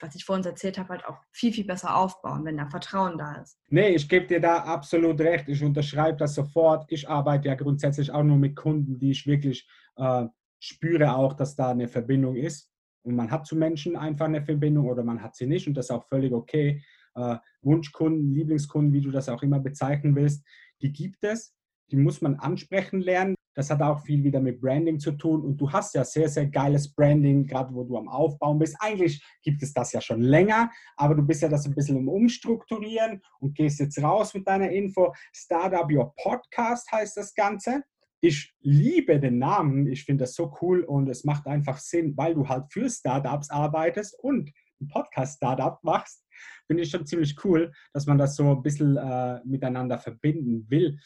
was 0.00 0.14
ich 0.14 0.24
vorhin 0.24 0.44
erzählt 0.44 0.78
habe, 0.78 0.90
halt 0.90 1.04
auch 1.04 1.18
viel, 1.32 1.52
viel 1.52 1.66
besser 1.66 1.96
aufbauen, 1.96 2.44
wenn 2.44 2.56
da 2.56 2.66
Vertrauen 2.66 3.18
da 3.18 3.34
ist. 3.36 3.58
Nee, 3.68 3.90
ich 3.90 4.08
gebe 4.08 4.26
dir 4.26 4.40
da 4.40 4.58
absolut 4.58 5.20
recht. 5.20 5.48
Ich 5.48 5.62
unterschreibe 5.62 6.16
das 6.16 6.34
sofort. 6.34 6.84
Ich 6.88 7.08
arbeite 7.08 7.48
ja 7.48 7.54
grundsätzlich 7.54 8.10
auch 8.10 8.22
nur 8.22 8.36
mit 8.36 8.56
Kunden, 8.56 8.98
die 8.98 9.10
ich 9.10 9.26
wirklich 9.26 9.68
äh, 9.96 10.26
spüre 10.58 11.14
auch, 11.14 11.34
dass 11.34 11.56
da 11.56 11.70
eine 11.70 11.88
Verbindung 11.88 12.36
ist. 12.36 12.70
Und 13.02 13.16
man 13.16 13.30
hat 13.30 13.46
zu 13.46 13.56
Menschen 13.56 13.96
einfach 13.96 14.26
eine 14.26 14.42
Verbindung 14.42 14.86
oder 14.86 15.02
man 15.02 15.22
hat 15.22 15.34
sie 15.34 15.46
nicht 15.46 15.66
und 15.66 15.74
das 15.74 15.86
ist 15.86 15.90
auch 15.90 16.04
völlig 16.04 16.32
okay. 16.32 16.82
Äh, 17.14 17.36
Wunschkunden, 17.62 18.32
Lieblingskunden, 18.32 18.92
wie 18.92 19.00
du 19.00 19.10
das 19.10 19.28
auch 19.28 19.42
immer 19.42 19.60
bezeichnen 19.60 20.14
willst, 20.16 20.44
die 20.82 20.92
gibt 20.92 21.24
es. 21.24 21.54
Die 21.90 21.96
muss 21.96 22.20
man 22.20 22.36
ansprechen 22.36 23.00
lernen 23.00 23.34
Das 23.54 23.68
hat 23.68 23.82
auch 23.82 24.04
viel 24.04 24.22
wieder 24.22 24.40
mit 24.40 24.60
Branding 24.60 25.00
zu 25.00 25.12
tun 25.12 25.42
und 25.42 25.56
du 25.56 25.70
hast 25.72 25.94
ja 25.94 26.04
sehr, 26.04 26.28
sehr 26.28 26.46
geiles 26.46 26.94
Branding, 26.94 27.46
gerade 27.46 27.74
wo 27.74 27.82
du 27.82 27.96
am 27.98 28.08
Aufbauen 28.08 28.60
bist. 28.60 28.76
Eigentlich 28.78 29.22
gibt 29.42 29.62
es 29.62 29.72
das 29.72 29.92
ja 29.92 30.00
schon 30.00 30.22
länger, 30.22 30.70
aber 30.96 31.16
du 31.16 31.22
bist 31.22 31.42
ja 31.42 31.48
das 31.48 31.66
ein 31.66 31.74
bisschen 31.74 31.96
im 31.96 32.08
Umstrukturieren 32.08 33.20
und 33.40 33.56
gehst 33.56 33.80
jetzt 33.80 34.00
raus 34.00 34.34
mit 34.34 34.46
deiner 34.46 34.70
Info. 34.70 35.12
Startup 35.34 35.90
Your 35.90 36.14
Podcast 36.22 36.90
heißt 36.92 37.16
das 37.16 37.34
Ganze. 37.34 37.82
Ich 38.22 38.54
liebe 38.60 39.18
den 39.18 39.38
Namen, 39.38 39.86
ich 39.86 40.04
finde 40.04 40.24
das 40.24 40.34
so 40.34 40.54
cool 40.60 40.84
und 40.84 41.08
es 41.08 41.24
macht 41.24 41.46
einfach 41.46 41.78
Sinn, 41.78 42.16
weil 42.16 42.34
du 42.34 42.48
halt 42.48 42.70
für 42.70 42.88
Startups 42.88 43.50
arbeitest 43.50 44.14
und 44.22 44.52
ein 44.80 44.88
Podcast-Startup 44.88 45.82
machst. 45.82 46.24
Finde 46.66 46.82
ich 46.82 46.90
schon 46.90 47.06
ziemlich 47.06 47.36
cool, 47.44 47.72
dass 47.92 48.06
man 48.06 48.18
das 48.18 48.36
so 48.36 48.52
ein 48.52 48.62
bisschen 48.62 48.96
äh, 48.96 49.40
miteinander 49.44 49.98
verbinden 49.98 50.66
will. 50.68 50.98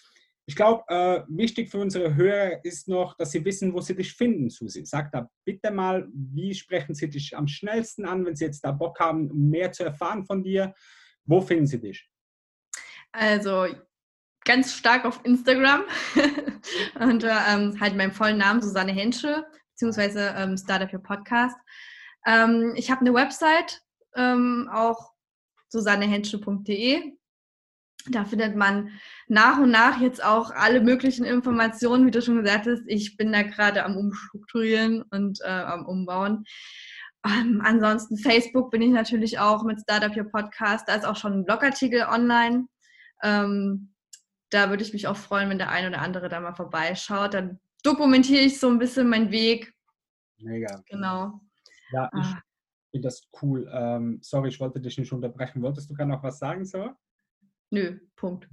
Ich 0.46 0.56
glaube, 0.56 0.84
äh, 0.88 1.22
wichtig 1.28 1.70
für 1.70 1.78
unsere 1.78 2.14
Hörer 2.14 2.62
ist 2.64 2.86
noch, 2.86 3.16
dass 3.16 3.30
sie 3.30 3.44
wissen, 3.44 3.72
wo 3.72 3.80
sie 3.80 3.96
dich 3.96 4.12
finden, 4.12 4.50
Susi. 4.50 4.84
Sag 4.84 5.10
da 5.10 5.30
bitte 5.44 5.70
mal, 5.70 6.06
wie 6.12 6.52
sprechen 6.54 6.94
sie 6.94 7.08
dich 7.08 7.34
am 7.34 7.48
schnellsten 7.48 8.04
an, 8.04 8.26
wenn 8.26 8.36
sie 8.36 8.44
jetzt 8.44 8.60
da 8.60 8.72
Bock 8.72 9.00
haben, 9.00 9.50
mehr 9.50 9.72
zu 9.72 9.84
erfahren 9.84 10.26
von 10.26 10.42
dir? 10.42 10.74
Wo 11.24 11.40
finden 11.40 11.66
sie 11.66 11.80
dich? 11.80 12.10
Also 13.12 13.68
ganz 14.44 14.74
stark 14.74 15.06
auf 15.06 15.20
Instagram 15.24 15.84
unter 17.00 17.40
ähm, 17.48 17.80
halt 17.80 17.96
meinem 17.96 18.12
vollen 18.12 18.36
Namen 18.36 18.60
Susanne 18.60 18.92
Hensche, 18.92 19.46
beziehungsweise 19.70 20.34
ähm, 20.36 20.58
Startup 20.58 20.92
Your 20.92 21.02
Podcast. 21.02 21.56
Ähm, 22.26 22.74
ich 22.76 22.90
habe 22.90 23.00
eine 23.00 23.14
Website, 23.14 23.80
ähm, 24.14 24.68
auch 24.70 25.13
susannehensche.de. 25.74 27.12
Da 28.10 28.24
findet 28.24 28.54
man 28.54 28.90
nach 29.28 29.58
und 29.58 29.70
nach 29.70 30.00
jetzt 30.00 30.22
auch 30.22 30.50
alle 30.50 30.80
möglichen 30.80 31.24
Informationen, 31.24 32.06
wie 32.06 32.10
du 32.10 32.22
schon 32.22 32.42
gesagt 32.42 32.66
hast. 32.66 32.82
Ich 32.86 33.16
bin 33.16 33.32
da 33.32 33.42
gerade 33.42 33.84
am 33.84 33.96
Umstrukturieren 33.96 35.02
und 35.10 35.40
äh, 35.42 35.48
am 35.48 35.86
Umbauen. 35.86 36.44
Ähm, 37.26 37.62
ansonsten 37.64 38.18
Facebook 38.18 38.70
bin 38.70 38.82
ich 38.82 38.90
natürlich 38.90 39.38
auch 39.38 39.64
mit 39.64 39.80
Startup 39.80 40.14
Your 40.14 40.30
Podcast. 40.30 40.88
Da 40.88 40.94
ist 40.94 41.06
auch 41.06 41.16
schon 41.16 41.32
ein 41.32 41.44
Blogartikel 41.44 42.02
online. 42.02 42.66
Ähm, 43.22 43.94
da 44.50 44.68
würde 44.68 44.82
ich 44.82 44.92
mich 44.92 45.06
auch 45.06 45.16
freuen, 45.16 45.48
wenn 45.48 45.58
der 45.58 45.70
ein 45.70 45.86
oder 45.86 46.02
andere 46.02 46.28
da 46.28 46.40
mal 46.40 46.54
vorbeischaut. 46.54 47.32
Dann 47.34 47.58
dokumentiere 47.82 48.42
ich 48.42 48.60
so 48.60 48.68
ein 48.68 48.78
bisschen 48.78 49.08
meinen 49.08 49.30
Weg. 49.30 49.72
Mega. 50.38 50.82
Genau. 50.90 51.40
Ja, 51.90 52.10
ich 52.14 52.26
ah. 52.26 52.42
Finde 52.94 53.08
das 53.08 53.28
cool. 53.42 53.68
Ähm, 53.72 54.18
sorry, 54.22 54.50
ich 54.50 54.60
wollte 54.60 54.80
dich 54.80 54.96
nicht 54.96 55.12
unterbrechen. 55.12 55.60
Wolltest 55.62 55.90
du 55.90 55.94
gerade 55.94 56.10
noch 56.10 56.22
was 56.22 56.38
sagen, 56.38 56.64
so? 56.64 56.90
Nö, 57.70 57.98
Punkt. 58.14 58.48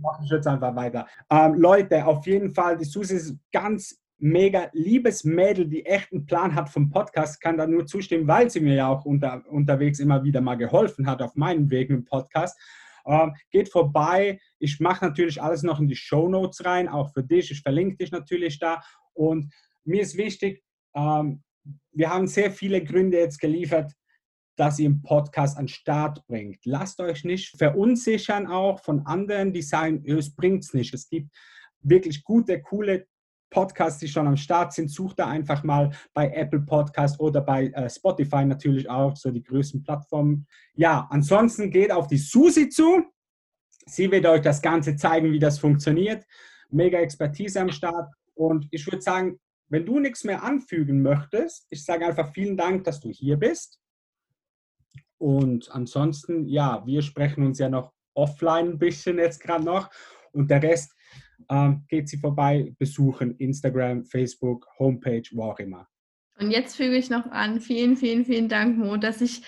Mach 0.00 0.20
ich 0.24 0.30
jetzt 0.30 0.48
einfach 0.48 0.74
weiter. 0.74 1.06
Ähm, 1.30 1.54
Leute, 1.54 2.04
auf 2.04 2.26
jeden 2.26 2.52
Fall, 2.52 2.76
die 2.76 2.84
Susi 2.84 3.14
ist 3.14 3.38
ganz 3.52 4.02
mega 4.18 4.68
liebes 4.72 5.22
Mädel, 5.22 5.68
die 5.68 5.86
echt 5.86 6.12
einen 6.12 6.26
Plan 6.26 6.52
hat 6.52 6.68
vom 6.68 6.90
Podcast, 6.90 7.40
kann 7.40 7.58
da 7.58 7.66
nur 7.68 7.86
zustimmen, 7.86 8.26
weil 8.26 8.50
sie 8.50 8.58
mir 8.58 8.74
ja 8.74 8.88
auch 8.88 9.04
unter, 9.04 9.44
unterwegs 9.48 10.00
immer 10.00 10.24
wieder 10.24 10.40
mal 10.40 10.56
geholfen 10.56 11.06
hat 11.06 11.22
auf 11.22 11.36
meinem 11.36 11.70
Weg 11.70 11.90
mit 11.90 12.00
dem 12.00 12.04
Podcast. 12.06 12.58
Ähm, 13.06 13.34
geht 13.52 13.68
vorbei. 13.68 14.40
Ich 14.58 14.80
mache 14.80 15.04
natürlich 15.04 15.40
alles 15.40 15.62
noch 15.62 15.78
in 15.78 15.86
die 15.86 15.94
Show 15.94 16.28
Notes 16.28 16.64
rein, 16.64 16.88
auch 16.88 17.12
für 17.12 17.22
dich. 17.22 17.52
Ich 17.52 17.62
verlinke 17.62 17.98
dich 17.98 18.10
natürlich 18.10 18.58
da. 18.58 18.82
Und 19.12 19.54
mir 19.84 20.02
ist 20.02 20.16
wichtig, 20.16 20.64
ähm, 20.96 21.44
wir 21.92 22.10
haben 22.10 22.26
sehr 22.26 22.50
viele 22.50 22.82
Gründe 22.82 23.18
jetzt 23.18 23.40
geliefert, 23.40 23.92
dass 24.56 24.78
ihr 24.78 24.88
einen 24.88 25.02
Podcast 25.02 25.56
an 25.56 25.64
den 25.64 25.68
Start 25.68 26.26
bringt. 26.26 26.64
Lasst 26.64 27.00
euch 27.00 27.24
nicht 27.24 27.56
verunsichern 27.56 28.46
auch 28.46 28.82
von 28.82 29.06
anderen, 29.06 29.52
die 29.52 29.62
sagen, 29.62 30.04
es 30.06 30.34
bringt 30.34 30.64
es 30.64 30.74
nicht. 30.74 30.92
Es 30.92 31.08
gibt 31.08 31.30
wirklich 31.82 32.24
gute, 32.24 32.60
coole 32.60 33.06
Podcasts, 33.50 33.98
die 33.98 34.08
schon 34.08 34.26
am 34.26 34.36
Start 34.36 34.72
sind. 34.72 34.90
Sucht 34.90 35.18
da 35.18 35.26
einfach 35.26 35.64
mal 35.64 35.90
bei 36.14 36.30
Apple 36.30 36.60
Podcast 36.60 37.18
oder 37.20 37.40
bei 37.40 37.68
äh, 37.68 37.90
Spotify 37.90 38.44
natürlich 38.44 38.88
auch, 38.88 39.16
so 39.16 39.30
die 39.30 39.42
größten 39.42 39.82
Plattformen. 39.82 40.46
Ja, 40.74 41.06
ansonsten 41.10 41.70
geht 41.70 41.90
auf 41.90 42.06
die 42.06 42.18
Susi 42.18 42.68
zu. 42.68 43.02
Sie 43.86 44.10
wird 44.10 44.26
euch 44.26 44.42
das 44.42 44.62
Ganze 44.62 44.94
zeigen, 44.94 45.32
wie 45.32 45.38
das 45.38 45.58
funktioniert. 45.58 46.24
Mega 46.70 46.98
Expertise 46.98 47.60
am 47.60 47.70
Start. 47.70 48.12
Und 48.34 48.68
ich 48.70 48.86
würde 48.86 49.02
sagen, 49.02 49.40
wenn 49.70 49.86
du 49.86 50.00
nichts 50.00 50.24
mehr 50.24 50.42
anfügen 50.42 51.00
möchtest, 51.00 51.66
ich 51.70 51.84
sage 51.84 52.04
einfach 52.04 52.32
vielen 52.32 52.56
Dank, 52.56 52.84
dass 52.84 53.00
du 53.00 53.08
hier 53.08 53.36
bist. 53.36 53.80
Und 55.16 55.70
ansonsten, 55.70 56.46
ja, 56.46 56.84
wir 56.86 57.02
sprechen 57.02 57.46
uns 57.46 57.58
ja 57.58 57.68
noch 57.68 57.92
offline 58.14 58.70
ein 58.70 58.78
bisschen 58.78 59.18
jetzt 59.18 59.40
gerade 59.40 59.64
noch. 59.64 59.90
Und 60.32 60.50
der 60.50 60.62
Rest 60.62 60.94
ähm, 61.48 61.84
geht 61.88 62.08
sie 62.08 62.18
vorbei, 62.18 62.74
besuchen 62.78 63.36
Instagram, 63.36 64.04
Facebook, 64.04 64.66
Homepage, 64.78 65.22
wo 65.32 65.44
auch 65.44 65.58
immer. 65.58 65.86
Und 66.38 66.50
jetzt 66.50 66.76
füge 66.76 66.96
ich 66.96 67.10
noch 67.10 67.26
an, 67.26 67.60
vielen, 67.60 67.96
vielen, 67.96 68.24
vielen 68.24 68.48
Dank, 68.48 68.78
Mo, 68.78 68.96
dass 68.96 69.20
ich 69.20 69.42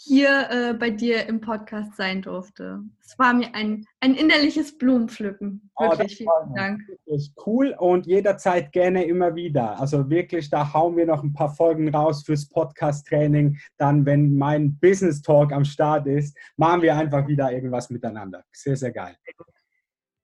hier 0.00 0.48
äh, 0.50 0.74
bei 0.74 0.90
dir 0.90 1.26
im 1.26 1.40
Podcast 1.40 1.96
sein 1.96 2.22
durfte. 2.22 2.80
Es 3.04 3.18
war 3.18 3.34
mir 3.34 3.52
ein, 3.54 3.84
ein 4.00 4.14
innerliches 4.14 4.78
Blumenpflücken. 4.78 5.70
Oh, 5.74 5.90
wirklich, 5.90 6.24
oh, 6.24 6.30
vielen 6.44 6.54
Dank. 6.54 6.80
Wirklich 6.88 7.32
cool 7.46 7.74
und 7.78 8.06
jederzeit 8.06 8.70
gerne 8.70 9.04
immer 9.04 9.34
wieder. 9.34 9.78
Also 9.78 10.08
wirklich, 10.08 10.50
da 10.50 10.72
hauen 10.72 10.96
wir 10.96 11.06
noch 11.06 11.24
ein 11.24 11.32
paar 11.32 11.52
Folgen 11.52 11.92
raus 11.92 12.22
fürs 12.24 12.48
Podcast-Training. 12.48 13.58
Dann, 13.76 14.06
wenn 14.06 14.36
mein 14.36 14.78
Business 14.78 15.20
Talk 15.20 15.52
am 15.52 15.64
Start 15.64 16.06
ist, 16.06 16.36
machen 16.56 16.82
wir 16.82 16.96
einfach 16.96 17.26
wieder 17.26 17.52
irgendwas 17.52 17.90
miteinander. 17.90 18.44
Sehr, 18.52 18.76
sehr 18.76 18.92
geil. 18.92 19.16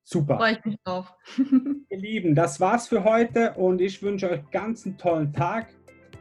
Super. 0.05 0.37
Freue 0.37 0.53
ich 0.53 0.65
mich 0.65 0.77
drauf. 0.85 1.13
Ihr 1.89 1.99
Lieben, 1.99 2.35
das 2.35 2.61
war's 2.61 2.89
für 2.89 3.03
heute 3.03 3.55
und 3.55 3.81
ich 3.81 4.03
wünsche 4.03 4.31
euch 4.31 4.51
ganz 4.51 4.87
einen 4.87 4.99
tollen 4.99 5.33
Tag 5.33 5.69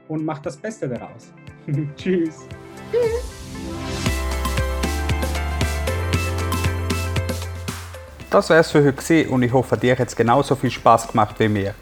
und 0.07 0.25
macht 0.25 0.45
das 0.45 0.57
Beste 0.57 0.89
daraus. 0.89 1.33
Tschüss. 1.95 2.47
Tschüss. 2.91 3.42
Das 8.33 8.49
wär's 8.49 8.71
für 8.71 8.83
heute 8.83 9.29
und 9.29 9.43
ich 9.43 9.53
hoffe, 9.53 9.77
dir 9.77 9.95
hat 9.95 10.07
es 10.07 10.15
genauso 10.15 10.55
viel 10.55 10.71
Spaß 10.71 11.09
gemacht 11.09 11.35
wie 11.37 11.47
mir. 11.47 11.75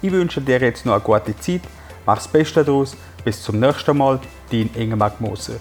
Ich 0.00 0.10
wünsche 0.10 0.40
dir 0.40 0.58
jetzt 0.58 0.86
noch 0.86 0.94
eine 0.94 1.02
gute 1.02 1.38
Zeit, 1.38 1.60
mach's 2.06 2.26
Beste 2.26 2.64
daraus, 2.64 2.96
bis 3.26 3.42
zum 3.42 3.60
nächsten 3.60 3.94
Mal, 3.94 4.18
dein 4.50 4.70
Ingemar 4.74 5.12
Moser. 5.18 5.56